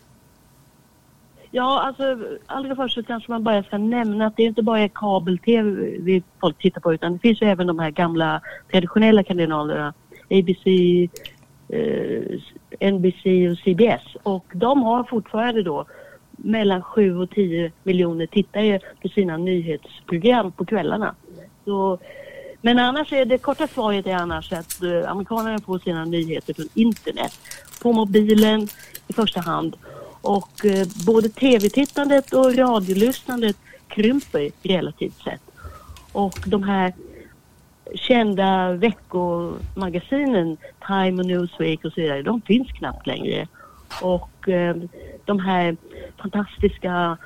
Ja, 1.51 1.81
alltså 1.81 2.03
allra 2.45 2.75
först 2.75 2.95
så 2.95 3.03
kanske 3.03 3.31
man 3.31 3.43
bara 3.43 3.63
ska 3.63 3.77
nämna 3.77 4.27
att 4.27 4.37
det 4.37 4.43
inte 4.43 4.61
bara 4.61 4.79
är 4.79 4.87
kabel-tv 4.87 5.71
vi 5.99 6.23
folk 6.41 6.57
tittar 6.57 6.81
på 6.81 6.93
utan 6.93 7.13
det 7.13 7.19
finns 7.19 7.41
ju 7.41 7.47
även 7.47 7.67
de 7.67 7.79
här 7.79 7.91
gamla 7.91 8.41
traditionella 8.71 9.23
kanalerna. 9.23 9.93
ABC, 10.29 10.65
Eh, 11.73 12.39
NBC 12.93 13.25
och 13.51 13.57
CBS. 13.57 14.01
Och 14.23 14.45
de 14.53 14.83
har 14.83 15.03
fortfarande 15.03 15.63
då 15.63 15.85
mellan 16.31 16.81
7 16.81 17.17
och 17.17 17.29
10 17.29 17.71
miljoner 17.83 18.25
tittare 18.25 18.79
på 19.01 19.07
sina 19.07 19.37
nyhetsprogram 19.37 20.51
på 20.51 20.65
kvällarna. 20.65 21.15
Så, 21.65 21.99
men 22.61 22.79
annars 22.79 23.13
är 23.13 23.25
det 23.25 23.37
korta 23.37 23.67
svaret 23.67 24.07
är 24.07 24.15
annars 24.15 24.53
att 24.53 24.83
eh, 24.83 25.11
amerikanerna 25.11 25.59
får 25.59 25.79
sina 25.79 26.05
nyheter 26.05 26.53
från 26.53 26.69
internet. 26.73 27.33
På 27.81 27.93
mobilen 27.93 28.67
i 29.07 29.13
första 29.13 29.39
hand 29.39 29.77
och 30.21 30.65
eh, 30.65 30.87
både 31.05 31.29
tv-tittandet 31.29 32.33
och 32.33 32.55
radiolyssnandet 32.55 33.57
krymper 33.87 34.51
relativt 34.63 35.23
sett. 35.23 35.41
Och 36.11 36.39
de 36.45 36.63
här 36.63 36.93
kända 37.93 38.73
veckomagasinen, 38.73 40.57
Time 40.87 41.21
och 41.21 41.25
Newsweek 41.25 41.85
och 41.85 41.93
så 41.93 42.01
vidare, 42.01 42.21
de 42.21 42.41
finns 42.41 42.71
knappt 42.71 43.07
längre. 43.07 43.47
Och 44.01 44.49
eh, 44.49 44.75
de 45.25 45.39
här 45.39 45.77
fantastiska 46.21 47.17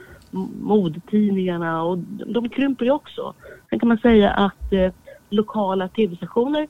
modetidningarna, 0.61 1.83
och 1.83 1.97
de 2.27 2.49
krymper 2.49 2.85
ju 2.85 2.91
också. 2.91 3.33
Sen 3.69 3.79
kan 3.79 3.89
man 3.89 3.97
säga 3.97 4.31
att 4.31 4.73
eh, 4.73 4.91
lokala 5.29 5.87
tv-stationer 5.87 6.67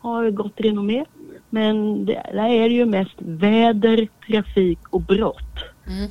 har 0.00 0.30
gott 0.30 0.60
renommé. 0.60 1.04
Men 1.50 2.04
det, 2.04 2.12
där 2.32 2.48
är 2.48 2.68
det 2.68 2.74
ju 2.74 2.84
mest 2.84 3.16
väder, 3.18 4.08
trafik 4.26 4.78
och 4.90 5.00
brott. 5.00 5.58
Mm. 5.86 6.08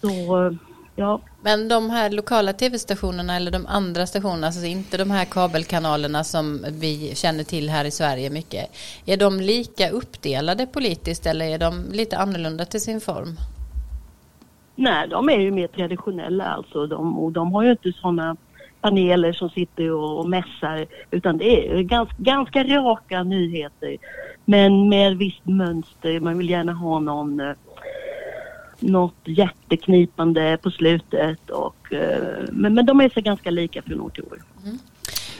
Så, 0.00 0.56
ja. 0.96 1.20
Men 1.42 1.68
de 1.68 1.90
här 1.90 2.10
lokala 2.10 2.52
tv-stationerna 2.52 3.36
eller 3.36 3.50
de 3.50 3.66
andra 3.66 4.06
stationerna, 4.06 4.46
alltså 4.46 4.66
inte 4.66 4.96
de 4.96 5.10
här 5.10 5.24
kabelkanalerna 5.24 6.24
som 6.24 6.64
vi 6.68 7.14
känner 7.14 7.44
till 7.44 7.70
här 7.70 7.84
i 7.84 7.90
Sverige 7.90 8.30
mycket. 8.30 8.70
Är 9.06 9.16
de 9.16 9.40
lika 9.40 9.90
uppdelade 9.90 10.66
politiskt 10.66 11.26
eller 11.26 11.46
är 11.46 11.58
de 11.58 11.84
lite 11.92 12.18
annorlunda 12.18 12.64
till 12.64 12.80
sin 12.80 13.00
form? 13.00 13.36
Nej, 14.76 15.08
de 15.08 15.28
är 15.28 15.38
ju 15.38 15.50
mer 15.50 15.66
traditionella 15.66 16.44
alltså. 16.44 16.86
De, 16.86 17.18
och 17.18 17.32
de 17.32 17.52
har 17.52 17.62
ju 17.62 17.70
inte 17.70 17.92
sådana 17.92 18.36
paneler 18.80 19.32
som 19.32 19.50
sitter 19.50 19.92
och, 19.92 20.18
och 20.18 20.28
mässar 20.28 20.86
utan 21.10 21.38
det 21.38 21.68
är 21.68 21.82
ganska, 21.82 22.14
ganska 22.18 22.64
raka 22.64 23.22
nyheter. 23.22 23.96
Men 24.44 24.88
med 24.88 25.16
visst 25.16 25.46
mönster. 25.46 26.20
Man 26.20 26.38
vill 26.38 26.50
gärna 26.50 26.72
ha 26.72 26.98
någon 26.98 27.40
eh, 27.40 27.52
något 28.90 29.16
hjärteknipande 29.24 30.58
på 30.62 30.70
slutet. 30.70 31.50
Och, 31.50 31.92
eh, 31.92 32.22
men, 32.52 32.74
men 32.74 32.86
de 32.86 33.00
är 33.00 33.08
så 33.08 33.20
ganska 33.20 33.50
lika 33.50 33.82
från 33.82 34.00
år 34.00 34.10
till 34.10 34.22
år. 34.22 34.42
Mm. 34.64 34.78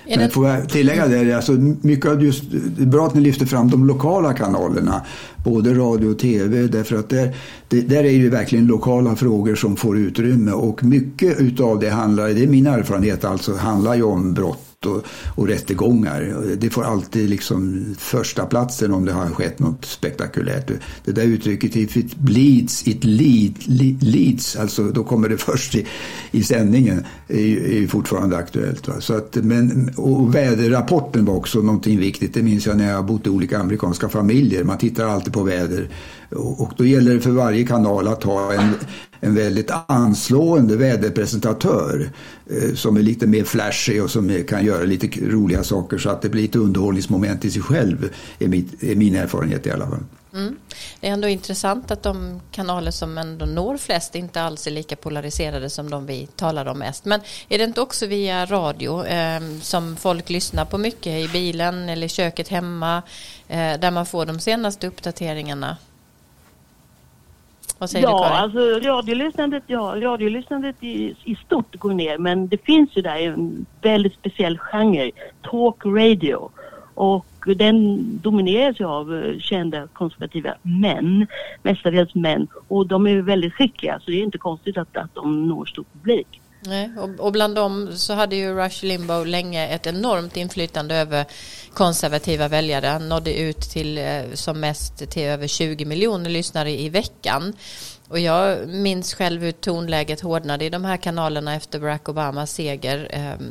Men 0.06 0.30
får 0.30 0.48
jag 0.48 0.68
tillägga 0.68 1.06
det, 1.06 1.32
alltså 1.32 1.52
mycket 1.82 2.10
av 2.10 2.24
just, 2.24 2.44
det 2.50 2.82
är 2.82 2.86
bra 2.86 3.06
att 3.06 3.14
ni 3.14 3.20
lyfter 3.20 3.46
fram 3.46 3.70
de 3.70 3.86
lokala 3.86 4.34
kanalerna, 4.34 5.02
både 5.44 5.74
radio 5.74 6.08
och 6.08 6.18
tv, 6.18 6.66
därför 6.66 6.96
att 6.96 7.08
där, 7.08 7.36
det, 7.68 7.80
där 7.80 8.04
är 8.04 8.22
det 8.22 8.28
verkligen 8.28 8.66
lokala 8.66 9.16
frågor 9.16 9.54
som 9.54 9.76
får 9.76 9.98
utrymme 9.98 10.52
och 10.52 10.84
mycket 10.84 11.40
utav 11.40 11.80
det 11.80 11.90
handlar, 11.90 12.28
det 12.28 12.42
är 12.42 12.46
min 12.46 12.66
erfarenhet 12.66 13.24
alltså, 13.24 13.54
handlar 13.56 13.94
ju 13.94 14.02
om 14.02 14.34
brott 14.34 14.63
och, 14.86 15.04
och 15.34 15.48
rättegångar. 15.48 16.34
Det 16.56 16.70
får 16.70 16.84
alltid 16.84 17.30
liksom 17.30 17.86
första 17.98 18.46
platsen 18.46 18.92
om 18.92 19.04
det 19.04 19.12
har 19.12 19.26
skett 19.26 19.58
något 19.58 19.84
spektakulärt. 19.84 20.70
Det 21.04 21.12
där 21.12 21.22
uttrycket 21.22 21.76
if 21.76 21.96
it 21.96 22.16
bleeds, 22.16 22.88
it 22.88 23.04
lead, 23.04 23.54
leads, 24.02 24.56
alltså 24.56 24.82
då 24.84 25.04
kommer 25.04 25.28
det 25.28 25.36
först 25.38 25.74
i, 25.74 25.86
i 26.30 26.42
sändningen, 26.42 27.04
är 27.28 27.40
ju, 27.40 27.82
är 27.82 27.86
fortfarande 27.86 28.36
aktuellt. 28.36 28.88
Va? 28.88 28.94
Så 29.00 29.14
att, 29.14 29.34
men, 29.34 29.92
och 29.96 30.34
väderrapporten 30.34 31.24
var 31.24 31.34
också 31.34 31.58
någonting 31.58 31.98
viktigt, 31.98 32.34
det 32.34 32.42
minns 32.42 32.66
jag 32.66 32.76
när 32.76 32.90
jag 32.90 33.06
bott 33.06 33.26
i 33.26 33.30
olika 33.30 33.58
amerikanska 33.58 34.08
familjer. 34.08 34.64
Man 34.64 34.78
tittar 34.78 35.06
alltid 35.06 35.32
på 35.32 35.42
väder 35.42 35.88
och 36.30 36.72
då 36.76 36.86
gäller 36.86 37.14
det 37.14 37.20
för 37.20 37.30
varje 37.30 37.66
kanal 37.66 38.08
att 38.08 38.22
ha 38.22 38.52
en, 38.52 38.74
en 39.20 39.34
väldigt 39.34 39.70
anslående 39.86 40.76
väderpresentatör 40.76 42.10
eh, 42.50 42.74
som 42.74 42.96
är 42.96 43.02
lite 43.02 43.26
mer 43.26 43.44
flashig 43.44 44.02
och 44.02 44.10
som 44.10 44.44
kan 44.48 44.64
göra 44.64 44.84
lite 44.84 45.06
roliga 45.20 45.64
saker 45.64 45.98
så 45.98 46.10
att 46.10 46.22
det 46.22 46.28
blir 46.28 46.44
ett 46.44 46.56
underhållningsmoment 46.56 47.44
i 47.44 47.50
sig 47.50 47.62
själv, 47.62 48.10
är, 48.38 48.48
mitt, 48.48 48.82
är 48.82 48.96
min 48.96 49.16
erfarenhet 49.16 49.66
i 49.66 49.70
alla 49.70 49.86
fall. 49.86 50.04
Mm. 50.34 50.56
Det 51.00 51.08
är 51.08 51.12
ändå 51.12 51.28
intressant 51.28 51.90
att 51.90 52.02
de 52.02 52.40
kanaler 52.50 52.90
som 52.90 53.18
ändå 53.18 53.46
når 53.46 53.76
flest 53.76 54.14
inte 54.14 54.42
alls 54.42 54.66
är 54.66 54.70
lika 54.70 54.96
polariserade 54.96 55.70
som 55.70 55.90
de 55.90 56.06
vi 56.06 56.28
talar 56.36 56.66
om 56.66 56.78
mest. 56.78 57.04
Men 57.04 57.20
är 57.48 57.58
det 57.58 57.64
inte 57.64 57.80
också 57.80 58.06
via 58.06 58.46
radio 58.46 59.04
eh, 59.06 59.40
som 59.62 59.96
folk 59.96 60.30
lyssnar 60.30 60.64
på 60.64 60.78
mycket 60.78 61.12
i 61.12 61.28
bilen 61.32 61.88
eller 61.88 62.06
i 62.06 62.08
köket 62.08 62.48
hemma 62.48 63.02
eh, 63.48 63.80
där 63.80 63.90
man 63.90 64.06
får 64.06 64.26
de 64.26 64.40
senaste 64.40 64.86
uppdateringarna? 64.86 65.76
Vad 67.78 67.90
säger 67.90 68.06
ja, 68.06 68.12
du 68.12 68.18
Karin? 68.18 68.36
Alltså, 68.36 68.88
radiolyssnandet, 68.88 69.62
ja, 69.66 69.94
radiolyssnandet 69.96 70.76
i, 70.80 71.16
i 71.24 71.34
stort 71.34 71.76
går 71.76 71.94
ner 71.94 72.18
men 72.18 72.48
det 72.48 72.64
finns 72.64 72.96
ju 72.96 73.02
där 73.02 73.16
en 73.16 73.66
väldigt 73.82 74.14
speciell 74.14 74.58
genre, 74.58 75.10
talk 75.42 75.86
radio. 75.86 76.50
Och 76.94 77.26
den 77.56 77.98
domineras 78.18 78.80
ju 78.80 78.84
av 78.84 79.14
eh, 79.14 79.38
kända 79.38 79.86
konservativa 79.86 80.54
män, 80.62 81.26
mestadels 81.62 82.14
män. 82.14 82.46
Och 82.68 82.86
de 82.86 83.06
är 83.06 83.22
väldigt 83.22 83.54
skickliga 83.54 84.00
så 84.00 84.10
det 84.10 84.16
är 84.16 84.22
inte 84.22 84.38
konstigt 84.38 84.76
att, 84.78 84.96
att 84.96 85.14
de 85.14 85.48
når 85.48 85.64
stor 85.64 85.84
publik. 85.92 86.40
Nej, 86.66 86.90
och, 86.98 87.20
och, 87.20 87.32
bland 87.32 87.54
dem 87.54 87.92
så 87.96 88.12
hade 88.12 88.36
ju 88.36 88.54
Rush 88.54 88.84
Limbaugh 88.84 89.26
länge 89.26 89.68
ett 89.68 89.86
enormt 89.86 90.36
inflytande 90.36 90.94
över 90.94 91.24
konservativa 91.74 92.48
väljare. 92.48 92.86
Han 92.86 93.08
nådde 93.08 93.34
ut 93.34 93.60
till 93.60 93.98
eh, 93.98 94.22
som 94.34 94.60
mest 94.60 95.10
till 95.10 95.22
över 95.22 95.46
20 95.46 95.84
miljoner 95.84 96.30
lyssnare 96.30 96.70
i 96.70 96.88
veckan. 96.88 97.52
Och 98.08 98.18
jag 98.18 98.68
minns 98.68 99.14
själv 99.14 99.42
hur 99.42 99.52
tonläget 99.52 100.20
hårdnade 100.20 100.64
i 100.64 100.70
de 100.70 100.84
här 100.84 100.96
kanalerna 100.96 101.54
efter 101.54 101.78
Barack 101.78 102.08
Obamas 102.08 102.52
seger. 102.52 103.08
Eh, 103.10 103.46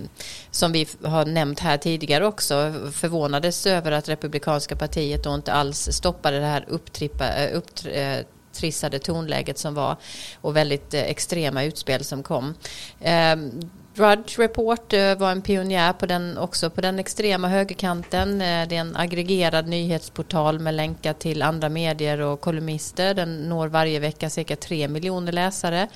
som 0.52 0.72
vi 0.72 0.88
har 1.04 1.26
nämnt 1.26 1.60
här 1.60 1.78
tidigare 1.78 2.26
också. 2.26 2.74
Förvånades 2.94 3.66
över 3.66 3.92
att 3.92 4.10
Republikanska 4.10 4.76
partiet 4.76 5.24
då 5.24 5.36
inte 5.36 5.54
alls 5.54 5.90
stoppade 5.92 6.40
det 6.40 6.46
här 6.46 6.66
upptrippa, 6.68 7.48
upptri, 7.48 7.94
eh, 7.94 8.18
eh 8.18 8.26
trissade 8.54 9.00
tonläget 9.00 9.58
som 9.58 9.74
var 9.74 9.98
och 10.42 10.56
väldigt 10.56 10.94
eh, 10.94 11.02
extrema 11.04 11.64
utspel 11.64 12.04
som 12.04 12.24
kom. 12.24 12.54
Ehm, 13.02 13.52
Drudge 13.96 14.40
Report 14.40 14.94
eh, 14.94 15.16
var 15.16 15.32
en 15.32 15.42
pionjär 15.42 15.94
på 15.94 16.06
den, 16.06 16.38
också 16.38 16.70
på 16.70 16.82
den 16.82 17.00
extrema 17.00 17.48
högerkanten. 17.48 18.42
Eh, 18.42 18.68
det 18.68 18.76
är 18.76 18.80
en 18.80 18.96
aggregerad 18.96 19.68
nyhetsportal 19.68 20.60
med 20.60 20.74
länkar 20.74 21.14
till 21.14 21.42
andra 21.42 21.70
medier 21.70 22.20
och 22.20 22.42
kolumnister. 22.42 23.14
Den 23.14 23.50
når 23.50 23.68
varje 23.68 24.00
vecka 24.00 24.30
cirka 24.30 24.56
tre 24.56 24.88
miljoner 24.88 25.32
läsare. 25.32 25.88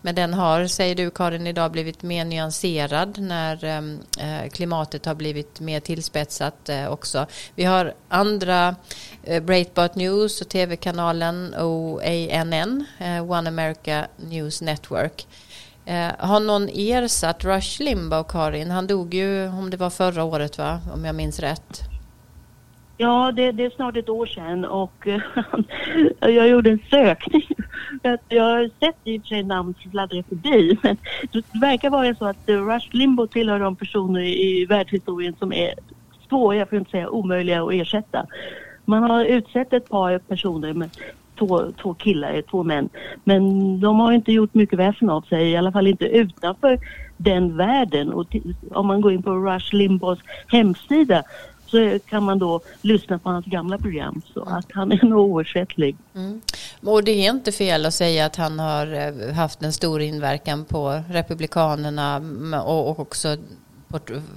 Men 0.00 0.14
den 0.14 0.34
har, 0.34 0.66
säger 0.66 0.94
du 0.94 1.10
Karin, 1.10 1.46
idag 1.46 1.72
blivit 1.72 2.02
mer 2.02 2.24
nyanserad 2.24 3.18
när 3.18 3.64
ehm, 3.64 4.00
eh, 4.18 4.50
klimatet 4.50 5.06
har 5.06 5.14
blivit 5.14 5.60
mer 5.60 5.80
tillspetsat 5.80 6.70
också. 6.88 7.26
Vi 7.54 7.64
har 7.64 7.94
andra 8.08 8.76
Breitbart 9.42 9.94
News 9.94 10.40
och 10.40 10.48
tv-kanalen 10.48 11.54
OANN, 11.54 12.84
One 13.28 13.48
America 13.48 14.06
News 14.16 14.62
Network 14.62 15.26
Eh, 15.86 16.12
har 16.18 16.40
någon 16.40 16.68
ersatt 16.68 17.44
Rush 17.44 17.82
Limbaugh, 17.82 18.28
Karin? 18.28 18.70
Han 18.70 18.86
dog 18.86 19.14
ju, 19.14 19.48
om 19.48 19.70
det 19.70 19.76
var 19.76 19.90
förra 19.90 20.24
året, 20.24 20.58
va? 20.58 20.80
om 20.94 21.04
jag 21.04 21.14
minns 21.14 21.40
rätt. 21.40 21.80
Ja, 22.96 23.32
det, 23.36 23.52
det 23.52 23.64
är 23.64 23.70
snart 23.70 23.96
ett 23.96 24.08
år 24.08 24.26
sedan 24.26 24.64
och 24.64 25.06
eh, 25.06 25.20
jag 26.34 26.48
gjorde 26.48 26.70
en 26.70 26.80
sökning. 26.90 27.42
jag 28.28 28.44
har 28.44 28.70
sett 28.80 28.96
i 29.04 29.18
och 29.18 29.22
för 29.22 29.28
sig 29.28 29.42
namn 29.42 29.74
fladdra 29.92 30.22
förbi 30.22 30.78
men 30.82 30.96
det 31.32 31.44
verkar 31.60 31.90
vara 31.90 32.14
så 32.14 32.24
att 32.24 32.48
eh, 32.48 32.66
Rush 32.66 32.88
Limbaugh 32.90 33.32
tillhör 33.32 33.58
de 33.58 33.76
personer 33.76 34.20
i, 34.20 34.66
världshistorien 34.66 35.36
som 35.38 35.52
är 35.52 35.74
svåra, 36.28 36.66
för 36.66 36.76
att 36.76 36.80
inte 36.80 36.90
säga 36.90 37.08
omöjliga 37.08 37.62
att 37.62 37.72
ersätta. 37.72 38.26
Man 38.84 39.02
har 39.02 39.24
utsett 39.24 39.72
ett 39.72 39.88
par 39.88 40.18
personer 40.18 40.72
men 40.72 40.90
två, 41.38 41.72
två 41.82 41.94
killar, 41.94 42.42
två 42.42 42.62
män. 42.62 42.88
Men 43.24 43.42
de 43.80 44.00
har 44.00 44.12
inte 44.12 44.32
gjort 44.32 44.54
mycket 44.54 44.78
väsen 44.78 45.10
av 45.10 45.22
sig, 45.22 45.50
i 45.50 45.56
alla 45.56 45.72
fall 45.72 45.86
inte 45.86 46.04
utanför 46.04 46.78
den 47.16 47.56
världen. 47.56 48.12
Och 48.12 48.36
om 48.70 48.86
man 48.86 49.00
går 49.00 49.12
in 49.12 49.22
på 49.22 49.30
Rush 49.30 49.74
Limbaughs 49.74 50.20
hemsida 50.46 51.22
så 51.66 51.98
kan 52.08 52.22
man 52.22 52.38
då 52.38 52.60
lyssna 52.82 53.18
på 53.18 53.28
hans 53.28 53.46
gamla 53.46 53.78
program. 53.78 54.22
Så 54.34 54.42
att 54.42 54.66
han 54.72 54.92
är 54.92 55.04
nog 55.04 55.30
oersättlig. 55.30 55.96
Mm. 56.14 56.40
Och 56.84 57.04
det 57.04 57.10
är 57.10 57.30
inte 57.30 57.52
fel 57.52 57.86
att 57.86 57.94
säga 57.94 58.26
att 58.26 58.36
han 58.36 58.58
har 58.58 58.94
eh, 58.94 59.34
haft 59.34 59.62
en 59.62 59.72
stor 59.72 60.00
inverkan 60.00 60.64
på 60.64 61.02
Republikanerna 61.08 62.22
och 62.62 63.00
också 63.00 63.36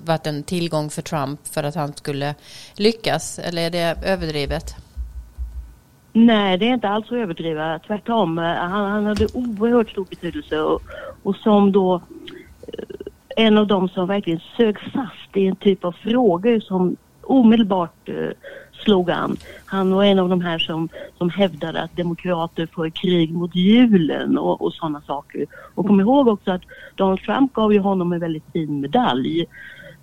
varit 0.06 0.28
en 0.28 0.44
tillgång 0.44 0.90
för 0.90 1.02
Trump 1.02 1.48
för 1.48 1.64
att 1.64 1.76
han 1.76 1.94
skulle 1.94 2.36
lyckas? 2.76 3.40
Eller 3.40 3.62
är 3.62 3.70
det 3.70 3.96
överdrivet? 4.04 4.76
Nej, 6.14 6.58
det 6.58 6.70
är 6.70 6.74
inte 6.74 6.90
alls 6.90 7.06
att 7.06 7.12
överdriva. 7.12 7.80
Tvärtom. 7.80 8.40
Eh, 8.40 8.46
han, 8.46 8.92
han 8.92 9.06
hade 9.06 9.28
oerhört 9.34 9.90
stor 9.90 10.06
betydelse 10.10 10.62
och, 10.62 10.82
och 11.24 11.36
som 11.36 11.72
då 11.72 12.02
eh, 12.68 13.44
en 13.46 13.58
av 13.58 13.68
dem 13.68 13.90
som 13.90 14.08
verkligen 14.08 14.40
sög 14.58 14.80
fast 14.80 15.38
i 15.38 15.48
en 15.48 15.56
typ 15.56 15.86
av 15.86 15.92
frågor 15.92 16.60
som 16.60 16.96
omedelbart 17.22 18.10
eh, 18.10 18.30
slog 18.72 19.12
an. 19.12 19.38
Han 19.66 19.94
var 19.94 20.04
en 20.04 20.20
av 20.20 20.30
de 20.30 20.42
här 20.42 20.60
som, 20.60 20.90
som 21.18 21.30
hävdade 21.30 21.82
att 21.82 21.98
demokrater 21.98 22.66
för 22.66 22.90
krig 22.90 23.34
mot 23.34 23.56
julen 23.56 24.38
och, 24.38 24.62
och 24.62 24.74
sådana 24.74 25.02
saker. 25.02 25.46
Och 25.76 25.88
kom 25.88 26.00
ihåg 26.00 26.28
också 26.28 26.52
att 26.52 26.62
Donald 26.96 27.20
Trump 27.20 27.54
gav 27.54 27.74
ju 27.74 27.80
honom 27.80 28.14
en 28.14 28.20
väldigt 28.20 28.52
fin 28.54 28.82
medalj. 28.82 29.46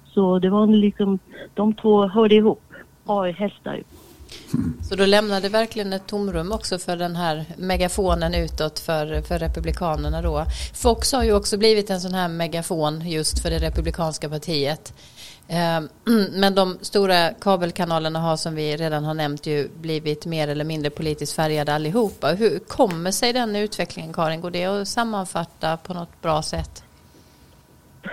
Så 0.04 0.38
det 0.38 0.50
var 0.50 0.66
liksom, 0.66 1.18
de 1.54 1.74
två 1.74 2.06
hörde 2.06 2.34
ihop, 2.34 2.62
par 3.06 3.32
hästar. 3.32 3.82
Så 4.88 4.94
då 4.94 5.06
lämnade 5.06 5.48
verkligen 5.48 5.92
ett 5.92 6.06
tomrum 6.06 6.52
också 6.52 6.78
för 6.78 6.96
den 6.96 7.16
här 7.16 7.44
megafonen 7.56 8.35
utåt 8.35 8.78
för, 8.78 9.22
för 9.22 9.38
Republikanerna 9.38 10.22
då. 10.22 10.44
Fox 10.74 11.12
har 11.12 11.24
ju 11.24 11.32
också 11.32 11.56
blivit 11.59 11.90
en 11.90 12.00
sån 12.00 12.14
här 12.14 12.28
megafon 12.28 13.09
just 13.09 13.42
för 13.42 13.50
det 13.50 13.59
Republikanska 13.59 14.28
partiet. 14.28 14.94
Eh, 15.48 15.80
men 16.32 16.54
de 16.54 16.78
stora 16.80 17.30
kabelkanalerna 17.30 18.18
har 18.18 18.37
som 18.37 18.54
vi 18.54 18.76
redan 18.76 19.04
har 19.04 19.14
nämnt 19.14 19.46
ju 19.46 19.68
blivit 19.68 20.26
mer 20.26 20.48
eller 20.48 20.64
mindre 20.64 20.90
politiskt 20.90 21.37
färgade 21.37 21.74
allihopa. 21.74 22.28
Hur 22.28 22.59
kommer 22.59 23.11
sig 23.11 23.32
den 23.32 23.56
utvecklingen 23.56 24.12
Karin? 24.12 24.40
Går 24.40 24.50
det 24.50 24.64
att 24.64 24.88
sammanfatta 24.88 25.76
på 25.76 25.94
något 25.94 26.22
bra 26.22 26.42
sätt? 26.42 26.82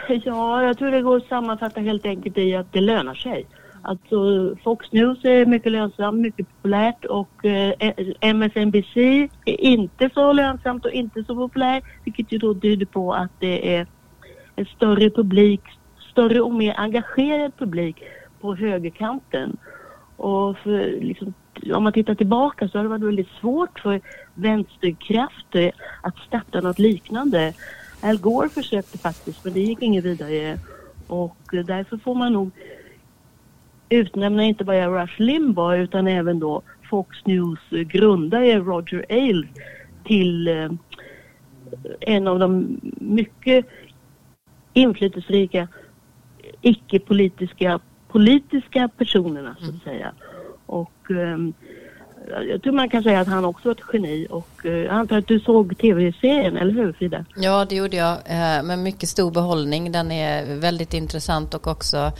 Ja, 0.07 0.63
jag 0.63 0.77
tror 0.77 0.91
det 0.91 1.01
går 1.01 1.17
att 1.17 1.27
sammanfatta 1.27 1.81
helt 1.81 2.05
enkelt 2.05 2.37
i 2.37 2.55
att 2.55 2.73
det 2.73 2.81
lönar 2.81 3.15
sig. 3.15 3.45
Alltså 3.85 4.55
Fox 4.63 4.91
News 4.91 5.25
är 5.25 5.45
mycket 5.45 5.71
lönsamt, 5.71 6.19
mycket 6.21 6.47
populärt 6.49 7.05
och 7.05 7.45
eh, 7.45 7.73
MSNBC 8.21 8.97
är 9.45 9.61
inte 9.61 10.09
så 10.13 10.33
lönsamt 10.33 10.85
och 10.85 10.91
inte 10.91 11.23
så 11.23 11.35
populärt 11.35 11.83
vilket 12.03 12.31
ju 12.31 12.37
då 12.37 12.53
tyder 12.53 12.85
på 12.85 13.13
att 13.13 13.31
det 13.39 13.75
är 13.75 13.87
en 14.55 14.65
större 14.65 15.09
publik, 15.09 15.61
större 16.11 16.41
och 16.41 16.53
mer 16.53 16.73
engagerad 16.77 17.57
publik 17.57 17.95
på 18.41 18.55
högerkanten. 18.55 19.57
Och 20.17 20.57
för, 20.57 21.01
liksom, 21.01 21.33
om 21.73 21.83
man 21.83 21.93
tittar 21.93 22.15
tillbaka 22.15 22.67
så 22.67 22.77
har 22.77 22.83
det 22.83 22.89
varit 22.89 23.03
väldigt 23.03 23.39
svårt 23.41 23.79
för 23.79 24.01
vänsterkrafter 24.33 25.71
att 26.01 26.17
starta 26.17 26.61
något 26.61 26.79
liknande. 26.79 27.53
Al 28.01 28.17
Gore 28.17 28.49
försökte 28.49 28.97
faktiskt 28.97 29.43
men 29.43 29.53
det 29.53 29.59
gick 29.59 29.81
inget 29.81 30.05
vidare 30.05 30.59
och 31.07 31.53
eh, 31.53 31.65
därför 31.65 31.97
får 31.97 32.15
man 32.15 32.33
nog 32.33 32.51
utnämna 33.93 34.43
inte 34.43 34.63
bara 34.63 35.03
Rush 35.03 35.21
Limbaugh 35.21 35.79
utan 35.79 36.07
även 36.07 36.39
då 36.39 36.61
Fox 36.89 37.25
News 37.25 37.59
grundare 37.69 38.59
Roger 38.59 39.05
Ailes 39.09 39.49
till 40.03 40.47
eh, 40.47 40.71
en 41.99 42.27
av 42.27 42.39
de 42.39 42.79
mycket 42.99 43.65
inflytelserika 44.73 45.67
icke-politiska 46.61 47.79
politiska 48.07 48.89
personerna 48.97 49.55
så 49.59 49.63
att 49.63 49.69
mm. 49.69 49.79
säga. 49.83 50.11
Och 50.65 51.11
eh, 51.11 51.37
jag 52.49 52.63
tror 52.63 52.73
man 52.73 52.89
kan 52.89 53.03
säga 53.03 53.19
att 53.19 53.27
han 53.27 53.45
också 53.45 53.69
var 53.69 53.75
ett 53.75 53.81
geni 53.93 54.27
och 54.29 54.65
eh, 54.65 54.71
jag 54.71 54.93
antar 54.93 55.17
att 55.17 55.27
du 55.27 55.39
såg 55.39 55.77
tv-serien, 55.77 56.57
eller 56.57 56.73
hur 56.73 56.93
Frida? 56.93 57.25
Ja, 57.35 57.65
det 57.69 57.75
gjorde 57.75 57.97
jag 57.97 58.11
eh, 58.11 58.63
med 58.63 58.79
mycket 58.79 59.09
stor 59.09 59.31
behållning. 59.31 59.91
Den 59.91 60.11
är 60.11 60.59
väldigt 60.59 60.93
intressant 60.93 61.53
och 61.53 61.67
också 61.67 62.11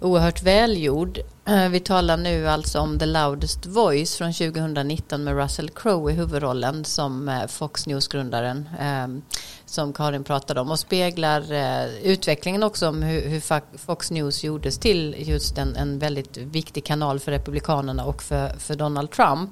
oerhört 0.00 0.42
välgjord. 0.42 1.18
Eh, 1.44 1.68
vi 1.68 1.80
talar 1.80 2.16
nu 2.16 2.48
alltså 2.48 2.80
om 2.80 2.98
The 2.98 3.06
Loudest 3.06 3.66
Voice 3.66 4.16
från 4.16 4.32
2019 4.32 5.24
med 5.24 5.36
Russell 5.36 5.70
Crowe 5.70 6.12
i 6.12 6.14
huvudrollen 6.14 6.84
som 6.84 7.28
eh, 7.28 7.46
Fox 7.46 7.86
News-grundaren 7.86 8.68
ehm, 8.80 9.22
som 9.66 9.92
Karin 9.92 10.24
pratade 10.24 10.60
om 10.60 10.70
och 10.70 10.78
speglar 10.78 11.52
eh, 11.52 11.86
utvecklingen 12.02 12.62
också 12.62 12.88
om 12.88 13.02
hur, 13.02 13.78
Fox 13.78 14.10
News 14.10 14.44
gjordes 14.44 14.78
till 14.78 15.14
just 15.18 15.58
en, 15.58 15.76
en 15.76 15.98
väldigt 15.98 16.36
viktig 16.36 16.84
kanal 16.84 17.20
för 17.20 17.32
Republikanerna 17.32 18.04
och 18.04 18.22
för, 18.22 18.48
för 18.48 18.74
Donald 18.74 19.10
Trump. 19.10 19.50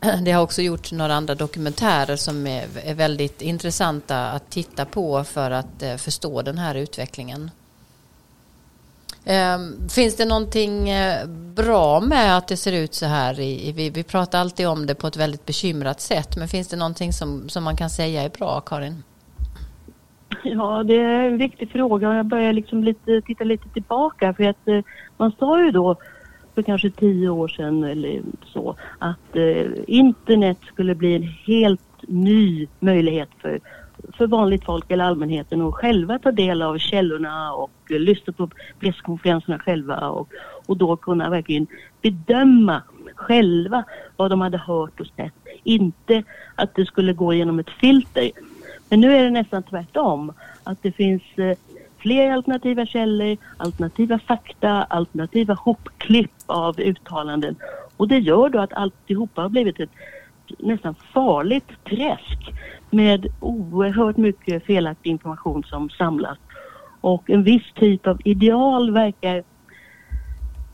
Det 0.24 0.32
har 0.32 0.42
också 0.42 0.62
gjorts 0.62 0.92
några 0.92 1.14
andra 1.14 1.34
dokumentärer 1.34 2.16
som 2.16 2.46
är 2.46 2.94
väldigt 2.94 3.42
intressanta 3.42 4.30
att 4.30 4.50
titta 4.50 4.84
på 4.84 5.24
för 5.24 5.50
att 5.50 5.82
förstå 5.98 6.42
den 6.42 6.58
här 6.58 6.74
utvecklingen. 6.74 7.50
Ehm, 9.24 9.88
finns 9.88 10.16
det 10.16 10.24
någonting 10.24 10.88
eh, 10.88 11.26
bra 11.56 12.00
med 12.00 12.36
att 12.36 12.48
det 12.48 12.56
ser 12.56 12.72
ut 12.72 12.94
så 12.94 13.06
här? 13.06 13.34
vi, 13.72 13.90
vi 13.94 14.02
pratar 14.02 14.40
alltid 14.40 14.68
om 14.68 14.86
det 14.86 14.94
på 14.94 15.06
ett 15.06 15.16
väldigt 15.16 15.46
bekymrat 15.46 16.00
sätt, 16.00 16.36
men 16.36 16.48
finns 16.48 16.68
det 16.68 16.76
någonting 16.76 17.12
som, 17.12 17.48
som 17.48 17.64
man 17.64 17.76
kan 17.76 17.90
säga 17.90 18.22
är 18.22 18.28
bra, 18.28 18.60
Karin? 18.60 19.02
Ja, 20.42 20.82
det 20.82 20.96
är 20.96 21.24
en 21.24 21.38
viktig 21.38 21.70
fråga. 21.70 22.08
och 22.08 22.14
Jag 22.14 22.26
börjar 22.26 22.52
liksom 22.52 22.84
lite, 22.84 23.20
titta 23.20 23.44
lite 23.44 23.68
tillbaka 23.68 24.34
för 24.34 24.44
att 24.44 24.68
eh, 24.68 24.80
man 25.16 25.32
sa 25.38 25.64
ju 25.64 25.70
då 25.70 25.96
för 26.54 26.62
kanske 26.62 26.90
tio 26.90 27.28
år 27.28 27.48
sedan 27.48 27.84
eller 27.84 28.22
så 28.44 28.76
att 28.98 29.36
eh, 29.36 29.66
internet 29.86 30.58
skulle 30.64 30.94
bli 30.94 31.14
en 31.16 31.28
helt 31.46 31.80
ny 32.08 32.66
möjlighet 32.80 33.28
för 33.38 33.60
för 34.12 34.26
vanligt 34.26 34.64
folk 34.64 34.90
eller 34.90 35.04
allmänheten 35.04 35.62
att 35.62 35.74
själva 35.74 36.18
ta 36.18 36.32
del 36.32 36.62
av 36.62 36.78
källorna 36.78 37.52
och 37.54 37.70
lyssna 37.88 38.32
på 38.32 38.50
presskonferenserna 38.80 39.58
själva 39.58 40.08
och, 40.08 40.28
och 40.66 40.76
då 40.76 40.96
kunna 40.96 41.30
verkligen 41.30 41.66
bedöma 42.02 42.82
själva 43.14 43.84
vad 44.16 44.30
de 44.30 44.40
hade 44.40 44.58
hört 44.58 45.00
och 45.00 45.06
sett. 45.16 45.34
Inte 45.64 46.22
att 46.54 46.74
det 46.74 46.86
skulle 46.86 47.12
gå 47.12 47.34
genom 47.34 47.58
ett 47.58 47.70
filter. 47.70 48.30
Men 48.88 49.00
nu 49.00 49.16
är 49.16 49.24
det 49.24 49.30
nästan 49.30 49.62
tvärtom. 49.62 50.32
Att 50.64 50.82
det 50.82 50.92
finns 50.92 51.22
eh, 51.36 51.56
fler 51.98 52.30
alternativa 52.30 52.86
källor, 52.86 53.36
alternativa 53.56 54.18
fakta, 54.18 54.82
alternativa 54.82 55.54
hopklipp 55.54 56.32
av 56.46 56.80
uttalanden. 56.80 57.56
Och 57.96 58.08
det 58.08 58.18
gör 58.18 58.48
då 58.48 58.58
att 58.58 58.72
alltihopa 58.72 59.42
har 59.42 59.48
blivit 59.48 59.80
ett 59.80 59.90
nästan 60.58 60.94
farligt 61.14 61.68
träsk 61.84 62.52
med 62.92 63.26
oerhört 63.40 64.16
mycket 64.16 64.64
felaktig 64.64 65.10
information 65.10 65.64
som 65.64 65.90
samlas. 65.90 66.38
Och 67.00 67.30
en 67.30 67.42
viss 67.42 67.72
typ 67.74 68.06
av 68.06 68.20
ideal 68.24 68.92
verkar 68.92 69.42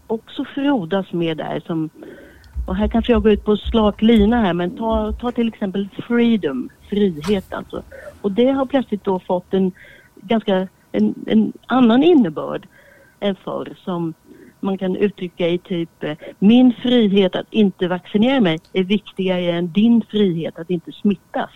också 0.06 0.44
frodas 0.44 1.12
med 1.12 1.36
där 1.36 1.62
som 1.66 1.90
och 2.66 2.76
här 2.76 2.88
kanske 2.88 3.12
jag 3.12 3.22
går 3.22 3.32
ut 3.32 3.44
på 3.44 3.56
slak 3.56 4.02
lina 4.02 4.40
här 4.40 4.54
men 4.54 4.76
ta, 4.76 5.12
ta 5.12 5.32
till 5.32 5.48
exempel 5.48 5.88
freedom, 6.06 6.68
frihet 6.90 7.52
alltså. 7.54 7.82
Och 8.20 8.32
det 8.32 8.50
har 8.50 8.66
plötsligt 8.66 9.04
då 9.04 9.20
fått 9.20 9.54
en 9.54 9.72
ganska 10.14 10.68
en, 10.92 11.14
en 11.26 11.52
annan 11.66 12.02
innebörd 12.02 12.66
än 13.20 13.36
förr 13.44 13.74
som 13.84 14.14
man 14.60 14.78
kan 14.78 14.96
uttrycka 14.96 15.48
i 15.48 15.58
typ 15.58 16.04
eh, 16.04 16.16
min 16.38 16.72
frihet 16.72 17.36
att 17.36 17.46
inte 17.50 17.88
vaccinera 17.88 18.40
mig 18.40 18.58
är 18.72 18.84
viktigare 18.84 19.52
än 19.52 19.72
din 19.72 20.02
frihet 20.10 20.58
att 20.58 20.70
inte 20.70 20.92
smittas. 20.92 21.50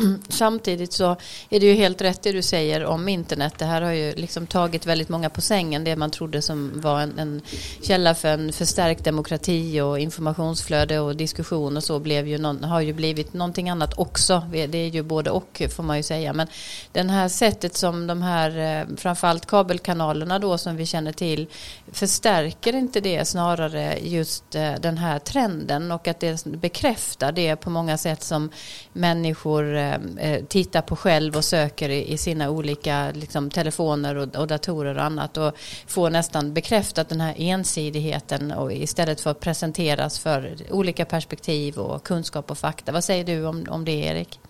Samtidigt 0.28 0.92
så 0.92 1.16
är 1.50 1.60
det 1.60 1.66
ju 1.66 1.74
helt 1.74 2.02
rätt 2.02 2.22
det 2.22 2.32
du 2.32 2.42
säger 2.42 2.84
om 2.84 3.08
internet. 3.08 3.54
Det 3.58 3.64
här 3.64 3.82
har 3.82 3.92
ju 3.92 4.14
liksom 4.14 4.46
tagit 4.46 4.86
väldigt 4.86 5.08
många 5.08 5.30
på 5.30 5.40
sängen. 5.40 5.84
Det 5.84 5.96
man 5.96 6.10
trodde 6.10 6.42
som 6.42 6.80
var 6.80 7.00
en, 7.00 7.18
en 7.18 7.42
källa 7.82 8.14
för 8.14 8.28
en 8.28 8.52
förstärkt 8.52 9.04
demokrati 9.04 9.80
och 9.80 9.98
informationsflöde 9.98 10.98
och 11.00 11.16
diskussion 11.16 11.76
och 11.76 11.84
så 11.84 11.98
blev 11.98 12.28
ju 12.28 12.38
någon, 12.38 12.64
har 12.64 12.80
ju 12.80 12.92
blivit 12.92 13.32
någonting 13.32 13.70
annat 13.70 13.98
också. 13.98 14.42
Det 14.50 14.78
är 14.78 14.88
ju 14.88 15.02
både 15.02 15.30
och 15.30 15.62
får 15.76 15.82
man 15.82 15.96
ju 15.96 16.02
säga. 16.02 16.32
Men 16.32 16.46
det 16.92 17.10
här 17.10 17.28
sättet 17.28 17.76
som 17.76 18.06
de 18.06 18.22
här, 18.22 18.80
eh, 18.80 18.96
framförallt 18.96 19.46
kabelkanalerna 19.46 20.38
då 20.38 20.58
som 20.58 20.76
vi 20.76 20.86
känner 20.86 21.12
till, 21.12 21.46
förstärker 21.92 22.74
inte 22.74 23.00
det 23.00 23.24
snarare 23.24 23.98
just 24.02 24.54
eh, 24.54 24.72
den 24.80 24.98
här 24.98 25.18
trenden 25.18 25.92
och 25.92 26.08
att 26.08 26.20
det 26.20 26.44
bekräftar 26.44 27.32
det 27.32 27.56
på 27.56 27.70
många 27.70 27.98
sätt 27.98 28.22
som 28.22 28.50
människor 28.92 29.76
eh, 29.76 29.89
Eh, 29.90 30.30
eh, 30.30 30.44
tittar 30.44 30.82
på 30.82 30.96
själv 30.96 31.36
och 31.36 31.44
söker 31.44 31.88
i, 31.88 32.18
sina 32.18 32.50
olika 32.50 33.12
liksom, 33.14 33.50
telefoner 33.50 34.14
och, 34.16 34.36
och, 34.36 34.46
datorer 34.46 34.96
och 34.96 35.04
annat 35.04 35.36
och 35.36 35.52
får 35.86 36.10
nästan 36.10 36.54
bekräftat 36.54 37.08
den 37.08 37.20
här 37.20 37.34
ensidigheten 37.38 38.52
och 38.52 38.72
istället 38.72 39.20
för 39.20 39.30
att 39.30 39.40
presenteras 39.40 40.18
för 40.18 40.56
olika 40.70 41.04
perspektiv 41.04 41.78
och 41.78 42.02
kunskap 42.02 42.50
och 42.50 42.58
fakta. 42.58 42.92
Vad 42.92 43.04
säger 43.04 43.24
du 43.24 43.46
om, 43.46 43.66
om 43.68 43.84
det 43.84 43.92
Erik? 43.92 44.40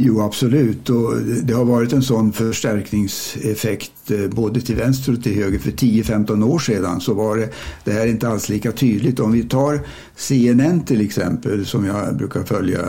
Jo, 0.00 0.20
absolut. 0.20 0.90
Och 0.90 1.16
det 1.42 1.54
har 1.54 1.64
varit 1.64 1.92
en 1.92 2.02
sån 2.02 2.32
förstärkningseffekt 2.32 4.10
eh, 4.10 4.28
både 4.28 4.60
till 4.60 4.76
vänster 4.76 5.12
och 5.12 5.22
till 5.22 5.34
höger. 5.34 5.58
För 5.58 5.70
10-15 5.70 6.44
år 6.44 6.58
sedan 6.58 7.00
så 7.00 7.14
var 7.14 7.36
det, 7.36 7.48
det 7.84 7.92
här 7.92 8.06
inte 8.06 8.28
alls 8.28 8.48
lika 8.48 8.72
tydligt. 8.72 9.20
Om 9.20 9.32
vi 9.32 9.42
tar 9.42 9.80
CNN 10.16 10.84
till 10.84 11.00
exempel, 11.00 11.66
som 11.66 11.86
jag 11.86 12.16
brukar 12.16 12.42
följa 12.42 12.80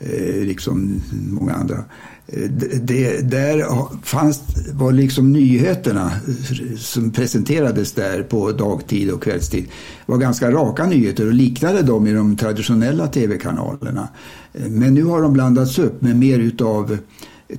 Eh, 0.00 0.44
liksom 0.44 1.00
många 1.30 1.52
andra. 1.52 1.84
Eh, 2.26 2.50
det, 2.80 3.30
där 3.30 3.64
fanns, 4.02 4.42
var 4.72 4.92
liksom 4.92 5.32
nyheterna 5.32 6.12
eh, 6.28 6.76
som 6.76 7.10
presenterades 7.10 7.92
där 7.92 8.22
på 8.22 8.52
dagtid 8.52 9.10
och 9.10 9.22
kvällstid 9.22 9.68
var 10.06 10.18
ganska 10.18 10.50
raka 10.50 10.86
nyheter 10.86 11.26
och 11.26 11.32
liknade 11.32 11.82
dem 11.82 12.06
i 12.06 12.12
de 12.12 12.36
traditionella 12.36 13.06
tv-kanalerna. 13.06 14.08
Men 14.52 14.94
nu 14.94 15.04
har 15.04 15.22
de 15.22 15.32
blandats 15.32 15.78
upp 15.78 16.02
med 16.02 16.16
mer 16.16 16.38
utav 16.38 16.98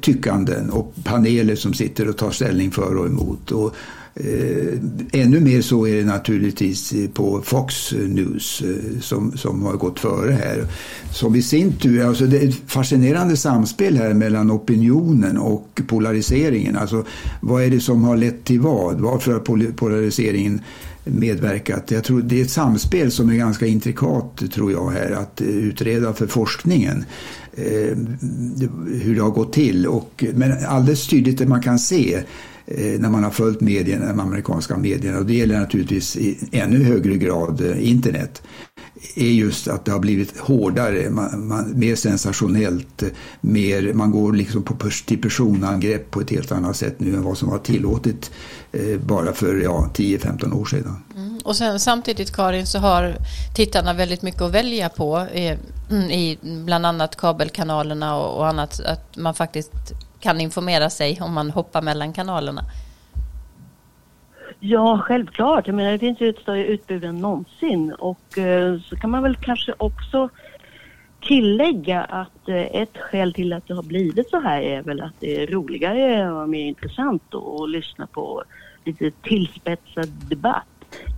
tyckanden 0.01 0.69
och 0.69 0.93
paneler 1.03 1.55
som 1.55 1.73
sitter 1.73 2.09
och 2.09 2.17
tar 2.17 2.31
ställning 2.31 2.71
för 2.71 2.97
och 2.97 3.05
emot. 3.05 3.51
Och 3.51 3.75
Eh, 4.23 4.79
ännu 5.11 5.39
mer 5.39 5.61
så 5.61 5.87
är 5.87 5.95
det 5.95 6.05
naturligtvis 6.05 6.93
på 7.13 7.41
Fox 7.43 7.91
News 7.91 8.61
eh, 8.61 8.99
som, 9.01 9.37
som 9.37 9.65
har 9.65 9.73
gått 9.73 9.99
före 9.99 10.31
här. 10.31 10.65
Som 11.13 11.35
i 11.35 11.41
sin 11.41 11.73
tur, 11.73 12.05
alltså 12.05 12.25
det 12.25 12.43
är 12.43 12.47
ett 12.47 12.61
fascinerande 12.67 13.37
samspel 13.37 13.97
här 13.97 14.13
mellan 14.13 14.51
opinionen 14.51 15.37
och 15.37 15.81
polariseringen. 15.87 16.77
Alltså 16.77 17.05
vad 17.41 17.63
är 17.63 17.69
det 17.69 17.79
som 17.79 18.03
har 18.03 18.17
lett 18.17 18.43
till 18.43 18.59
vad? 18.59 18.99
Varför 18.99 19.31
har 19.31 19.71
polariseringen 19.71 20.61
medverkat? 21.03 21.91
Jag 21.91 22.03
tror 22.03 22.21
det 22.21 22.39
är 22.39 22.43
ett 22.43 22.49
samspel 22.49 23.11
som 23.11 23.29
är 23.29 23.35
ganska 23.35 23.65
intrikat 23.65 24.43
tror 24.53 24.71
jag 24.71 24.89
här 24.89 25.11
att 25.11 25.41
utreda 25.41 26.13
för 26.13 26.27
forskningen. 26.27 27.05
Eh, 27.53 27.97
hur 29.01 29.15
det 29.15 29.21
har 29.21 29.31
gått 29.31 29.53
till. 29.53 29.87
Och, 29.87 30.25
men 30.33 30.65
alldeles 30.67 31.07
tydligt 31.07 31.37
det 31.37 31.47
man 31.47 31.61
kan 31.61 31.79
se 31.79 32.23
Eh, 32.71 32.99
när 32.99 33.09
man 33.09 33.23
har 33.23 33.31
följt 33.31 33.61
medierna, 33.61 34.07
de 34.07 34.19
amerikanska 34.19 34.77
medierna 34.77 35.17
och 35.17 35.25
det 35.25 35.33
gäller 35.33 35.59
naturligtvis 35.59 36.15
i 36.15 36.37
ännu 36.51 36.83
högre 36.83 37.17
grad 37.17 37.61
eh, 37.61 37.89
internet 37.89 38.41
är 39.15 39.29
just 39.29 39.67
att 39.67 39.85
det 39.85 39.91
har 39.91 39.99
blivit 39.99 40.37
hårdare, 40.37 41.09
man, 41.09 41.47
man, 41.47 41.79
mer 41.79 41.95
sensationellt, 41.95 43.03
eh, 43.03 43.09
mer, 43.41 43.93
man 43.93 44.11
går 44.11 44.33
liksom 44.33 44.63
på, 44.63 44.89
till 45.05 45.21
personangrepp 45.21 46.11
på 46.11 46.21
ett 46.21 46.29
helt 46.29 46.51
annat 46.51 46.77
sätt 46.77 46.99
nu 46.99 47.15
än 47.15 47.23
vad 47.23 47.37
som 47.37 47.49
var 47.49 47.57
tillåtet 47.57 48.31
eh, 48.71 48.99
bara 48.99 49.33
för 49.33 49.55
ja, 49.55 49.89
10-15 49.93 50.53
år 50.53 50.65
sedan. 50.65 51.03
Mm. 51.15 51.39
Och 51.43 51.55
sen 51.55 51.79
samtidigt 51.79 52.31
Karin 52.31 52.67
så 52.67 52.79
har 52.79 53.15
tittarna 53.55 53.93
väldigt 53.93 54.21
mycket 54.21 54.41
att 54.41 54.51
välja 54.51 54.89
på 54.89 55.27
i, 55.33 55.57
i 56.11 56.37
bland 56.65 56.85
annat 56.85 57.15
kabelkanalerna 57.15 58.15
och, 58.15 58.37
och 58.37 58.47
annat, 58.47 58.79
att 58.79 59.17
man 59.17 59.33
faktiskt 59.33 59.71
kan 60.19 60.41
informera 60.41 60.89
sig 60.89 61.19
om 61.21 61.33
man 61.33 61.51
hoppar 61.51 61.81
mellan 61.81 62.13
kanalerna? 62.13 62.61
Ja, 64.59 65.01
självklart. 65.03 65.67
Jag 65.67 65.75
menar, 65.75 65.91
det 65.91 65.99
finns 65.99 66.21
ju 66.21 66.29
ett 66.29 66.39
större 66.39 66.65
utbud 66.65 67.03
än 67.03 67.17
någonsin 67.17 67.93
och 67.93 68.37
eh, 68.37 68.79
så 68.79 68.95
kan 68.95 69.09
man 69.09 69.23
väl 69.23 69.35
kanske 69.35 69.73
också 69.77 70.29
tillägga 71.21 72.01
att 72.03 72.49
eh, 72.49 72.81
ett 72.81 72.97
skäl 72.97 73.33
till 73.33 73.53
att 73.53 73.67
det 73.67 73.73
har 73.73 73.83
blivit 73.83 74.29
så 74.29 74.39
här 74.39 74.61
är 74.61 74.81
väl 74.81 75.01
att 75.01 75.13
det 75.19 75.43
är 75.43 75.47
roligare 75.47 76.31
och 76.31 76.49
mer 76.49 76.65
intressant 76.65 77.35
att 77.35 77.69
lyssna 77.69 78.07
på 78.07 78.43
lite 78.85 79.11
tillspetsad 79.11 80.09
debatt 80.29 80.65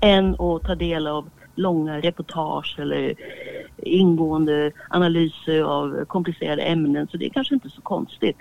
än 0.01 0.33
att 0.33 0.61
ta 0.61 0.75
del 0.75 1.07
av 1.07 1.29
långa 1.55 1.99
reportage 1.99 2.79
eller 2.79 3.13
ingående 3.77 4.71
analyser 4.89 5.61
av 5.61 6.05
komplicerade 6.05 6.61
ämnen 6.61 7.07
så 7.07 7.17
det 7.17 7.25
är 7.25 7.29
kanske 7.29 7.53
inte 7.53 7.69
så 7.69 7.81
konstigt. 7.81 8.37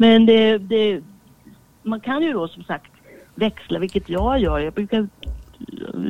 Men 0.00 0.26
det, 0.26 0.58
det, 0.58 1.00
man 1.82 2.00
kan 2.00 2.22
ju 2.22 2.32
då 2.32 2.48
som 2.48 2.62
sagt 2.62 2.92
växla, 3.34 3.78
vilket 3.78 4.08
jag 4.08 4.38
gör. 4.38 4.58
Jag 4.58 4.72
brukar, 4.72 5.08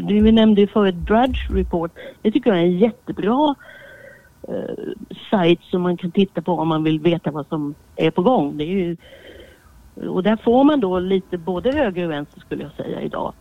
du 0.09 0.33
nämnde 0.33 0.61
ju 0.61 0.67
förut 0.67 0.95
Drudge 0.95 1.51
Report. 1.51 1.91
Det 2.23 2.33
tycker 2.33 2.51
jag 2.51 2.59
är 2.59 2.63
en 2.63 2.79
jättebra 2.79 3.55
eh, 4.49 4.95
sajt 5.31 5.61
som 5.63 5.83
man 5.83 5.97
kan 5.97 6.11
titta 6.11 6.43
på 6.43 6.53
om 6.53 6.69
man 6.69 6.85
vill 6.85 7.01
veta 7.01 7.31
vad 7.31 7.47
som 7.47 7.75
är 7.97 8.11
på 8.11 8.23
gång. 8.23 8.57
Det 8.57 8.65
är 8.65 8.67
ju, 8.67 8.97
och 10.09 10.23
där 10.23 10.37
får 10.37 10.65
man 10.65 10.81
då 10.81 10.99
lite 10.99 11.39
både 11.39 11.73
höger 11.73 12.05
och 12.05 12.11
vänster 12.11 12.41
skulle 12.41 12.63
jag 12.63 12.73
säga 12.73 13.01
idag. 13.03 13.33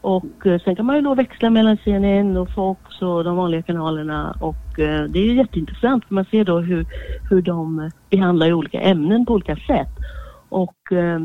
Och 0.00 0.46
eh, 0.46 0.60
sen 0.60 0.76
kan 0.76 0.86
man 0.86 0.96
ju 0.96 1.02
då 1.02 1.14
växla 1.14 1.50
mellan 1.50 1.76
CNN 1.84 2.36
och 2.36 2.54
Fox 2.54 2.91
och 3.02 3.24
de 3.24 3.36
vanliga 3.36 3.62
kanalerna 3.62 4.36
och 4.40 4.78
eh, 4.78 5.04
det 5.04 5.18
är 5.18 5.24
ju 5.24 5.36
jätteintressant 5.36 6.04
för 6.04 6.14
man 6.14 6.24
ser 6.24 6.44
då 6.44 6.60
hur, 6.60 6.86
hur 7.30 7.42
de 7.42 7.90
behandlar 8.10 8.52
olika 8.52 8.80
ämnen 8.80 9.26
på 9.26 9.32
olika 9.32 9.56
sätt. 9.56 9.90
Och 10.48 10.92
eh, 10.92 11.20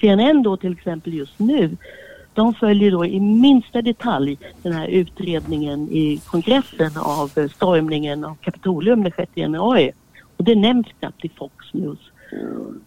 CNN 0.00 0.42
då 0.42 0.56
till 0.56 0.72
exempel 0.72 1.14
just 1.14 1.38
nu 1.38 1.76
de 2.34 2.54
följer 2.54 2.90
då 2.90 3.06
i 3.06 3.20
minsta 3.20 3.82
detalj 3.82 4.38
den 4.62 4.72
här 4.72 4.86
utredningen 4.88 5.88
i 5.88 6.20
kongressen 6.26 6.90
av 6.96 7.48
stormningen 7.48 8.24
av 8.24 8.34
Kapitolium 8.34 9.02
den 9.02 9.12
6 9.16 9.32
januari. 9.34 9.92
Och 10.36 10.44
det 10.44 10.54
nämns 10.54 10.86
knappt 10.98 11.24
i 11.24 11.28
Fox 11.28 11.74
News. 11.74 11.98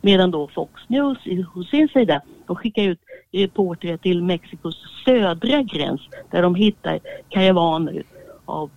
Medan 0.01 0.31
då 0.31 0.47
Fox 0.47 0.81
News 0.87 1.17
hos 1.53 1.69
sin 1.69 1.87
sida, 1.87 2.21
de 2.47 2.55
skickar 2.55 2.83
ut 2.83 2.99
reportrar 3.31 3.97
till 3.97 4.23
Mexikos 4.23 4.75
södra 5.05 5.61
gräns 5.61 6.01
där 6.31 6.41
de 6.41 6.55
hittar 6.55 6.99
karavaner 7.29 8.03
av, 8.45 8.69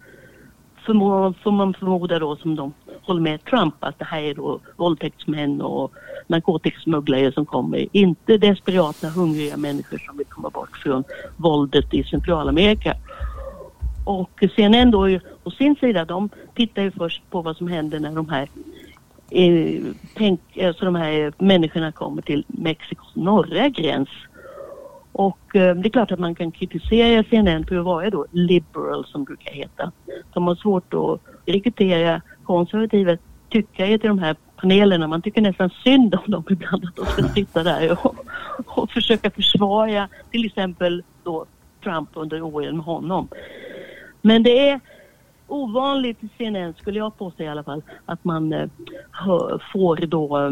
får 1.42 1.50
man 1.50 1.74
förmoda 1.74 2.18
då 2.18 2.36
som 2.36 2.56
de 2.56 2.72
håller 3.02 3.20
med 3.20 3.44
Trump 3.44 3.74
att 3.80 3.98
det 3.98 4.04
här 4.04 4.22
är 4.22 4.34
då 4.34 4.60
våldtäktsmän 4.76 5.60
och 5.60 5.92
narkotikasmugglare 6.26 7.32
som 7.32 7.46
kommer. 7.46 7.86
Inte 7.92 8.38
desperata 8.38 9.08
hungriga 9.08 9.56
människor 9.56 9.98
som 9.98 10.16
vill 10.16 10.26
komma 10.26 10.50
bort 10.50 10.76
från 10.76 11.04
våldet 11.36 11.94
i 11.94 12.04
Centralamerika. 12.04 12.94
Och 14.04 14.44
CNN 14.56 14.90
då 14.90 15.18
å 15.44 15.50
sin 15.50 15.76
sida, 15.76 16.04
de 16.04 16.28
tittar 16.54 16.82
ju 16.82 16.90
först 16.90 17.30
på 17.30 17.42
vad 17.42 17.56
som 17.56 17.68
händer 17.68 18.00
när 18.00 18.12
de 18.12 18.28
här 18.28 18.48
eh, 19.30 19.82
tänk, 20.14 20.40
alltså 20.58 20.84
de 20.84 20.94
här 20.94 21.32
människorna 21.38 21.92
kommer 21.92 22.22
till 22.22 22.44
Mexikos 22.46 23.16
norra 23.16 23.68
gräns. 23.68 24.08
Och 25.18 25.56
eh, 25.56 25.76
det 25.76 25.88
är 25.88 25.90
klart 25.90 26.12
att 26.12 26.18
man 26.18 26.34
kan 26.34 26.52
kritisera 26.52 27.24
CNN 27.30 27.66
för 27.66 27.76
att 27.76 27.84
vara 27.84 28.10
då 28.10 28.26
liberal 28.30 29.06
som 29.06 29.24
brukar 29.24 29.52
heta. 29.52 29.92
De 30.32 30.46
har 30.46 30.54
svårt 30.54 30.94
att 30.94 31.20
rekrytera 31.46 32.22
konservativa 32.44 33.16
tyckare 33.48 33.98
till 33.98 34.08
de 34.08 34.18
här 34.18 34.36
panelerna. 34.56 35.06
Man 35.06 35.22
tycker 35.22 35.40
nästan 35.40 35.70
synd 35.84 36.14
om 36.14 36.30
dem 36.30 36.44
ibland 36.50 36.84
att 36.84 36.96
de 36.96 37.06
ska 37.06 37.28
sitta 37.34 37.62
där 37.62 37.92
och, 37.92 38.16
och 38.66 38.90
försöka 38.90 39.30
försvara 39.30 40.08
till 40.30 40.44
exempel 40.44 41.02
då 41.24 41.46
Trump 41.82 42.08
under 42.14 42.42
åren 42.42 42.76
med 42.76 42.84
honom. 42.84 43.28
Men 44.22 44.42
det 44.42 44.68
är 44.68 44.80
ovanligt 45.46 46.24
i 46.24 46.28
CNN, 46.38 46.74
skulle 46.74 46.98
jag 46.98 47.18
påstå 47.18 47.42
i 47.42 47.48
alla 47.48 47.64
fall, 47.64 47.82
att 48.06 48.24
man 48.24 48.52
eh, 48.52 48.68
hör, 49.10 49.62
får 49.72 49.96
då 49.96 50.46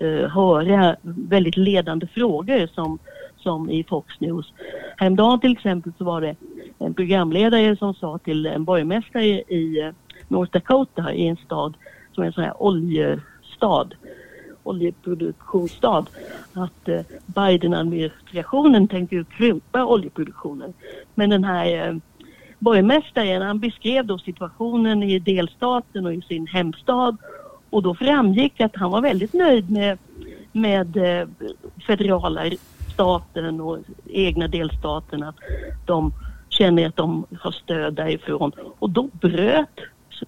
eh, 0.00 0.30
höra 0.30 0.96
väldigt 1.02 1.56
ledande 1.56 2.06
frågor 2.06 2.66
som, 2.74 2.98
som 3.44 3.70
i 3.70 3.84
Fox 3.84 4.20
News. 4.20 4.52
Häromdagen 4.96 5.40
till 5.40 5.52
exempel 5.52 5.92
så 5.98 6.04
var 6.04 6.20
det 6.20 6.36
en 6.78 6.94
programledare 6.94 7.76
som 7.76 7.94
sa 7.94 8.18
till 8.18 8.46
en 8.46 8.64
borgmästare 8.64 9.42
i 9.48 9.80
eh, 9.80 9.92
North 10.28 10.52
Dakota 10.52 11.12
i 11.12 11.26
en 11.28 11.36
stad 11.36 11.76
som 12.12 12.22
är 12.22 12.26
en 12.26 12.32
sån 12.32 12.44
här 12.44 12.62
oljestad. 12.62 13.94
oljeproduktionsstad 14.62 16.06
att 16.52 16.88
eh, 16.88 17.00
Biden-administrationen 17.26 18.88
tänker 18.88 19.16
ju 19.16 19.24
krympa 19.24 19.84
oljeproduktionen. 19.84 20.72
Men 21.14 21.30
den 21.30 21.44
här 21.44 21.88
eh, 21.88 21.96
borgmästaren 22.58 23.42
han 23.42 23.58
beskrev 23.58 24.06
då 24.06 24.18
situationen 24.18 25.02
i 25.02 25.18
delstaten 25.18 26.06
och 26.06 26.14
i 26.14 26.22
sin 26.22 26.46
hemstad 26.46 27.16
och 27.70 27.82
då 27.82 27.94
framgick 27.94 28.60
att 28.60 28.76
han 28.76 28.90
var 28.90 29.00
väldigt 29.00 29.32
nöjd 29.32 29.70
med, 29.70 29.98
med 30.52 30.96
eh, 30.96 31.28
federala 31.86 32.50
staten 32.94 33.60
och 33.60 33.78
egna 34.04 34.48
delstaten 34.48 35.22
att 35.22 35.36
de 35.84 36.12
känner 36.48 36.88
att 36.88 36.96
de 36.96 37.26
har 37.40 37.52
stöd 37.52 37.94
därifrån. 37.94 38.52
Och 38.78 38.90
då 38.90 39.08
bröt 39.12 39.78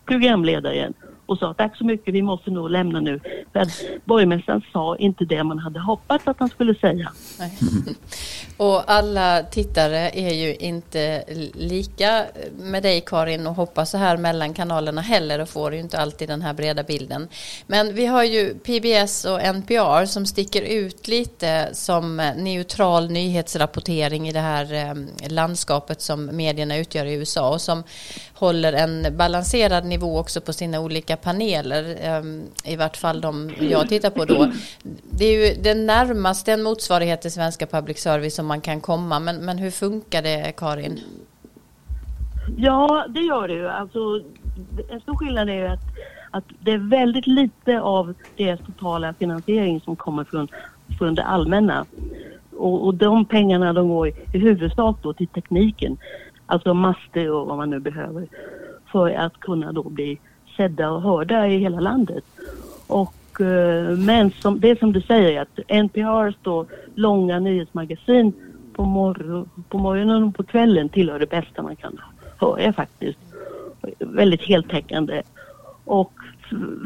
programledaren 0.04 0.94
och 1.26 1.38
sa 1.38 1.54
tack 1.54 1.76
så 1.76 1.84
mycket, 1.84 2.14
vi 2.14 2.22
måste 2.22 2.50
nog 2.50 2.70
lämna 2.70 3.00
nu. 3.00 3.20
För 3.52 3.60
att 3.60 3.82
borgmästaren 4.04 4.62
sa 4.72 4.96
inte 4.96 5.24
det 5.24 5.44
man 5.44 5.58
hade 5.58 5.80
hoppats 5.80 6.28
att 6.28 6.38
han 6.38 6.48
skulle 6.48 6.74
säga. 6.74 7.12
Nej. 7.38 7.58
Och 8.56 8.90
alla 8.90 9.42
tittare 9.42 10.10
är 10.14 10.34
ju 10.34 10.54
inte 10.54 11.24
lika 11.54 12.24
med 12.58 12.82
dig 12.82 13.00
Karin 13.06 13.46
och 13.46 13.54
hoppas 13.54 13.90
så 13.90 13.98
här 13.98 14.16
mellan 14.16 14.54
kanalerna 14.54 15.00
heller 15.00 15.38
och 15.38 15.48
får 15.48 15.74
ju 15.74 15.80
inte 15.80 15.98
alltid 15.98 16.28
den 16.28 16.42
här 16.42 16.54
breda 16.54 16.82
bilden. 16.82 17.28
Men 17.66 17.94
vi 17.94 18.06
har 18.06 18.24
ju 18.24 18.54
PBS 18.54 19.24
och 19.24 19.40
NPR 19.42 20.04
som 20.04 20.26
sticker 20.26 20.62
ut 20.62 21.08
lite 21.08 21.68
som 21.72 22.16
neutral 22.36 23.10
nyhetsrapportering 23.10 24.28
i 24.28 24.32
det 24.32 24.40
här 24.40 24.72
ehm, 24.72 25.08
landskapet 25.28 26.00
som 26.00 26.36
medierna 26.36 26.76
utgör 26.76 27.06
i 27.06 27.14
USA 27.14 27.50
och 27.50 27.60
som 27.60 27.82
håller 28.34 28.72
en 28.72 29.16
balanserad 29.16 29.84
nivå 29.84 30.18
också 30.18 30.40
på 30.40 30.52
sina 30.52 30.80
olika 30.80 31.15
paneler. 31.16 31.96
Ehm, 32.00 32.42
I 32.64 32.76
vart 32.76 32.96
fall 32.96 33.20
de 33.20 33.50
jag 33.60 33.88
tittar 33.88 34.10
på 34.10 34.24
då. 34.24 34.52
Det 35.10 35.24
är 35.24 35.48
ju 35.48 35.62
den 35.62 35.86
närmaste 35.86 36.52
en 36.52 36.62
motsvarighet 36.62 37.22
till 37.22 37.32
svenska 37.32 37.66
public 37.66 37.98
service 37.98 38.34
som 38.34 38.46
man 38.46 38.60
kan 38.60 38.80
komma. 38.80 39.20
Men, 39.20 39.36
men 39.36 39.58
hur 39.58 39.70
funkar 39.70 40.22
det 40.22 40.52
Karin? 40.56 41.00
Ja, 42.56 43.06
det 43.08 43.20
gör 43.20 43.48
det 43.48 43.54
ju. 43.54 43.68
Alltså, 43.68 43.98
en 44.90 45.00
stor 45.00 45.16
skillnad 45.16 45.48
är 45.48 45.54
ju 45.54 45.66
att, 45.66 45.84
att 46.30 46.44
det 46.60 46.72
är 46.72 46.90
väldigt 46.90 47.26
lite 47.26 47.80
av 47.80 48.14
deras 48.36 48.60
totala 48.60 49.14
finansiering 49.14 49.80
som 49.80 49.96
kommer 49.96 50.24
från, 50.24 50.48
från 50.98 51.14
det 51.14 51.24
allmänna. 51.24 51.86
Och, 52.56 52.86
och 52.86 52.94
de 52.94 53.24
pengarna 53.24 53.72
de 53.72 53.88
går 53.88 54.08
i 54.08 54.38
huvudsak 54.38 54.96
då 55.02 55.12
till 55.12 55.26
tekniken. 55.26 55.98
Alltså 56.46 56.74
master 56.74 57.30
och 57.30 57.46
vad 57.46 57.56
man 57.56 57.70
nu 57.70 57.80
behöver 57.80 58.28
för 58.92 59.10
att 59.10 59.40
kunna 59.40 59.72
då 59.72 59.82
bli 59.82 60.18
sedda 60.56 60.90
och 60.90 61.02
hörda 61.02 61.46
i 61.46 61.58
hela 61.58 61.80
landet. 61.80 62.24
Och, 62.86 63.40
eh, 63.40 63.90
men 63.90 64.30
som, 64.30 64.60
det 64.60 64.70
är 64.70 64.76
som 64.76 64.92
du 64.92 65.00
säger 65.00 65.42
att 65.42 65.58
NPR 65.68 66.40
står 66.40 66.66
långa 66.94 67.38
nyhetsmagasin 67.38 68.32
på, 68.72 68.84
mor 68.84 69.46
på 69.68 69.78
morgonen 69.78 70.22
och 70.22 70.34
på 70.34 70.44
kvällen 70.44 70.88
tillhör 70.88 71.18
det 71.18 71.30
bästa 71.30 71.62
man 71.62 71.76
kan 71.76 72.00
höra 72.38 72.72
faktiskt. 72.72 73.18
Väldigt 73.98 74.42
heltäckande 74.42 75.22
och 75.84 76.12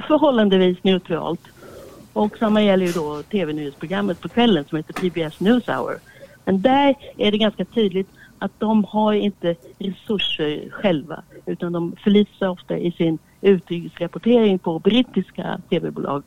förhållandevis 0.09 0.85
neutralt. 0.85 1.41
Och 2.13 2.39
samma 2.39 2.63
gäller 2.63 2.87
ju 2.87 2.93
då 2.93 3.23
tv-nyhetsprogrammet 3.23 4.21
på 4.21 4.29
kvällen 4.29 4.65
som 4.69 4.77
heter 4.77 4.93
PBS 4.93 5.41
Newshour. 5.41 5.99
Men 6.45 6.63
där 6.63 6.95
är 7.17 7.33
det 7.33 7.39
ganska 7.39 7.65
tydligt 7.65 8.09
att 8.39 8.53
de 8.59 8.85
har 8.85 9.13
inte 9.13 9.55
resurser 9.79 10.71
själva 10.71 11.23
utan 11.47 11.73
de 11.73 11.97
förlitar 12.05 12.39
sig 12.39 12.49
ofta 12.49 12.79
i 12.79 12.93
sin 12.93 13.19
utrikesrapportering 13.41 14.59
på 14.59 14.79
brittiska 14.79 15.61
tv-bolag. 15.71 16.23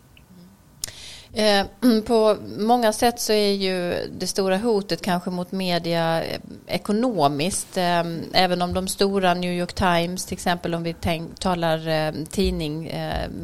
Eh, 1.36 1.66
mm, 1.84 2.02
på 2.02 2.38
många 2.58 2.94
sätt 2.94 3.20
så 3.20 3.34
är 3.34 3.52
ju 3.52 3.94
det 4.20 4.28
stora 4.28 4.58
hotet 4.58 5.02
kanske 5.02 5.30
mot 5.30 5.52
media 5.52 6.24
eh, 6.24 6.40
ekonomiskt. 6.68 7.78
Eh, 7.78 8.04
även 8.34 8.62
om 8.62 8.74
de 8.74 8.88
stora 8.88 9.34
New 9.34 9.54
York 9.54 9.74
Times 9.74 10.26
till 10.26 10.34
exempel 10.34 10.76
om 10.76 10.84
vi 10.84 10.96
tänk, 11.02 11.40
talar 11.40 11.80
tidning 12.26 12.92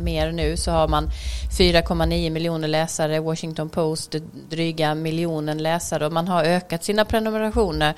mer 0.03 0.31
nu 0.31 0.57
så 0.57 0.71
har 0.71 0.87
man 0.87 1.09
4,9 1.59 2.29
miljoner 2.29 2.67
läsare. 2.67 3.19
Washington 3.19 3.69
Post 3.69 4.15
dryga 4.49 4.95
miljonen 4.95 5.57
läsare 5.57 6.05
och 6.05 6.13
man 6.13 6.27
har 6.27 6.43
ökat 6.43 6.83
sina 6.83 7.05
prenumerationer 7.05 7.93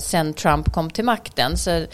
sen 0.00 0.34
Trump 0.34 0.72
kom 0.72 0.90
till 0.90 1.04
makten. 1.04 1.56
Så 1.56 1.86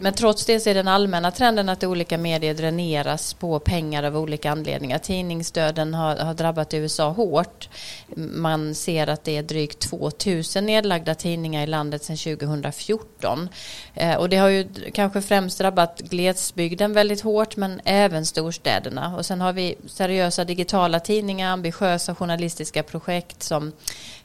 men 0.00 0.12
trots 0.12 0.46
det 0.46 0.60
så 0.60 0.70
är 0.70 0.74
den 0.74 0.88
allmänna 0.88 1.30
trenden 1.30 1.68
att 1.68 1.84
olika 1.84 2.18
medier 2.18 2.54
dräneras 2.54 3.34
på 3.34 3.58
pengar 3.58 4.02
av 4.02 4.16
olika 4.16 4.50
anledningar. 4.50 4.98
Tidningsdöden 4.98 5.94
har, 5.94 6.16
har 6.16 6.34
drabbat 6.34 6.74
USA 6.74 7.08
hårt. 7.10 7.68
Man 8.16 8.74
ser 8.74 9.06
att 9.06 9.24
det 9.24 9.36
är 9.36 9.42
drygt 9.42 9.80
2000 9.80 10.66
nedlagda 10.66 11.14
tidningar 11.14 11.62
i 11.62 11.66
landet 11.66 12.04
sedan 12.04 12.16
2014. 12.16 13.48
Eh, 13.94 14.16
och 14.16 14.28
det 14.28 14.36
har 14.36 14.48
ju 14.48 14.68
kanske 14.94 15.22
främst 15.22 15.58
drabbat 15.58 16.00
glesbygden 16.00 16.92
väldigt 16.92 17.20
hårt 17.20 17.56
men 17.56 17.80
även 17.84 18.26
storstäderna. 18.26 19.16
Och 19.16 19.26
sen 19.26 19.40
har 19.40 19.52
vi 19.52 19.74
seriösa 19.86 20.44
digitala 20.44 21.00
tidningar, 21.00 21.52
ambitiösa 21.52 22.14
journalistiska 22.14 22.82
projekt 22.82 23.42
som 23.42 23.72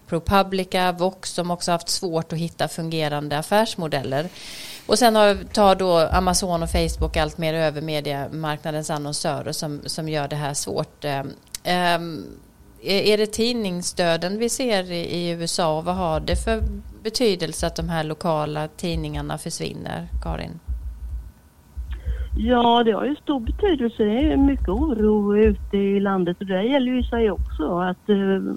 ProPublica, 0.07 0.91
Vox 0.91 1.31
som 1.31 1.51
också 1.51 1.71
haft 1.71 1.89
svårt 1.89 2.33
att 2.33 2.39
hitta 2.39 2.67
fungerande 2.67 3.37
affärsmodeller. 3.37 4.29
Och 4.87 4.99
sen 4.99 5.15
har, 5.15 5.35
tar 5.53 5.75
då 5.75 5.97
Amazon 6.11 6.63
och 6.63 6.69
Facebook 6.69 7.17
allt 7.17 7.37
mer 7.37 7.53
över 7.53 7.81
mediemarknadens 7.81 8.89
annonsörer 8.89 9.51
som, 9.51 9.81
som 9.85 10.09
gör 10.09 10.27
det 10.27 10.35
här 10.35 10.53
svårt. 10.53 11.05
Um, 11.05 12.23
är 12.87 13.17
det 13.17 13.25
tidningsstöden 13.25 14.39
vi 14.39 14.49
ser 14.49 14.91
i, 14.91 15.29
USA 15.29 15.77
och 15.77 15.85
Vad 15.85 15.95
har 15.95 16.19
det 16.19 16.35
för 16.35 16.61
betydelse 17.03 17.67
att 17.67 17.75
de 17.75 17.89
här 17.89 18.03
lokala 18.03 18.67
tidningarna 18.67 19.37
försvinner, 19.37 20.07
Karin? 20.23 20.59
Ja, 22.37 22.83
det 22.83 22.91
har 22.91 23.05
ju 23.05 23.15
stor 23.15 23.39
betydelse. 23.39 24.03
Det 24.03 24.19
är 24.19 24.37
mycket 24.37 24.69
oro 24.69 25.37
ute 25.37 25.77
i 25.77 25.99
landet 25.99 26.37
och 26.39 26.45
det 26.45 26.63
gäller 26.63 26.91
ju 26.91 26.99
i 26.99 27.03
sig 27.03 27.31
också. 27.31 27.79
Att, 27.79 28.09
eh, 28.09 28.53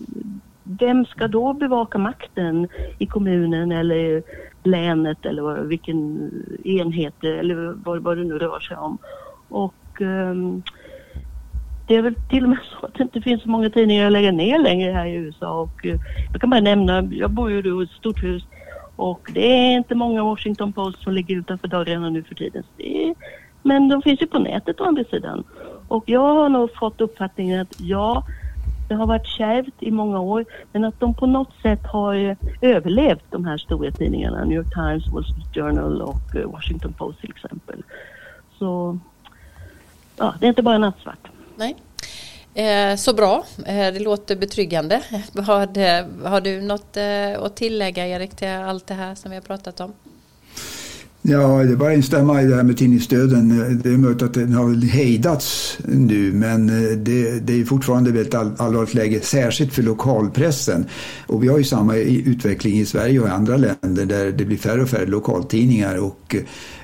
vem 0.63 1.05
ska 1.05 1.29
då 1.29 1.53
bevaka 1.53 1.99
makten 1.99 2.69
i 2.99 3.07
kommunen 3.07 3.73
eller 3.73 4.23
länet 4.71 5.27
eller 5.27 5.65
vilken 5.65 6.31
enhet 6.65 7.25
eller 7.25 7.75
vad, 7.85 8.03
vad 8.03 8.17
det 8.17 8.25
nu 8.25 8.39
rör 8.39 8.61
sig 8.61 8.77
om. 8.77 8.99
Och 9.49 10.01
um, 10.01 10.63
det 11.87 11.97
är 11.97 12.03
väl 12.03 12.15
till 12.31 12.45
och 12.45 12.51
med 12.51 12.59
så 12.81 12.87
att 12.87 12.95
det 12.95 13.03
inte 13.03 13.21
finns 13.21 13.43
så 13.43 13.49
många 13.49 13.71
tidningar 13.71 14.07
att 14.07 14.13
lägga 14.13 14.33
ner 14.33 14.59
längre 14.59 14.93
här 14.93 15.07
i 15.07 15.15
USA 15.15 15.61
och 15.61 15.85
uh, 15.85 15.97
jag 16.33 16.41
kan 16.41 16.51
bara 16.51 16.61
nämna, 16.61 17.03
jag 17.03 17.31
bor 17.31 17.51
ju 17.51 17.81
i 17.81 17.85
ett 17.85 17.91
stort 17.91 18.23
hus 18.23 18.43
och 18.97 19.31
det 19.35 19.47
är 19.47 19.77
inte 19.77 19.95
många 19.95 20.25
Washington 20.25 20.73
Post 20.73 21.03
som 21.03 21.13
ligger 21.13 21.37
utanför 21.37 21.69
dörrarna 21.69 22.11
nu 22.11 22.23
för 22.23 22.35
tiden. 22.35 22.63
Är, 22.79 23.15
men 23.63 23.89
de 23.89 24.03
finns 24.03 24.23
ju 24.23 24.27
på 24.27 24.39
nätet 24.39 24.81
å 24.81 24.85
andra 24.85 25.05
sidan. 25.05 25.45
Och 25.89 26.05
jag 26.07 26.35
har 26.35 26.49
nog 26.49 26.75
fått 26.75 27.01
uppfattningen 27.01 27.61
att 27.61 27.81
ja, 27.81 28.25
det 28.89 28.95
har 28.95 29.07
varit 29.07 29.27
kärvt 29.27 29.75
i 29.81 29.91
många 29.91 30.21
år 30.21 30.45
men 30.73 30.85
att 30.85 31.01
de 31.01 31.15
på 31.15 31.27
något 31.27 31.53
sätt 31.63 31.87
har 31.87 32.15
eh, 32.15 32.37
överlevt 32.61 33.25
de 33.31 33.45
här 33.45 33.59
stora 33.59 33.91
tidningarna, 33.91 34.45
New 34.45 34.57
York 34.57 34.75
Times, 34.75 35.07
Wall 35.13 35.25
Street 35.25 35.55
Journal 35.55 36.03
och 36.03 36.37
eh, 36.37 36.51
Washington 36.51 36.93
Post 36.93 37.21
till 37.21 37.31
exempel. 37.31 37.83
Så 38.59 38.99
ja, 40.17 40.35
det 40.41 40.47
är 40.47 40.49
inte 40.49 40.63
bara 40.63 40.79
nattsvart. 40.79 41.29
Nej. 41.57 41.77
Eh, 42.55 42.97
så 42.97 43.15
bra, 43.15 43.45
eh, 43.67 43.93
det 43.93 43.99
låter 43.99 44.37
betryggande. 44.37 45.03
Har, 45.47 46.29
har 46.29 46.41
du 46.41 46.61
något 46.61 46.97
att 47.45 47.57
tillägga 47.57 48.07
Erik 48.07 48.37
till 48.37 48.49
allt 48.49 48.87
det 48.87 48.95
här 48.95 49.15
som 49.15 49.31
vi 49.31 49.37
har 49.37 49.43
pratat 49.43 49.81
om? 49.81 49.93
Ja, 51.31 51.65
det 51.65 51.73
är 51.73 51.77
bara 51.77 51.91
att 51.91 51.97
instämma 51.97 52.43
i 52.43 52.47
det 52.47 52.57
här 52.57 52.63
med 52.63 52.77
tidningsstöden. 52.77 53.49
Det 53.83 53.89
är 53.89 53.97
möjligt 53.97 54.23
att 54.23 54.35
den 54.35 54.53
har 54.53 54.87
hejdats 54.87 55.79
nu 55.85 56.33
men 56.33 56.69
eh, 56.69 56.97
det, 56.97 57.41
det 57.41 57.61
är 57.61 57.65
fortfarande 57.65 58.11
ett 58.11 58.17
väldigt 58.17 58.61
allvarligt 58.61 58.95
läge, 58.95 59.21
särskilt 59.21 59.73
för 59.73 59.83
lokalpressen. 59.83 60.87
Och 61.27 61.43
vi 61.43 61.49
har 61.49 61.59
ju 61.59 61.65
samma 61.65 61.97
utveckling 61.97 62.79
i 62.79 62.87
Sverige 62.87 63.21
och 63.21 63.29
i 63.29 63.31
andra 63.31 63.57
länder 63.57 64.05
där 64.05 64.33
det 64.33 64.45
blir 64.45 64.57
färre 64.57 64.83
och 64.83 64.89
färre 64.89 65.07
lokaltidningar 65.07 65.97
och 65.97 66.37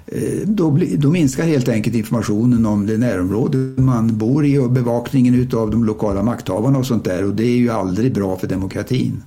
eh, 0.06 0.20
då, 0.44 0.70
blir, 0.70 0.96
då 0.96 1.10
minskar 1.10 1.44
helt 1.44 1.68
enkelt 1.68 1.96
informationen 1.96 2.66
om 2.66 2.86
det 2.86 2.98
närområde 2.98 3.58
man 3.82 4.18
bor 4.18 4.46
i 4.46 4.58
och 4.58 4.70
bevakningen 4.70 5.48
av 5.54 5.70
de 5.70 5.84
lokala 5.84 6.22
makthavarna 6.22 6.78
och 6.78 6.86
sånt 6.86 7.04
där 7.04 7.24
och 7.24 7.34
det 7.34 7.44
är 7.44 7.56
ju 7.56 7.70
aldrig 7.70 8.14
bra 8.14 8.36
för 8.36 8.46
demokratin. 8.46 9.22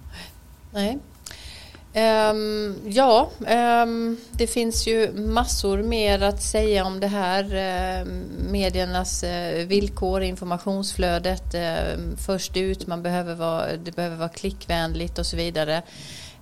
Nej. 0.73 0.99
Um, 1.97 2.75
ja, 2.85 3.29
um, 3.83 4.17
det 4.31 4.47
finns 4.47 4.87
ju 4.87 5.11
massor 5.13 5.83
mer 5.83 6.23
att 6.23 6.41
säga 6.41 6.85
om 6.85 6.99
det 6.99 7.07
här. 7.07 7.43
Uh, 7.43 8.07
mediernas 8.51 9.23
uh, 9.23 9.67
villkor, 9.67 10.21
informationsflödet, 10.21 11.55
uh, 11.55 12.15
först 12.25 12.57
ut, 12.57 12.87
man 12.87 13.03
behöver 13.03 13.35
vara, 13.35 13.77
det 13.77 13.95
behöver 13.95 14.15
vara 14.15 14.29
klickvänligt 14.29 15.19
och 15.19 15.25
så 15.25 15.37
vidare. 15.37 15.81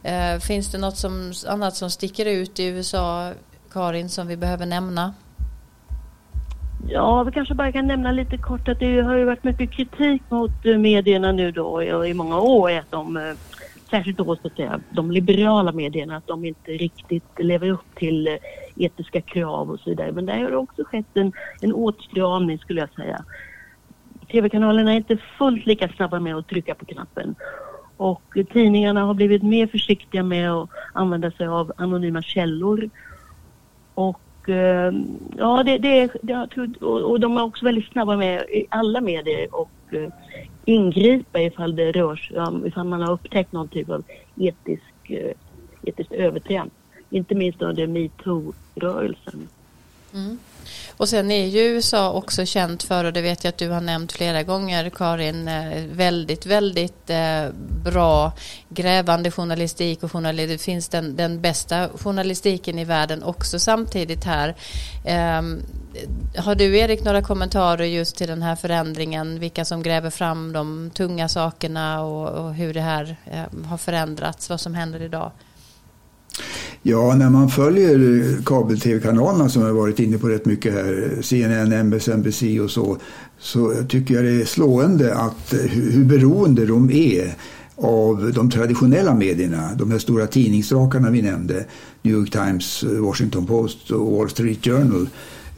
Uh, 0.06 0.40
finns 0.40 0.72
det 0.72 0.78
något 0.78 0.98
som, 0.98 1.34
annat 1.48 1.76
som 1.76 1.90
sticker 1.90 2.26
ut 2.26 2.60
i 2.60 2.66
USA, 2.66 3.32
Karin, 3.72 4.10
som 4.10 4.28
vi 4.28 4.38
behöver 4.38 4.66
nämna? 4.66 5.14
Ja, 6.88 7.24
vi 7.24 7.32
kanske 7.32 7.54
bara 7.54 7.72
kan 7.72 7.88
nämna 7.88 8.12
lite 8.12 8.38
kort 8.38 8.68
att 8.68 8.80
det 8.80 9.02
har 9.02 9.16
ju 9.16 9.26
varit 9.26 9.44
mycket 9.44 9.72
kritik 9.72 10.22
mot 10.30 10.66
eh, 10.66 10.78
medierna 10.78 11.32
nu 11.32 11.52
då 11.52 11.84
i, 11.84 12.10
i 12.10 12.14
många 12.14 12.40
år. 12.40 12.72
Att 12.72 12.92
de, 12.92 13.18
eh, 13.18 13.34
särskilt 13.96 14.18
då 14.18 14.36
så 14.36 14.48
att 14.48 14.56
säga, 14.56 14.82
de 14.90 15.12
liberala 15.12 15.72
medierna, 15.72 16.18
att 16.18 16.28
de 16.28 16.46
inte 16.46 16.72
riktigt 16.72 17.40
lever 17.40 17.70
upp 17.70 17.96
till 17.96 18.28
eh, 18.28 18.34
etiska 18.76 19.22
krav 19.22 19.72
och 19.72 19.80
så 19.80 19.90
vidare. 19.90 20.12
Men 20.12 20.26
där 20.26 20.44
har 20.44 20.50
det 20.50 20.58
också 20.58 20.84
skett 20.84 21.06
en, 21.14 21.32
en 21.62 21.74
åtstramning 21.74 22.60
skulle 22.60 22.80
jag 22.80 22.94
säga. 22.94 23.26
TV-kanalerna 24.32 24.92
är 24.94 24.98
inte 24.98 25.18
fullt 25.38 25.66
lika 25.66 25.90
snabba 25.90 26.20
med 26.20 26.36
att 26.36 26.48
trycka 26.48 26.76
på 26.76 26.86
knappen. 26.86 27.36
Och 27.98 28.38
tidningarna 28.52 29.04
har 29.04 29.14
blivit 29.14 29.44
mer 29.44 29.68
försiktiga 29.68 30.24
med 30.24 30.52
att 30.52 30.70
använda 30.94 31.32
sig 31.32 31.48
av 31.48 31.72
anonyma 31.78 32.22
källor. 32.22 32.90
Och 33.94 34.50
eh, 34.50 34.94
ja, 35.38 35.64
det, 35.64 35.78
det, 35.78 36.12
det 36.22 36.48
och, 36.82 37.20
de 37.20 37.38
är 37.38 37.44
också 37.44 37.66
väldigt 37.66 37.92
snabba 37.92 38.18
med 38.18 38.42
i 38.42 38.66
alla 38.70 39.02
medier 39.02 39.56
och 39.56 39.94
eh, 39.94 40.10
ingripa 40.66 41.42
ifall 41.42 41.76
det 41.76 41.92
rör 41.92 42.16
sig 42.16 42.40
om, 42.40 42.66
ifall 42.66 42.88
man 42.88 43.02
har 43.02 43.14
upptäckt 43.14 43.52
någon 43.52 43.68
typ 43.68 43.90
av 43.90 44.04
etisk, 44.36 45.10
eh, 45.10 45.32
etiskt 45.84 46.12
övertramp. 46.12 46.74
Inte 47.10 47.36
minst 47.36 47.62
under 47.62 47.88
metoo-rörelsen. 47.88 49.48
Mm. 50.14 50.38
Och 50.98 51.10
sen 51.10 51.32
är 51.32 51.46
ju 51.46 51.60
USA 51.60 52.12
också 52.12 52.46
känt 52.46 52.84
för, 52.84 53.04
och 53.06 53.14
det 53.14 53.22
vet 53.22 53.44
jag 53.44 53.50
att 53.50 53.58
du 53.58 53.70
har 53.70 53.82
nämnt 53.82 54.12
flera 54.12 54.44
gånger 54.44 54.90
Karin, 54.90 55.48
eh, 55.48 55.84
väldigt, 55.92 56.46
väldigt 56.46 57.10
eh, 57.10 57.46
bra 57.84 58.32
grävande 58.70 59.32
journalistik 59.32 60.04
och 60.04 60.12
journalistik. 60.12 60.60
Det 60.60 60.64
finns 60.64 60.90
den, 60.90 61.16
den 61.16 61.42
bästa 61.42 61.90
journalistiken 61.90 62.80
i 62.80 62.86
världen 62.86 63.24
också 63.24 63.60
samtidigt 63.60 64.24
här. 64.24 64.56
Ehm, 65.06 65.62
har 66.38 66.56
du 66.56 66.78
Erik 66.78 67.04
några 67.04 67.22
kommentarer 67.22 67.86
just 67.86 68.16
till 68.16 68.28
den 68.28 68.42
här 68.42 68.56
förändringen, 68.56 69.40
vilka 69.40 69.66
som 69.66 69.84
gräver 69.84 70.10
fram 70.10 70.54
de 70.54 70.92
tunga 70.94 71.28
sakerna 71.28 72.02
och, 72.02 72.30
och 72.30 72.54
hur 72.54 72.74
det 72.74 72.82
här 72.82 73.16
eh, 73.26 73.66
har 73.66 73.78
förändrats, 73.78 74.50
vad 74.50 74.62
som 74.62 74.76
händer 74.76 75.02
idag? 75.02 75.32
Ja, 76.82 77.16
när 77.16 77.30
man 77.30 77.50
följer 77.50 78.28
kabel-tv-kanalerna 78.46 79.50
som 79.50 79.62
jag 79.62 79.74
varit 79.74 80.00
inne 80.00 80.18
på 80.18 80.28
rätt 80.28 80.46
mycket 80.46 80.74
här, 80.74 81.18
CNN, 81.22 81.72
MSNBC 81.72 82.60
och 82.60 82.72
så, 82.72 82.98
så 83.40 83.74
tycker 83.90 84.16
jag 84.16 84.24
det 84.24 84.42
är 84.42 84.46
slående 84.46 85.16
att 85.16 85.54
eh, 85.54 85.60
hur 85.60 86.06
beroende 86.06 86.66
de 86.66 86.92
är 86.92 87.36
av 87.76 88.32
de 88.36 88.50
traditionella 88.50 89.14
medierna, 89.14 89.70
de 89.76 89.92
här 89.92 90.00
stora 90.00 90.28
tidningsrakarna 90.28 91.10
vi 91.10 91.22
nämnde, 91.22 91.66
New 92.02 92.14
York 92.14 92.32
Times, 92.32 92.84
Washington 92.84 93.46
Post 93.46 93.92
och 93.92 94.12
Wall 94.12 94.30
Street 94.30 94.66
Journal. 94.66 95.02
Eh, 95.02 95.08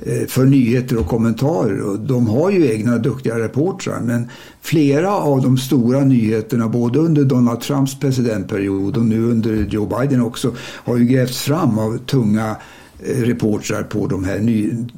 Eh, 0.05 0.27
för 0.27 0.45
nyheter 0.45 0.97
och 0.97 1.07
kommentarer. 1.07 1.81
Och 1.81 1.99
de 1.99 2.27
har 2.27 2.51
ju 2.51 2.71
egna 2.71 2.97
duktiga 2.97 3.39
reportrar 3.39 3.99
men 3.99 4.29
flera 4.61 5.15
av 5.15 5.41
de 5.41 5.57
stora 5.57 5.99
nyheterna 6.03 6.67
både 6.67 6.99
under 6.99 7.23
Donald 7.23 7.61
Trumps 7.61 7.99
presidentperiod 7.99 8.97
och 8.97 9.05
nu 9.05 9.23
under 9.23 9.55
Joe 9.55 9.99
Biden 9.99 10.21
också 10.21 10.55
har 10.59 10.97
ju 10.97 11.05
grävts 11.05 11.41
fram 11.41 11.79
av 11.79 11.97
tunga 11.97 12.55
eh, 13.03 13.21
reportrar 13.21 13.83
på 13.83 14.07
de 14.07 14.23
här 14.23 14.39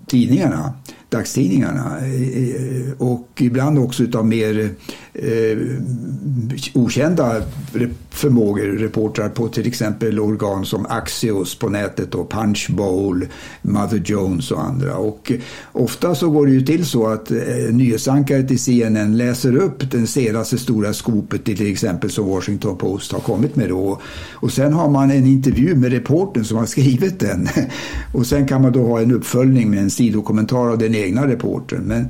tidningarna 0.08 0.74
dagstidningarna 1.10 1.98
eh, 2.00 2.92
och 2.98 3.28
ibland 3.38 3.80
också 3.80 4.04
utav 4.04 4.26
mer 4.26 4.70
eh, 5.14 5.58
okända 6.74 7.42
förmågor, 8.10 8.64
reportrar 8.64 9.30
på 9.30 9.48
till 9.48 9.68
exempel 9.68 10.20
organ 10.20 10.66
som 10.66 10.86
Axios 10.90 11.60
på 11.60 11.70
nätet 11.70 12.16
och 12.16 12.32
Punchbowl, 12.32 13.28
Mother 13.62 14.02
Jones 14.06 14.52
och 14.52 14.64
andra. 14.64 14.98
Och 14.98 15.32
ofta 15.72 16.16
så 16.16 16.30
går 16.30 16.46
det 16.46 16.52
ju 16.52 16.62
till 16.62 16.86
så 16.86 17.08
att 17.08 17.32
eh, 17.32 17.38
nyhetsankaret 17.72 18.52
i 18.52 18.58
CNN 18.58 19.18
läser 19.18 19.56
upp 19.56 19.92
den 19.92 20.08
senaste 20.08 20.58
stora 20.58 20.94
skopet 20.94 21.46
till 21.46 21.72
exempel 21.72 22.10
som 22.10 22.28
Washington 22.28 22.78
Post 22.78 23.12
har 23.12 23.20
kommit 23.20 23.56
med 23.56 23.70
då. 23.70 24.02
Och 24.32 24.52
sen 24.52 24.74
har 24.74 24.90
man 24.90 25.12
en 25.12 25.26
intervju 25.26 25.76
med 25.76 25.92
reporten 25.92 26.46
som 26.46 26.58
har 26.58 26.66
skrivit 26.66 27.20
den. 27.20 27.48
Och 28.14 28.26
sen 28.26 28.48
kan 28.48 28.62
man 28.62 28.72
då 28.72 28.88
ha 28.88 29.02
en 29.02 29.12
uppföljning 29.12 29.70
med 29.70 29.80
en 29.80 29.90
sidokommentar 29.90 30.70
av 30.70 30.78
den 30.78 30.96
egna 30.96 31.28
reportern. 31.28 31.82
Men 31.82 32.08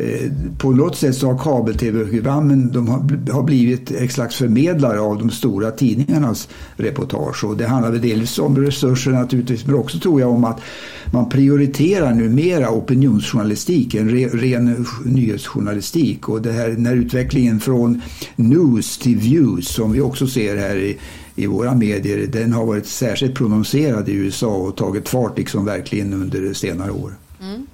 Eh, 0.00 0.30
på 0.58 0.70
något 0.70 0.96
sätt 0.96 1.16
så 1.16 1.32
har 1.32 1.38
kabel-tv-programmen 1.38 2.72
de 2.72 2.88
har, 3.30 3.42
blivit 3.42 3.90
ett 3.90 4.12
slags 4.12 4.36
förmedlare 4.36 5.00
av 5.00 5.18
de 5.18 5.30
stora 5.30 5.70
tidningarnas 5.70 6.48
reportage. 6.76 7.44
Och 7.44 7.56
det 7.56 7.66
handlar 7.66 7.90
väl 7.90 8.00
dels 8.00 8.38
om 8.38 8.58
resurser 8.58 9.10
naturligtvis 9.10 9.66
men 9.66 9.74
också 9.74 9.98
tror 9.98 10.20
jag 10.20 10.30
om 10.30 10.44
att 10.44 10.60
man 11.12 11.28
prioriterar 11.28 12.14
numera 12.14 12.70
opinionsjournalistik 12.70 13.94
än 13.94 14.10
re, 14.10 14.28
ren 14.28 14.86
nyhetsjournalistik. 15.04 16.28
Och 16.28 16.42
det 16.42 16.52
här, 16.52 16.68
den 16.68 16.86
här 16.86 16.96
utvecklingen 16.96 17.60
från 17.60 18.02
news 18.36 18.98
till 18.98 19.16
views 19.16 19.68
som 19.68 19.92
vi 19.92 20.00
också 20.00 20.26
ser 20.26 20.56
här 20.56 20.76
i 20.76 20.98
i 21.38 21.46
våra 21.46 21.74
medier, 21.74 22.26
den 22.26 22.52
har 22.52 22.66
varit 22.66 22.86
särskilt 22.86 23.34
prononcerad 23.34 24.08
i 24.08 24.12
USA 24.12 24.54
och 24.54 24.76
tagit 24.76 25.08
fart 25.08 25.38
liksom 25.38 25.64
verkligen 25.64 26.12
under 26.12 26.54
senare 26.54 26.90
år. 26.90 27.12
Mm. 27.42 27.66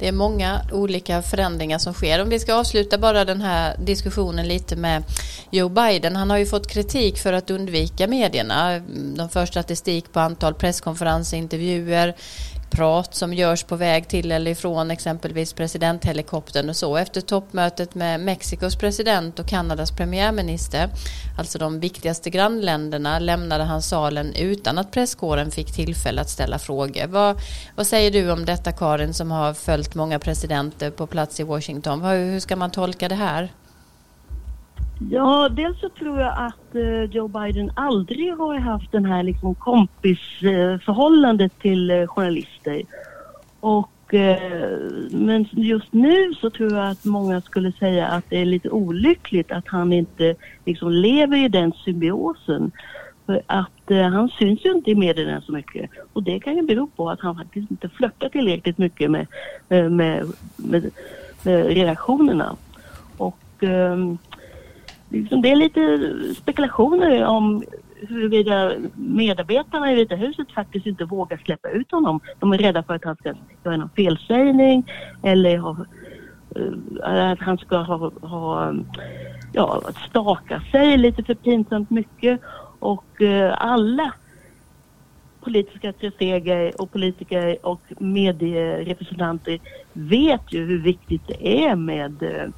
Det 0.00 0.08
är 0.08 0.12
många 0.12 0.60
olika 0.72 1.22
förändringar 1.22 1.78
som 1.78 1.94
sker. 1.94 2.22
Om 2.22 2.28
vi 2.28 2.38
ska 2.38 2.54
avsluta 2.54 2.98
bara 2.98 3.24
den 3.24 3.40
här 3.40 3.76
diskussionen 3.78 4.48
lite 4.48 4.76
med 4.76 5.02
Joe 5.50 5.68
Biden. 5.68 6.16
Han 6.16 6.30
har 6.30 6.38
ju 6.38 6.46
fått 6.46 6.66
kritik 6.66 7.18
för 7.18 7.32
att 7.32 7.50
undvika 7.50 8.06
medierna. 8.06 8.78
De 9.16 9.28
för 9.28 9.46
statistik 9.46 10.12
på 10.12 10.20
antal 10.20 10.54
presskonferenser, 10.54 11.36
intervjuer, 11.36 12.14
prat 12.70 13.14
som 13.14 13.34
görs 13.34 13.64
på 13.64 13.76
väg 13.76 14.08
till 14.08 14.32
eller 14.32 14.50
ifrån 14.50 14.90
exempelvis 14.90 15.52
presidenthelikoptern 15.52 16.68
och 16.68 16.76
så. 16.76 16.96
Efter 16.96 17.20
toppmötet 17.20 17.94
med 17.94 18.20
Mexikos 18.20 18.76
president 18.76 19.38
och 19.38 19.46
Kanadas 19.46 19.90
premiärminister, 19.90 20.88
alltså 21.38 21.58
de 21.58 21.80
viktigaste 21.80 22.30
grannländerna, 22.30 23.18
lämnade 23.18 23.64
han 23.64 23.82
salen 23.82 24.34
utan 24.34 24.78
att 24.78 24.90
presskåren 24.90 25.50
fick 25.50 25.72
tillfälle 25.72 26.20
att 26.20 26.30
ställa 26.30 26.58
frågor. 26.58 27.06
Vad, 27.06 27.36
vad 27.76 27.86
säger 27.86 28.10
du 28.10 28.30
om 28.30 28.44
detta 28.44 28.72
Karin 28.72 29.14
som 29.14 29.30
har 29.30 29.54
följt 29.54 29.94
många 29.94 30.18
presidenter 30.18 30.90
på 30.90 31.06
plats 31.06 31.40
i 31.40 31.42
Washington? 31.42 32.02
Hur 32.02 32.40
ska 32.40 32.56
man 32.56 32.70
tolka 32.70 33.08
det 33.08 33.14
här? 33.14 33.52
Ja, 35.08 35.48
dels 35.48 35.80
så 35.80 35.88
tror 35.88 36.20
jag 36.20 36.32
att 36.36 36.74
eh, 36.74 37.04
Joe 37.04 37.28
Biden 37.28 37.72
aldrig 37.76 38.32
har 38.32 38.58
haft 38.58 38.92
den 38.92 39.04
här 39.04 39.22
liksom 39.22 39.54
kompisförhållandet 39.54 41.58
till 41.58 41.90
eh, 41.90 42.06
journalister. 42.06 42.82
Och, 43.60 44.14
eh, 44.14 44.38
men 45.10 45.48
just 45.52 45.92
nu 45.92 46.34
så 46.34 46.50
tror 46.50 46.72
jag 46.72 46.88
att 46.88 47.04
många 47.04 47.40
skulle 47.40 47.72
säga 47.72 48.08
att 48.08 48.24
det 48.28 48.38
är 48.38 48.44
lite 48.44 48.70
olyckligt 48.70 49.52
att 49.52 49.68
han 49.68 49.92
inte 49.92 50.34
liksom 50.64 50.90
lever 50.90 51.36
i 51.36 51.48
den 51.48 51.72
symbiosen. 51.72 52.70
För 53.26 53.42
att 53.46 53.90
eh, 53.90 54.08
han 54.08 54.28
syns 54.28 54.64
ju 54.64 54.72
inte 54.72 54.90
i 54.90 54.94
medierna 54.94 55.40
så 55.40 55.52
mycket. 55.52 55.90
Och 56.12 56.22
det 56.22 56.40
kan 56.40 56.56
ju 56.56 56.62
bero 56.62 56.86
på 56.86 57.10
att 57.10 57.20
han 57.20 57.36
faktiskt 57.36 57.70
inte 57.70 57.88
flörtar 57.88 58.28
tillräckligt 58.28 58.78
mycket 58.78 59.10
med, 59.10 59.26
eh, 59.68 59.88
med, 59.88 59.90
med, 59.90 60.32
med, 60.56 60.90
med 61.42 61.66
redaktionerna. 61.66 62.56
Och 63.16 63.38
ehm, 63.60 64.18
liksom, 65.10 65.42
det 65.42 65.50
är 65.50 65.56
lite 65.56 66.08
spekulationer 66.34 67.24
om 67.26 67.62
huruvida 68.08 68.72
medarbetarna 68.94 69.92
i 69.92 69.94
Vita 69.94 70.14
huset 70.14 70.52
faktiskt 70.52 70.86
inte 70.86 71.04
vågar 71.04 71.36
släppa 71.36 71.68
ut 71.68 71.90
honom. 71.90 72.20
De 72.38 72.52
är 72.52 72.58
rädda 72.58 72.82
för 72.82 72.94
att 72.94 73.04
han 73.04 73.16
ska 73.16 73.34
göra 73.64 73.76
någon 73.76 73.90
felsägning 73.96 74.92
eller 75.22 75.58
ha, 75.58 75.76
eh, 76.56 77.30
att 77.30 77.40
han 77.40 77.58
ska 77.58 77.76
ha, 77.76 78.12
ha 78.20 78.74
ja, 79.52 79.82
staka 80.08 80.60
sig 80.60 80.96
lite 80.96 81.22
för 81.22 81.34
pinsamt 81.34 81.90
mycket. 81.90 82.40
Och 82.78 83.22
eh, 83.22 83.54
alla 83.58 84.12
politiska 85.40 85.92
strateger 85.92 86.80
och 86.80 86.92
politiker 86.92 87.66
och 87.66 87.80
medierepresentanter 87.98 89.58
vet 89.92 90.52
ju 90.52 90.66
hur 90.66 90.78
viktigt 90.78 91.22
det 91.26 91.64
är 91.64 91.76
med 91.76 92.22
eh, 92.22 92.48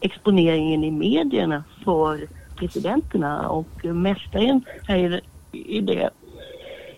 exponeringen 0.00 0.84
i 0.84 0.90
medierna 0.90 1.64
för 1.84 2.26
presidenterna 2.56 3.48
och 3.48 3.84
mästaren 3.84 4.64
här 4.88 5.20
i, 5.52 5.80
det, 5.80 6.10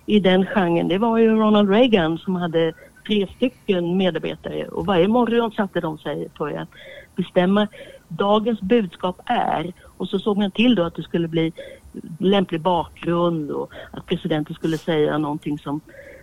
i 0.06 0.20
den 0.20 0.46
genren. 0.46 0.88
Det 0.88 0.98
var 0.98 1.18
ju 1.18 1.28
Ronald 1.28 1.70
Reagan 1.70 2.18
som 2.18 2.36
hade 2.36 2.72
tre 3.06 3.26
stycken 3.36 3.96
medarbetare 3.96 4.64
och 4.64 4.86
varje 4.86 5.08
morgon 5.08 5.52
satte 5.52 5.80
de 5.80 5.98
sig 5.98 6.28
för 6.36 6.50
att 6.50 6.68
bestämma. 7.16 7.68
Dagens 8.08 8.60
budskap 8.60 9.20
är 9.24 9.72
och 9.96 10.08
så 10.08 10.18
såg 10.18 10.38
man 10.38 10.50
till 10.50 10.74
då 10.74 10.82
att 10.82 10.94
det 10.94 11.02
skulle 11.02 11.28
bli 11.28 11.52
lämplig 12.18 12.60
bakgrund 12.60 13.50
och 13.50 13.72
att 13.90 14.06
presidenten 14.06 14.54
skulle 14.54 14.78
säga 14.78 15.18
någonting 15.18 15.58
som, 15.58 15.80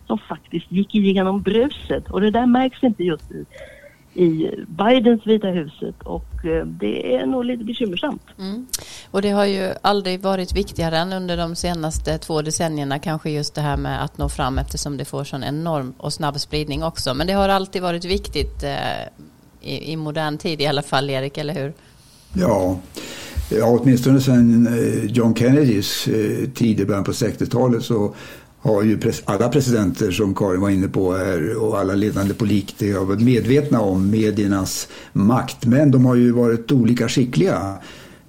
som 0.08 0.18
faktiskt 0.18 0.72
gick 0.72 0.96
igenom 0.96 1.42
bruset. 1.42 2.10
Och 2.10 2.22
det 2.22 2.32
där 2.32 2.46
märks 2.46 2.84
inte 2.84 3.04
just 3.04 3.32
i 3.32 3.46
i 4.14 4.50
Bidens 4.68 5.28
Vita 5.28 5.48
huset 5.48 5.96
och 6.04 6.46
eh, 6.46 6.66
det 6.66 7.16
är 7.16 7.26
nog 7.26 7.46
lite 7.46 7.64
bekymmersamt. 7.64 8.22
Mm. 8.40 8.68
Och 9.12 9.22
det 9.22 9.30
har 9.30 9.46
ju 9.46 9.74
aldrig 9.82 10.22
varit 10.22 10.56
viktigare 10.56 10.98
än 10.98 11.14
under 11.14 11.38
de 11.38 11.56
senaste 11.56 12.18
två 12.18 12.42
decennierna 12.42 13.00
kanske 13.00 13.30
just 13.30 13.56
det 13.56 13.62
här 13.62 13.78
med 13.78 14.04
att 14.04 14.18
nå 14.18 14.30
fram 14.30 14.58
eftersom 14.58 14.98
det 14.98 15.06
får 15.06 15.24
sån 15.24 15.44
enorm 15.44 15.94
och 15.98 16.14
snabb 16.14 16.40
spridning 16.40 16.84
också. 16.84 17.14
Men 17.14 17.28
det 17.28 17.34
har 17.34 17.50
alltid 17.50 17.82
varit 17.82 18.06
viktigt 18.06 18.64
eh, 18.64 18.72
i, 19.62 19.92
i 19.92 19.96
modern 19.96 20.38
tid 20.38 20.62
i 20.62 20.68
alla 20.68 20.82
fall, 20.82 21.10
Erik, 21.10 21.38
eller 21.38 21.54
hur? 21.54 21.74
Ja, 22.34 22.80
ja 23.50 23.66
åtminstone 23.66 24.22
sedan 24.22 24.68
eh, 24.68 25.06
John 25.06 25.36
Kennedys 25.36 26.04
tid 26.54 26.80
i 26.80 26.86
början 26.86 27.04
på 27.04 27.12
60-talet 27.12 27.84
så 27.84 28.16
har 28.62 28.84
ju 28.84 29.00
alla 29.26 29.50
presidenter 29.50 30.12
som 30.12 30.36
Karin 30.36 30.62
var 30.62 30.70
inne 30.70 30.88
på 30.88 31.18
här 31.18 31.64
och 31.64 31.80
alla 31.80 31.96
ledande 31.96 32.34
politiker 32.34 32.98
har 32.98 33.06
varit 33.06 33.22
medvetna 33.22 33.82
om 33.82 34.10
mediernas 34.10 34.88
makt. 35.14 35.66
Men 35.66 35.92
de 35.92 36.06
har 36.06 36.16
ju 36.16 36.32
varit 36.32 36.72
olika 36.72 37.10
skickliga 37.10 37.74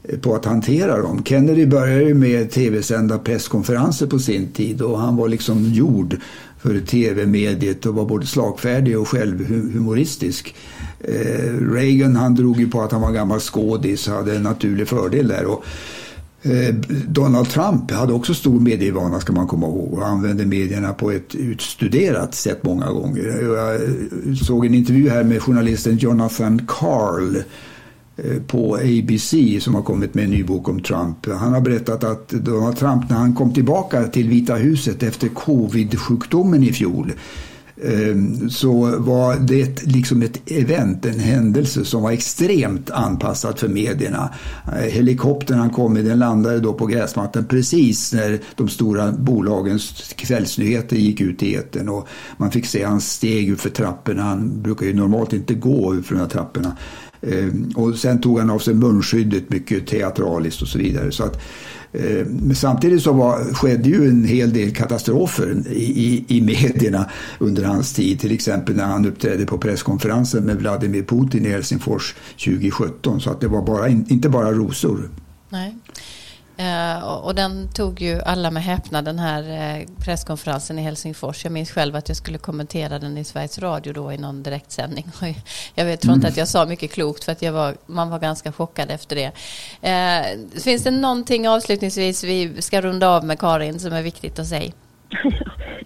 eh, 0.02 0.18
på 0.18 0.34
att 0.34 0.44
hantera 0.44 1.02
dem. 1.02 1.24
Kennedy 1.24 1.66
började 1.66 2.02
ju 2.02 2.14
med 2.14 2.50
tv-sända 2.50 3.18
presskonferenser 3.18 4.06
på 4.06 4.18
sin 4.18 4.48
tid 4.52 4.82
och 4.82 4.98
han 4.98 5.16
var 5.16 5.28
liksom 5.28 5.64
gjord 5.64 6.16
för 6.62 6.80
tv-mediet 6.80 7.86
och 7.86 7.94
var 7.94 8.04
både 8.04 8.26
slagfärdig 8.26 8.98
och 8.98 9.08
självhumoristisk. 9.08 10.54
Eh, 11.00 11.72
Reagan 11.72 12.16
han 12.16 12.34
drog 12.34 12.60
ju 12.60 12.70
på 12.70 12.82
att 12.82 12.92
han 12.92 13.00
var 13.00 13.12
gammal 13.12 13.40
skådis 13.40 14.08
och 14.08 14.14
hade 14.14 14.36
en 14.36 14.42
naturlig 14.42 14.88
fördel 14.88 15.28
där. 15.28 15.44
Och, 15.44 15.52
eh, 15.52 15.99
Eh, 16.42 16.74
Donald 17.08 17.48
Trump 17.48 17.90
hade 17.90 18.12
också 18.12 18.34
stor 18.34 18.60
medievana 18.60 19.20
ska 19.20 19.32
man 19.32 19.46
komma 19.46 19.66
ihåg 19.66 19.92
och 19.94 20.06
använde 20.06 20.46
medierna 20.46 20.92
på 20.92 21.10
ett 21.10 21.34
utstuderat 21.34 22.34
sätt 22.34 22.64
många 22.64 22.92
gånger. 22.92 23.42
Jag 23.42 23.74
eh, 23.74 24.34
såg 24.34 24.66
en 24.66 24.74
intervju 24.74 25.08
här 25.08 25.24
med 25.24 25.42
journalisten 25.42 25.96
Jonathan 25.96 26.62
Carl 26.68 27.36
eh, 28.16 28.42
på 28.46 28.74
ABC 28.74 29.34
som 29.60 29.74
har 29.74 29.82
kommit 29.82 30.14
med 30.14 30.24
en 30.24 30.30
ny 30.30 30.44
bok 30.44 30.68
om 30.68 30.82
Trump. 30.82 31.26
Han 31.26 31.52
har 31.52 31.60
berättat 31.60 32.04
att 32.04 32.28
Donald 32.28 32.76
Trump 32.76 33.10
när 33.10 33.16
han 33.16 33.34
kom 33.34 33.52
tillbaka 33.52 34.04
till 34.04 34.28
Vita 34.28 34.54
huset 34.54 35.02
efter 35.02 35.28
covid-sjukdomen 35.28 36.62
i 36.64 36.72
fjol 36.72 37.12
Ehm, 37.84 38.50
så 38.50 38.96
var 38.98 39.36
det 39.36 39.82
liksom 39.82 40.22
ett 40.22 40.50
event, 40.50 41.06
en 41.06 41.20
händelse 41.20 41.84
som 41.84 42.02
var 42.02 42.10
extremt 42.10 42.90
anpassad 42.90 43.58
för 43.58 43.68
medierna. 43.68 44.34
Eh, 44.66 44.92
helikoptern 44.92 45.58
han 45.58 45.70
kom 45.70 45.92
med 45.92 46.04
den 46.04 46.18
landade 46.18 46.60
då 46.60 46.72
på 46.72 46.86
gräsmattan 46.86 47.44
precis 47.44 48.12
när 48.12 48.38
de 48.56 48.68
stora 48.68 49.12
bolagens 49.12 50.14
kvällsnyheter 50.16 50.96
gick 50.96 51.20
ut 51.20 51.42
i 51.42 51.54
etern 51.54 51.88
och 51.88 52.08
man 52.36 52.50
fick 52.50 52.66
se 52.66 52.84
hans 52.84 53.12
steg 53.12 53.58
för 53.58 53.70
trapporna. 53.70 54.22
Han 54.22 54.62
brukar 54.62 54.86
ju 54.86 54.94
normalt 54.94 55.32
inte 55.32 55.54
gå 55.54 55.94
ut 55.94 56.06
för 56.06 56.14
de 56.14 56.20
här 56.20 56.28
trapporna. 56.28 56.76
Eh, 57.22 57.48
och 57.74 57.98
sen 57.98 58.20
tog 58.20 58.38
han 58.38 58.50
av 58.50 58.58
sig 58.58 58.74
munskyddet 58.74 59.50
mycket 59.50 59.86
teatraliskt 59.86 60.62
och 60.62 60.68
så 60.68 60.78
vidare. 60.78 61.12
Så 61.12 61.24
att, 61.24 61.40
eh, 61.92 62.26
men 62.26 62.54
samtidigt 62.54 63.02
så 63.02 63.12
var, 63.12 63.54
skedde 63.54 63.88
ju 63.88 64.08
en 64.08 64.24
hel 64.24 64.52
del 64.52 64.74
katastrofer 64.74 65.62
i, 65.70 65.84
i, 65.84 66.24
i 66.28 66.40
medierna 66.40 67.10
under 67.38 67.64
hans 67.64 67.92
tid. 67.92 68.20
Till 68.20 68.32
exempel 68.32 68.76
när 68.76 68.86
han 68.86 69.06
uppträdde 69.06 69.46
på 69.46 69.58
presskonferensen 69.58 70.44
med 70.44 70.56
Vladimir 70.56 71.02
Putin 71.02 71.46
i 71.46 71.48
Helsingfors 71.48 72.14
2017. 72.44 73.20
Så 73.20 73.30
att 73.30 73.40
det 73.40 73.48
var 73.48 73.62
bara, 73.62 73.88
inte 73.88 74.28
bara 74.28 74.52
rosor. 74.52 75.08
Nej. 75.48 75.76
Eh, 76.60 77.24
och 77.24 77.34
den 77.34 77.68
tog 77.68 78.00
ju 78.00 78.20
alla 78.20 78.50
med 78.50 78.62
häpnad 78.62 79.04
den 79.04 79.18
här 79.18 79.42
eh, 79.42 79.86
presskonferensen 80.04 80.78
i 80.78 80.82
Helsingfors. 80.82 81.44
Jag 81.44 81.52
minns 81.52 81.70
själv 81.70 81.96
att 81.96 82.08
jag 82.08 82.16
skulle 82.16 82.38
kommentera 82.38 82.98
den 82.98 83.18
i 83.18 83.24
Sveriges 83.24 83.58
Radio 83.58 83.92
då 83.92 84.12
i 84.12 84.18
någon 84.18 84.42
direktsändning. 84.42 85.06
Jag 85.74 85.84
vet, 85.84 86.00
tror 86.00 86.14
inte 86.14 86.26
mm. 86.26 86.32
att 86.32 86.36
jag 86.36 86.48
sa 86.48 86.66
mycket 86.66 86.92
klokt 86.92 87.24
för 87.24 87.32
att 87.32 87.42
jag 87.42 87.52
var, 87.52 87.74
man 87.86 88.10
var 88.10 88.18
ganska 88.18 88.52
chockad 88.52 88.90
efter 88.90 89.16
det. 89.16 89.32
Eh, 89.88 90.60
finns 90.60 90.84
det 90.84 90.90
någonting 90.90 91.48
avslutningsvis 91.48 92.24
vi 92.24 92.62
ska 92.62 92.80
runda 92.80 93.08
av 93.08 93.24
med 93.24 93.38
Karin 93.38 93.78
som 93.78 93.92
är 93.92 94.02
viktigt 94.02 94.38
att 94.38 94.46
säga? 94.46 94.72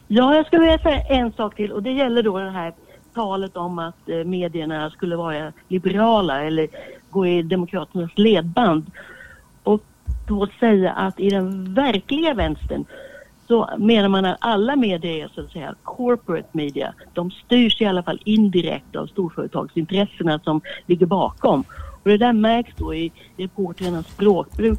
Ja, 0.09 0.35
jag 0.35 0.47
skulle 0.47 0.63
vilja 0.63 0.79
säga 0.79 1.01
en 1.01 1.33
sak 1.33 1.57
till 1.57 1.73
och 1.73 1.83
det 1.83 1.93
gäller 1.93 2.23
då 2.23 2.39
det 2.39 2.51
här 2.51 2.75
talet 3.15 3.57
om 3.57 3.79
att 3.79 4.07
medierna 4.27 4.91
skulle 4.91 5.17
vara 5.17 5.53
liberala 5.69 6.45
eller 6.45 6.69
gå 7.11 7.27
i 7.27 7.43
demokraternas 7.43 8.11
ledband. 8.17 8.91
Och 9.63 9.83
då 10.27 10.49
säga 10.61 10.93
att 10.93 11.21
i 11.21 11.31
den 11.31 11.75
verkliga 11.75 12.35
vänstern 12.35 12.85
så 13.49 13.71
menar 13.79 14.09
man 14.09 14.25
att 14.25 14.37
alla 14.41 14.77
medier 14.77 15.25
är 15.25 15.29
så 15.35 15.41
att 15.41 15.53
säga 15.53 15.75
corporate 15.83 16.49
media. 16.53 16.95
De 17.13 17.31
styrs 17.31 17.81
i 17.81 17.85
alla 17.85 18.03
fall 18.03 18.21
indirekt 18.25 18.97
av 18.97 19.07
storföretagsintressena 19.07 20.39
som 20.39 20.61
ligger 20.87 21.07
bakom. 21.07 21.65
Och 22.03 22.11
det 22.11 22.17
där 22.17 22.33
märks 22.33 22.73
då 22.77 22.95
i 22.95 23.13
reportrarnas 23.37 24.07
språkbruk. 24.07 24.79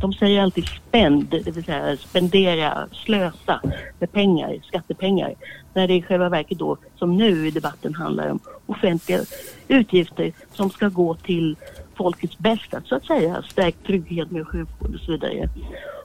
De 0.00 0.12
säger 0.12 0.42
alltid 0.42 0.64
spend, 0.64 1.26
det 1.30 1.50
vill 1.50 1.64
säga 1.64 1.96
spendera, 1.96 2.88
slösa 2.92 3.60
med 3.98 4.12
pengar, 4.12 4.58
skattepengar. 4.62 5.34
När 5.74 5.88
det 5.88 5.94
i 5.94 6.02
själva 6.02 6.28
verket 6.28 6.58
då, 6.58 6.76
som 6.96 7.16
nu 7.16 7.46
i 7.46 7.50
debatten 7.50 7.94
handlar 7.94 8.30
om 8.30 8.38
offentliga 8.66 9.20
utgifter 9.68 10.32
som 10.52 10.70
ska 10.70 10.88
gå 10.88 11.14
till 11.14 11.56
folkets 11.96 12.38
bästa 12.38 12.82
så 12.84 12.94
att 12.94 13.06
säga. 13.06 13.42
Stärkt 13.42 13.86
trygghet 13.86 14.30
med 14.30 14.48
sjukvård 14.48 14.94
och 14.94 15.00
så 15.00 15.12
vidare. 15.12 15.48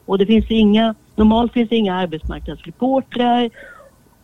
Och 0.05 0.17
det 0.17 0.25
finns 0.25 0.45
inga, 0.51 0.95
normalt 1.15 1.53
finns 1.53 1.69
det 1.69 1.75
inga 1.75 1.95
arbetsmarknadsreportrar 1.95 3.49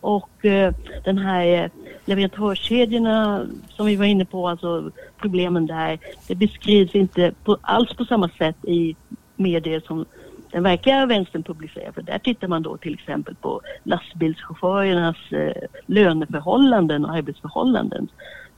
och 0.00 0.44
eh, 0.44 0.74
den 1.04 1.18
här 1.18 1.46
eh, 1.46 1.70
leverantörskedjorna 2.04 3.46
som 3.68 3.86
vi 3.86 3.96
var 3.96 4.04
inne 4.04 4.24
på, 4.24 4.48
alltså 4.48 4.90
problemen 5.16 5.66
där, 5.66 5.98
det 6.28 6.34
beskrivs 6.34 6.94
inte 6.94 7.32
på, 7.44 7.58
alls 7.60 7.94
på 7.94 8.04
samma 8.04 8.28
sätt 8.28 8.64
i 8.64 8.96
medier 9.36 9.80
som 9.86 10.04
den 10.50 10.62
verkliga 10.62 11.06
vänstern 11.06 11.42
publicerar. 11.42 11.92
För 11.92 12.02
där 12.02 12.18
tittar 12.18 12.48
man 12.48 12.62
då 12.62 12.76
till 12.76 12.94
exempel 12.94 13.34
på 13.34 13.60
lastbilschaufförernas 13.82 15.32
eh, 15.32 15.62
löneförhållanden 15.86 17.04
och 17.04 17.14
arbetsförhållanden. 17.14 18.08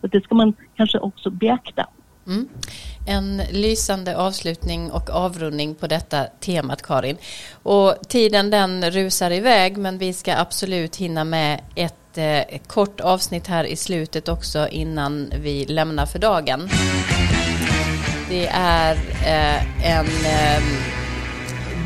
Så 0.00 0.06
det 0.06 0.24
ska 0.24 0.34
man 0.34 0.54
kanske 0.76 0.98
också 0.98 1.30
beakta. 1.30 1.86
Mm. 2.28 2.48
En 3.06 3.42
lysande 3.50 4.16
avslutning 4.16 4.90
och 4.90 5.10
avrundning 5.10 5.74
på 5.74 5.86
detta 5.86 6.24
temat 6.24 6.82
Karin. 6.82 7.16
Och 7.52 7.96
tiden 8.08 8.50
den 8.50 8.90
rusar 8.90 9.30
iväg 9.30 9.76
men 9.76 9.98
vi 9.98 10.12
ska 10.12 10.36
absolut 10.36 10.96
hinna 10.96 11.24
med 11.24 11.60
ett 11.74 12.18
eh, 12.18 12.58
kort 12.66 13.00
avsnitt 13.00 13.46
här 13.46 13.64
i 13.64 13.76
slutet 13.76 14.28
också 14.28 14.68
innan 14.68 15.32
vi 15.40 15.64
lämnar 15.64 16.06
för 16.06 16.18
dagen. 16.18 16.68
Det 18.28 18.46
är 18.52 18.94
eh, 19.26 19.90
en 19.96 20.06
eh, 20.06 20.62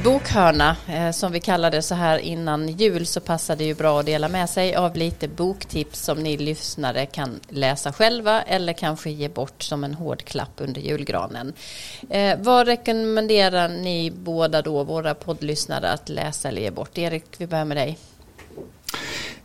bokhörna 0.05 0.77
som 1.13 1.33
vi 1.33 1.41
kallade 1.41 1.83
så 1.83 1.95
här 1.95 2.19
innan 2.19 2.69
jul 2.69 3.07
så 3.07 3.21
passar 3.21 3.57
det 3.57 3.65
ju 3.65 3.75
bra 3.75 4.01
att 4.01 4.07
dela 4.07 4.29
med 4.29 4.51
sig 4.51 4.75
av 4.75 4.97
lite 4.97 5.29
boktips 5.29 6.01
som 6.01 6.19
ni 6.19 6.37
lyssnare 6.37 7.07
kan 7.07 7.31
läsa 7.49 7.93
själva 7.93 8.43
eller 8.43 8.73
kanske 8.73 9.11
ge 9.11 9.29
bort 9.29 9.63
som 9.63 9.85
en 9.85 9.95
hård 9.95 10.25
klapp 10.25 10.53
under 10.57 10.81
julgranen. 10.81 11.53
Vad 12.39 12.67
rekommenderar 12.67 13.69
ni 13.69 14.13
båda 14.25 14.63
då, 14.63 14.85
våra 14.85 15.15
poddlyssnare, 15.15 15.89
att 15.91 16.09
läsa 16.09 16.49
eller 16.49 16.63
ge 16.63 16.71
bort? 16.71 16.99
Erik, 16.99 17.25
vi 17.39 17.47
börjar 17.47 17.65
med 17.65 17.77
dig. 17.77 17.99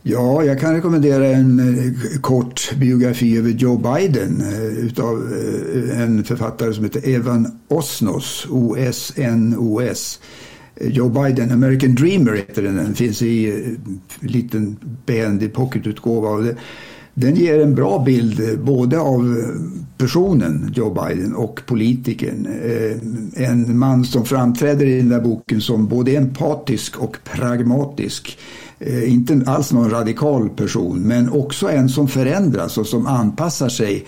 Ja, 0.02 0.44
jag 0.44 0.60
kan 0.60 0.74
rekommendera 0.74 1.26
en 1.26 2.20
kort 2.22 2.72
biografi 2.76 3.38
över 3.38 3.50
Joe 3.50 3.76
Biden 3.76 4.42
utav 4.78 5.32
en 5.92 6.24
författare 6.24 6.74
som 6.74 6.84
heter 6.84 7.08
Evan 7.08 7.60
Osnos, 7.68 8.46
O-S-N-O-S. 8.50 10.20
Joe 10.80 11.08
Biden, 11.08 11.52
American 11.52 11.94
Dreamer 11.94 12.32
heter 12.32 12.62
den. 12.62 12.76
Den 12.76 12.94
finns 12.94 13.22
i 13.22 13.52
en 13.52 14.00
liten 14.20 14.76
behändig 15.06 15.52
pocketutgåva. 15.52 16.54
Den 17.14 17.34
ger 17.34 17.60
en 17.60 17.74
bra 17.74 18.02
bild 18.04 18.40
eh, 18.40 18.58
både 18.58 18.98
av 18.98 19.38
eh, 19.38 19.60
personen 19.98 20.72
Joe 20.74 20.90
Biden 20.90 21.34
och 21.34 21.60
politikern. 21.66 22.46
En 23.34 23.78
man 23.78 24.04
som 24.04 24.24
framträder 24.24 24.86
i 24.86 24.96
den 24.96 25.08
där 25.08 25.20
boken 25.20 25.60
som 25.60 25.86
både 25.86 26.16
empatisk 26.16 26.98
och 26.98 27.16
pragmatisk. 27.24 28.38
Inte 29.06 29.42
alls 29.46 29.72
någon 29.72 29.90
radikal 29.90 30.48
person, 30.48 31.00
men 31.00 31.30
också 31.30 31.70
en 31.70 31.88
som 31.88 32.08
förändras 32.08 32.78
och 32.78 32.86
som 32.86 33.06
anpassar 33.06 33.68
sig 33.68 34.06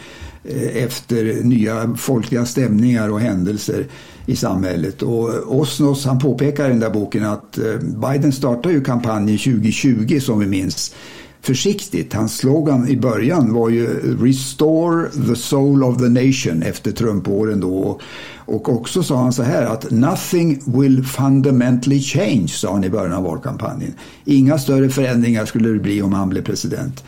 efter 0.75 1.45
nya 1.45 1.95
folkliga 1.97 2.47
stämningar 2.47 3.09
och 3.09 3.21
händelser 3.21 3.87
i 4.31 4.37
samhället. 4.37 5.03
Och 5.03 5.61
Osnos 5.61 6.05
han 6.07 6.19
påpekar 6.19 6.67
i 6.67 6.69
den 6.69 6.81
där 6.81 6.91
boken 6.91 7.25
att 7.25 7.59
eh, 7.59 7.77
Biden 8.11 8.33
startar 8.33 8.71
ju 8.71 8.85
kampanjen 8.85 9.39
2020 9.39 10.21
som 10.21 10.39
vi 10.39 10.47
minns 10.47 10.95
försiktigt. 11.43 12.15
Hans 12.15 12.37
slogan 12.37 12.89
i 12.89 12.97
början 12.97 13.55
var 13.55 13.69
ju 13.69 13.85
eh, 13.85 14.23
“Restore 14.23 15.09
the 15.29 15.37
soul 15.37 15.85
of 15.85 15.99
the 15.99 16.09
nation” 16.09 16.63
efter 16.63 16.93
Trump-åren 16.93 17.61
då. 17.61 18.01
Och 18.37 18.69
också 18.69 19.03
sa 19.03 19.17
han 19.17 19.33
så 19.33 19.43
här 19.43 19.67
att 19.67 19.91
“Nothing 19.91 20.63
will 20.65 21.05
fundamentally 21.05 22.01
change” 22.01 22.49
sa 22.49 22.73
han 22.73 22.85
i 22.85 22.91
början 22.91 23.13
av 23.13 23.25
valkampanjen. 23.25 23.95
Inga 24.25 24.59
större 24.59 24.89
förändringar 24.89 25.45
skulle 25.45 25.69
det 25.69 25.79
bli 25.79 26.03
om 26.03 26.13
han 26.13 26.29
blev 26.29 26.43
president. 26.43 27.05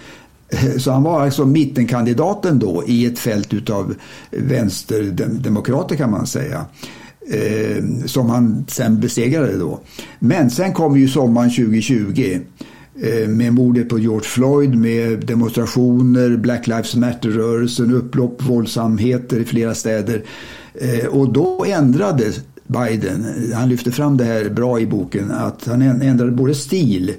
Eh, 0.49 0.79
så 0.79 0.91
han 0.91 1.03
var 1.03 1.21
alltså 1.21 1.47
mittenkandidaten 1.47 2.59
då 2.59 2.85
i 2.87 3.07
ett 3.07 3.19
fält 3.19 3.55
utav 3.55 3.95
vänsterdemokrater 4.31 5.97
kan 5.97 6.11
man 6.11 6.27
säga. 6.27 6.65
Eh, 7.31 7.85
som 8.07 8.31
han 8.31 8.65
sen 8.69 9.01
besegrade 9.01 9.59
då. 9.59 9.81
Men 10.19 10.51
sen 10.51 10.73
kom 10.73 10.97
ju 10.97 11.09
sommaren 11.09 11.51
2020 11.51 12.39
eh, 13.03 13.29
med 13.29 13.55
mordet 13.55 13.89
på 13.89 13.99
George 13.99 14.29
Floyd, 14.29 14.75
med 14.75 15.27
demonstrationer, 15.27 16.37
Black 16.37 16.67
Lives 16.67 16.95
Matter-rörelsen, 16.95 17.95
upplopp, 17.95 18.43
våldsamheter 18.43 19.41
i 19.41 19.45
flera 19.45 19.75
städer. 19.75 20.23
Eh, 20.75 21.07
och 21.07 21.33
då 21.33 21.65
ändrade 21.69 22.33
Biden, 22.67 23.27
han 23.55 23.69
lyfter 23.69 23.91
fram 23.91 24.17
det 24.17 24.25
här 24.25 24.49
bra 24.49 24.81
i 24.81 24.87
boken, 24.87 25.31
att 25.31 25.67
han 25.67 25.83
ändrade 25.83 26.33
både 26.33 26.55
stil 26.55 27.13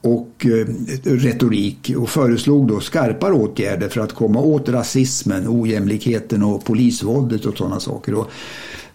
och 0.00 0.46
eh, 0.46 0.66
retorik 1.04 1.92
och 1.96 2.08
föreslog 2.08 2.68
då 2.68 2.80
skarpare 2.80 3.32
åtgärder 3.32 3.88
för 3.88 4.00
att 4.00 4.12
komma 4.12 4.40
åt 4.40 4.68
rasismen, 4.68 5.44
ojämlikheten 5.48 6.42
och 6.42 6.64
polisvåldet 6.64 7.44
och 7.44 7.56
sådana 7.56 7.80
saker. 7.80 8.14
Och 8.14 8.30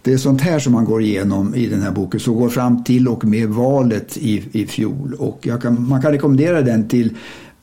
det 0.02 0.14
är 0.14 0.18
sånt 0.18 0.42
här 0.42 0.60
som 0.60 0.74
man 0.74 0.86
går 0.86 1.02
igenom 1.02 1.56
i 1.56 1.68
den 1.68 1.82
här 1.82 1.92
boken 1.92 2.20
som 2.20 2.36
går 2.36 2.50
fram 2.50 2.84
till 2.84 3.08
och 3.08 3.26
med 3.26 3.50
valet 3.50 4.18
i, 4.18 4.44
i 4.52 4.68
fjol. 4.68 5.14
Och 5.14 5.48
kan, 5.62 5.90
man 5.90 6.02
kan 6.02 6.12
rekommendera 6.12 6.62
den 6.62 6.88
till 6.88 7.18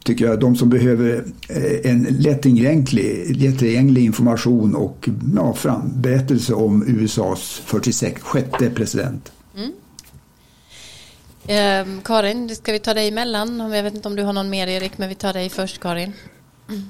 tycker 0.06 0.24
jag, 0.24 0.40
de 0.40 0.56
som 0.56 0.68
behöver 0.68 1.24
eh, 1.48 1.90
en 1.90 2.02
lättillgänglig, 2.02 3.36
lättillgänglig 3.36 4.04
information 4.04 4.74
och 4.74 5.08
ja, 5.36 5.54
fram, 5.54 5.92
berättelse 5.94 6.54
om 6.54 6.84
USAs 6.86 7.62
46 7.64 8.22
president. 8.74 9.32
Mm. 9.56 9.72
Eh, 11.46 12.02
Karin, 12.04 12.56
ska 12.56 12.72
vi 12.72 12.78
ta 12.78 12.94
dig 12.94 13.08
emellan? 13.08 13.60
Jag 13.72 13.82
vet 13.82 13.94
inte 13.94 14.08
om 14.08 14.16
du 14.16 14.22
har 14.22 14.32
någon 14.32 14.50
mer 14.50 14.66
Erik, 14.66 14.98
men 14.98 15.08
vi 15.08 15.14
tar 15.14 15.32
dig 15.32 15.48
först 15.48 15.80
Karin. 15.80 16.12
Mm. 16.68 16.82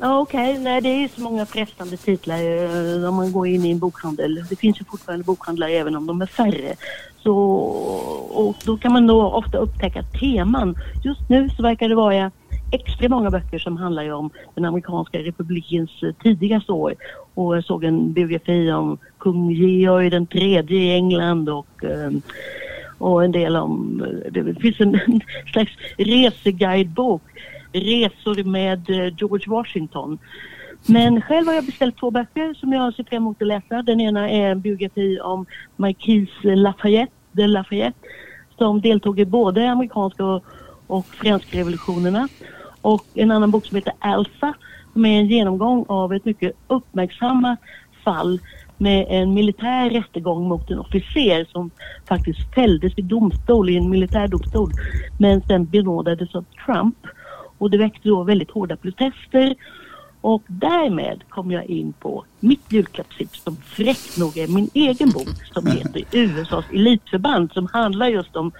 Ja, 0.00 0.20
Okej, 0.20 0.50
okay. 0.50 0.64
nej 0.64 0.80
det 0.80 0.88
är 0.88 1.08
så 1.08 1.20
många 1.20 1.46
frestande 1.46 1.96
titlar 1.96 2.36
eh, 2.36 3.08
om 3.08 3.14
man 3.14 3.32
går 3.32 3.46
in 3.46 3.64
i 3.64 3.70
en 3.70 3.78
bokhandel. 3.78 4.44
Det 4.50 4.56
finns 4.56 4.80
ju 4.80 4.84
fortfarande 4.84 5.24
bokhandlar 5.24 5.68
även 5.68 5.96
om 5.96 6.06
de 6.06 6.22
är 6.22 6.26
färre. 6.26 6.74
Så, 7.22 7.36
och 8.30 8.56
då 8.64 8.76
kan 8.76 8.92
man 8.92 9.06
då 9.06 9.22
ofta 9.22 9.58
upptäcka 9.58 10.02
teman. 10.02 10.76
Just 11.04 11.28
nu 11.28 11.48
så 11.48 11.62
verkar 11.62 11.88
det 11.88 11.94
vara 11.94 12.30
extra 12.72 13.08
många 13.08 13.30
böcker 13.30 13.58
som 13.58 13.76
handlar 13.76 14.12
om 14.12 14.30
den 14.54 14.64
amerikanska 14.64 15.18
republikens 15.18 16.02
eh, 16.02 16.14
tidigaste 16.22 16.72
år. 16.72 16.94
Och 17.34 17.56
jag 17.56 17.64
såg 17.64 17.84
en 17.84 18.12
biografi 18.12 18.72
om 18.72 18.98
kung 19.18 19.50
Georg 19.50 20.10
den 20.10 20.26
tredje 20.26 20.78
i 20.78 20.94
England 20.94 21.48
och 21.48 21.84
eh, 21.84 22.10
och 22.98 23.24
en 23.24 23.32
del 23.32 23.56
om, 23.56 24.02
eh, 24.04 24.32
det 24.32 24.60
finns 24.60 24.80
en, 24.80 24.94
en 25.06 25.20
slags 25.52 25.72
reseguidebok 25.96 27.22
resor 27.72 28.44
med 28.44 28.90
eh, 28.90 29.14
George 29.18 29.44
Washington. 29.46 30.18
Men 30.86 31.22
själv 31.22 31.46
har 31.46 31.54
jag 31.54 31.66
beställt 31.66 31.98
två 31.98 32.10
böcker 32.10 32.54
som 32.54 32.72
jag 32.72 32.94
ser 32.94 33.04
fram 33.04 33.16
emot 33.16 33.42
att 33.42 33.48
läsa. 33.48 33.82
Den 33.82 34.00
ena 34.00 34.30
är 34.30 34.50
en 34.50 34.60
biografi 34.60 35.20
om 35.20 35.46
Marquis 35.76 36.28
Lafayette, 36.42 37.12
de 37.32 37.46
Lafayette 37.46 37.98
som 38.58 38.80
deltog 38.80 39.20
i 39.20 39.24
både 39.24 39.70
amerikanska 39.70 40.24
och, 40.24 40.44
och 40.86 41.06
franska 41.06 41.58
revolutionerna. 41.58 42.28
Och 42.80 43.04
en 43.14 43.30
annan 43.30 43.50
bok 43.50 43.66
som 43.66 43.76
heter 43.76 43.92
Alpha 43.98 44.54
som 44.92 45.04
är 45.04 45.20
en 45.20 45.26
genomgång 45.26 45.84
av 45.88 46.12
ett 46.12 46.24
mycket 46.24 46.52
uppmärksammat 46.66 47.58
fall 48.04 48.40
med 48.76 49.06
en 49.08 49.34
militär 49.34 49.90
rättegång 49.90 50.48
mot 50.48 50.70
en 50.70 50.78
officer 50.78 51.44
som 51.44 51.70
faktiskt 52.08 52.54
fälldes 52.54 52.92
i 52.96 53.02
domstol, 53.02 53.70
i 53.70 53.76
en 53.76 53.90
militär 53.90 54.28
domstol, 54.28 54.70
men 55.18 55.42
sen 55.42 55.64
benådades 55.64 56.34
av 56.34 56.44
Trump. 56.66 56.96
Och 57.58 57.70
det 57.70 57.78
väckte 57.78 58.08
då 58.08 58.22
väldigt 58.22 58.50
hårda 58.50 58.76
protester. 58.76 59.54
Och 60.20 60.42
därmed 60.46 61.22
kom 61.28 61.50
jag 61.50 61.64
in 61.64 61.92
på 61.92 62.24
mitt 62.40 62.72
julklappstips 62.72 63.42
som 63.42 63.56
fräckt 63.56 64.16
nog 64.16 64.38
är 64.38 64.48
min 64.48 64.70
egen 64.74 65.10
bok 65.10 65.44
som 65.52 65.66
heter 65.66 66.04
USAs 66.12 66.64
elitförband 66.72 67.52
som 67.52 67.66
handlar 67.66 68.08
just 68.08 68.36
om, 68.36 68.52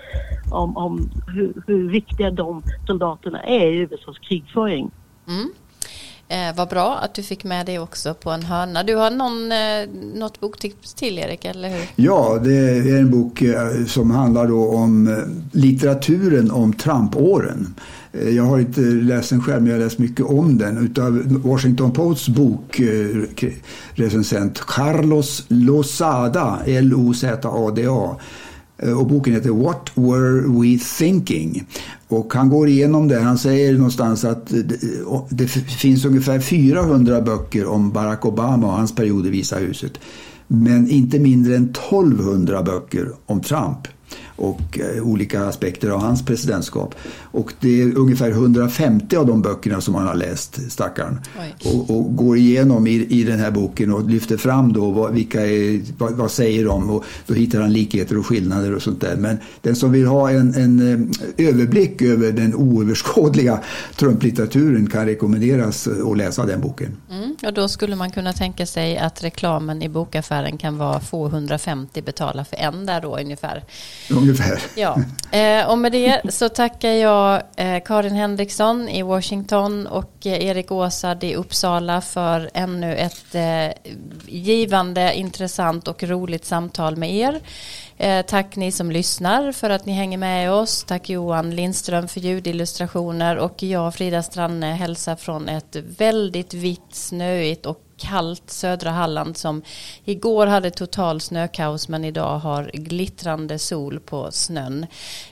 om, 0.52 0.76
om 0.76 1.10
hur, 1.34 1.62
hur 1.66 1.90
viktiga 1.90 2.30
de 2.30 2.62
soldaterna 2.86 3.42
är 3.42 3.66
i 3.66 3.78
USAs 3.78 4.18
krigföring. 4.18 4.90
Mm. 5.28 5.50
Eh, 6.30 6.56
vad 6.56 6.68
bra 6.68 6.96
att 6.96 7.14
du 7.14 7.22
fick 7.22 7.44
med 7.44 7.66
det 7.66 7.78
också 7.78 8.14
på 8.14 8.30
en 8.30 8.42
hörna. 8.42 8.82
Du 8.82 8.94
har 8.94 9.10
någon, 9.10 9.52
eh, 9.52 10.18
något 10.20 10.40
boktips 10.40 10.94
till 10.94 11.18
Erik, 11.18 11.44
eller 11.44 11.68
hur? 11.68 11.88
Ja, 11.96 12.40
det 12.44 12.56
är 12.56 12.98
en 12.98 13.10
bok 13.10 13.42
eh, 13.42 13.84
som 13.86 14.10
handlar 14.10 14.46
då 14.46 14.68
om 14.68 15.08
eh, 15.08 15.14
litteraturen 15.60 16.50
om 16.50 16.72
Trump-åren. 16.72 17.74
Eh, 18.12 18.28
jag 18.28 18.44
har 18.44 18.58
inte 18.58 18.80
läst 18.80 19.30
den 19.30 19.42
själv, 19.42 19.62
men 19.62 19.70
jag 19.70 19.78
har 19.78 19.84
läst 19.84 19.98
mycket 19.98 20.26
om 20.26 20.58
den. 20.58 20.78
Utav 20.78 21.40
Washington 21.44 21.92
Posts 21.92 22.28
bokrecensent 22.28 24.58
eh, 24.58 24.64
Carlos 24.66 25.44
Lozada, 25.48 26.58
L-O-Z-A-D-A. 26.66 28.16
Eh, 28.78 28.98
och 28.98 29.06
boken 29.06 29.34
heter 29.34 29.50
What 29.50 29.90
Were 29.94 30.40
We 30.40 30.78
Thinking? 30.98 31.66
Och 32.08 32.34
han 32.34 32.48
går 32.48 32.68
igenom 32.68 33.08
det. 33.08 33.20
Han 33.20 33.38
säger 33.38 33.72
någonstans 33.72 34.24
att 34.24 34.52
det 35.28 35.48
finns 35.48 36.04
ungefär 36.04 36.40
400 36.40 37.20
böcker 37.20 37.66
om 37.66 37.90
Barack 37.90 38.26
Obama 38.26 38.66
och 38.66 38.72
hans 38.72 38.94
period 38.94 39.26
i 39.26 39.30
Visa 39.30 39.56
huset. 39.56 39.92
Men 40.46 40.90
inte 40.90 41.18
mindre 41.18 41.56
än 41.56 41.70
1200 41.70 42.62
böcker 42.62 43.12
om 43.26 43.40
Trump 43.40 43.88
och 44.38 44.78
eh, 44.78 45.02
olika 45.02 45.46
aspekter 45.46 45.90
av 45.90 46.00
hans 46.00 46.24
presidentskap. 46.24 46.94
Och 47.22 47.52
det 47.60 47.82
är 47.82 47.98
ungefär 47.98 48.30
150 48.30 49.16
av 49.16 49.26
de 49.26 49.42
böckerna 49.42 49.80
som 49.80 49.94
han 49.94 50.06
har 50.06 50.14
läst, 50.14 50.72
stackaren. 50.72 51.20
Och, 51.64 51.90
och, 51.96 52.16
går 52.16 52.36
igenom 52.36 52.86
i, 52.86 53.06
i 53.10 53.24
den 53.24 53.38
här 53.38 53.50
boken 53.50 53.92
och 53.92 54.10
lyfter 54.10 54.36
fram 54.36 54.72
då 54.72 54.90
vad, 54.90 55.12
vilka 55.12 55.46
är, 55.46 55.80
vad, 55.98 56.12
vad, 56.12 56.30
säger 56.30 56.64
de 56.64 56.90
och 56.90 57.04
då 57.26 57.34
hittar 57.34 57.60
han 57.60 57.72
likheter 57.72 58.18
och 58.18 58.26
skillnader 58.26 58.74
och 58.74 58.82
sånt 58.82 59.00
där. 59.00 59.16
Men 59.16 59.38
den 59.62 59.76
som 59.76 59.92
vill 59.92 60.06
ha 60.06 60.30
en, 60.30 60.54
en 60.54 60.92
eh, 61.36 61.46
överblick 61.48 62.02
över 62.02 62.32
den 62.32 62.54
oöverskådliga 62.54 63.60
Trump-litteraturen 63.96 64.90
kan 64.90 65.06
rekommenderas 65.06 65.86
eh, 65.86 66.06
att 66.06 66.16
läsa 66.16 66.46
den 66.46 66.60
boken. 66.60 66.96
Mm, 67.10 67.36
och 67.46 67.54
då 67.54 67.68
skulle 67.68 67.96
man 67.96 68.10
kunna 68.10 68.32
tänka 68.32 68.66
sig 68.66 68.98
att 68.98 69.24
reklamen 69.24 69.82
i 69.82 69.88
bokaffären 69.88 70.58
kan 70.58 70.78
vara 70.78 71.00
få 71.00 71.26
150 71.26 72.02
betala 72.02 72.44
för 72.44 72.56
en 72.56 72.86
där 72.86 73.00
då 73.00 73.18
ungefär 73.18 73.64
ungefär. 74.10 74.62
Ja, 74.74 74.98
eh, 75.30 75.70
och 75.70 75.78
med 75.78 75.92
det 75.92 76.20
så 76.28 76.48
tackar 76.48 76.90
jag 76.90 77.42
eh, 77.56 77.82
Karin 77.84 78.14
Henriksson 78.14 78.88
i 78.88 79.02
Washington 79.02 79.86
och 79.86 80.26
eh, 80.26 80.44
Erik 80.46 80.72
Åsad 80.72 81.24
i 81.24 81.34
Uppsala 81.34 82.00
för 82.00 82.50
ännu 82.54 82.96
ett 82.96 83.34
eh, 83.34 83.92
givande, 84.26 85.14
intressant 85.14 85.88
och 85.88 86.02
roligt 86.02 86.44
samtal 86.44 86.96
med 86.96 87.14
er. 87.14 87.40
Eh, 87.96 88.26
tack 88.26 88.56
ni 88.56 88.72
som 88.72 88.90
lyssnar 88.90 89.52
för 89.52 89.70
att 89.70 89.86
ni 89.86 89.92
hänger 89.92 90.18
med 90.18 90.52
oss. 90.52 90.84
Tack 90.84 91.10
Johan 91.10 91.56
Lindström 91.56 92.08
för 92.08 92.20
ljudillustrationer 92.20 93.36
och 93.36 93.62
jag 93.62 93.94
Frida 93.94 94.22
Stranne 94.22 94.72
hälsar 94.72 95.16
från 95.16 95.48
ett 95.48 95.76
väldigt 95.98 96.54
vitt, 96.54 96.94
snöigt 96.94 97.66
och 97.66 97.87
kallt 97.98 98.50
södra 98.50 98.90
Halland 98.90 99.36
som 99.36 99.62
igår 100.04 100.46
hade 100.46 100.70
total 100.70 101.20
snökaos 101.20 101.88
men 101.88 102.04
idag 102.04 102.38
har 102.38 102.70
glittrande 102.74 103.58
sol 103.58 104.00
på 104.00 104.30
snön. 104.30 104.86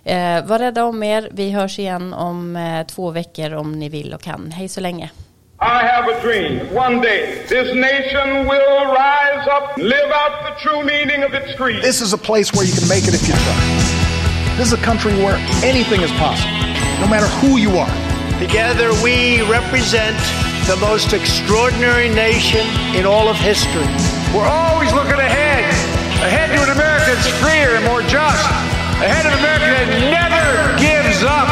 Eh, 0.04 0.44
var 0.44 0.58
rädda 0.58 0.84
om 0.84 1.02
er. 1.02 1.28
Vi 1.32 1.50
hörs 1.50 1.78
igen 1.78 2.14
om 2.14 2.56
eh, 2.56 2.86
två 2.86 3.10
veckor 3.10 3.54
om 3.54 3.72
ni 3.72 3.88
vill 3.88 4.14
och 4.14 4.22
kan. 4.22 4.50
Hej 4.50 4.68
så 4.68 4.80
länge. 4.80 5.10
I 5.58 5.86
have 5.86 6.06
a 6.06 6.20
dream. 6.20 6.60
One 6.76 7.00
day, 7.00 7.42
this 7.48 7.74
nation 7.74 8.46
will 8.46 8.92
rise 8.92 9.46
up, 9.48 9.78
live 9.78 10.12
out 10.12 10.44
the 10.44 10.54
true 10.60 10.84
meaning 10.84 11.24
of 11.24 11.32
its 11.32 11.54
creed. 11.56 11.82
This 11.82 12.02
is 12.02 12.12
a 12.12 12.18
place 12.18 12.52
where 12.52 12.66
you 12.66 12.74
can 12.74 12.86
make 12.88 13.08
it 13.08 13.14
if 13.14 13.26
you 13.26 13.34
try. 13.34 14.56
This 14.58 14.66
is 14.66 14.72
a 14.74 14.84
country 14.84 15.14
where 15.24 15.38
anything 15.64 16.02
is 16.02 16.12
possible, 16.12 16.52
no 17.00 17.06
matter 17.08 17.26
who 17.40 17.56
you 17.56 17.70
are. 17.78 17.92
Together 18.38 18.92
we 19.02 19.40
represent 19.50 20.16
the 20.66 20.76
most 20.78 21.12
extraordinary 21.12 22.08
nation 22.08 22.66
in 22.96 23.06
all 23.06 23.28
of 23.28 23.36
history. 23.36 23.86
We're 24.34 24.50
always 24.50 24.92
looking 24.92 25.14
ahead, 25.14 25.62
ahead 26.26 26.50
to 26.50 26.62
an 26.64 26.70
America 26.74 27.14
that's 27.14 27.28
freer 27.38 27.76
and 27.76 27.84
more 27.84 28.02
just, 28.02 28.42
ahead 28.98 29.26
of 29.26 29.38
America 29.38 29.62
that 29.62 30.10
never 30.10 30.74
gives 30.74 31.22
up, 31.22 31.46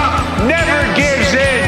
never 0.51 0.83
gives 0.99 1.31
in. 1.31 1.64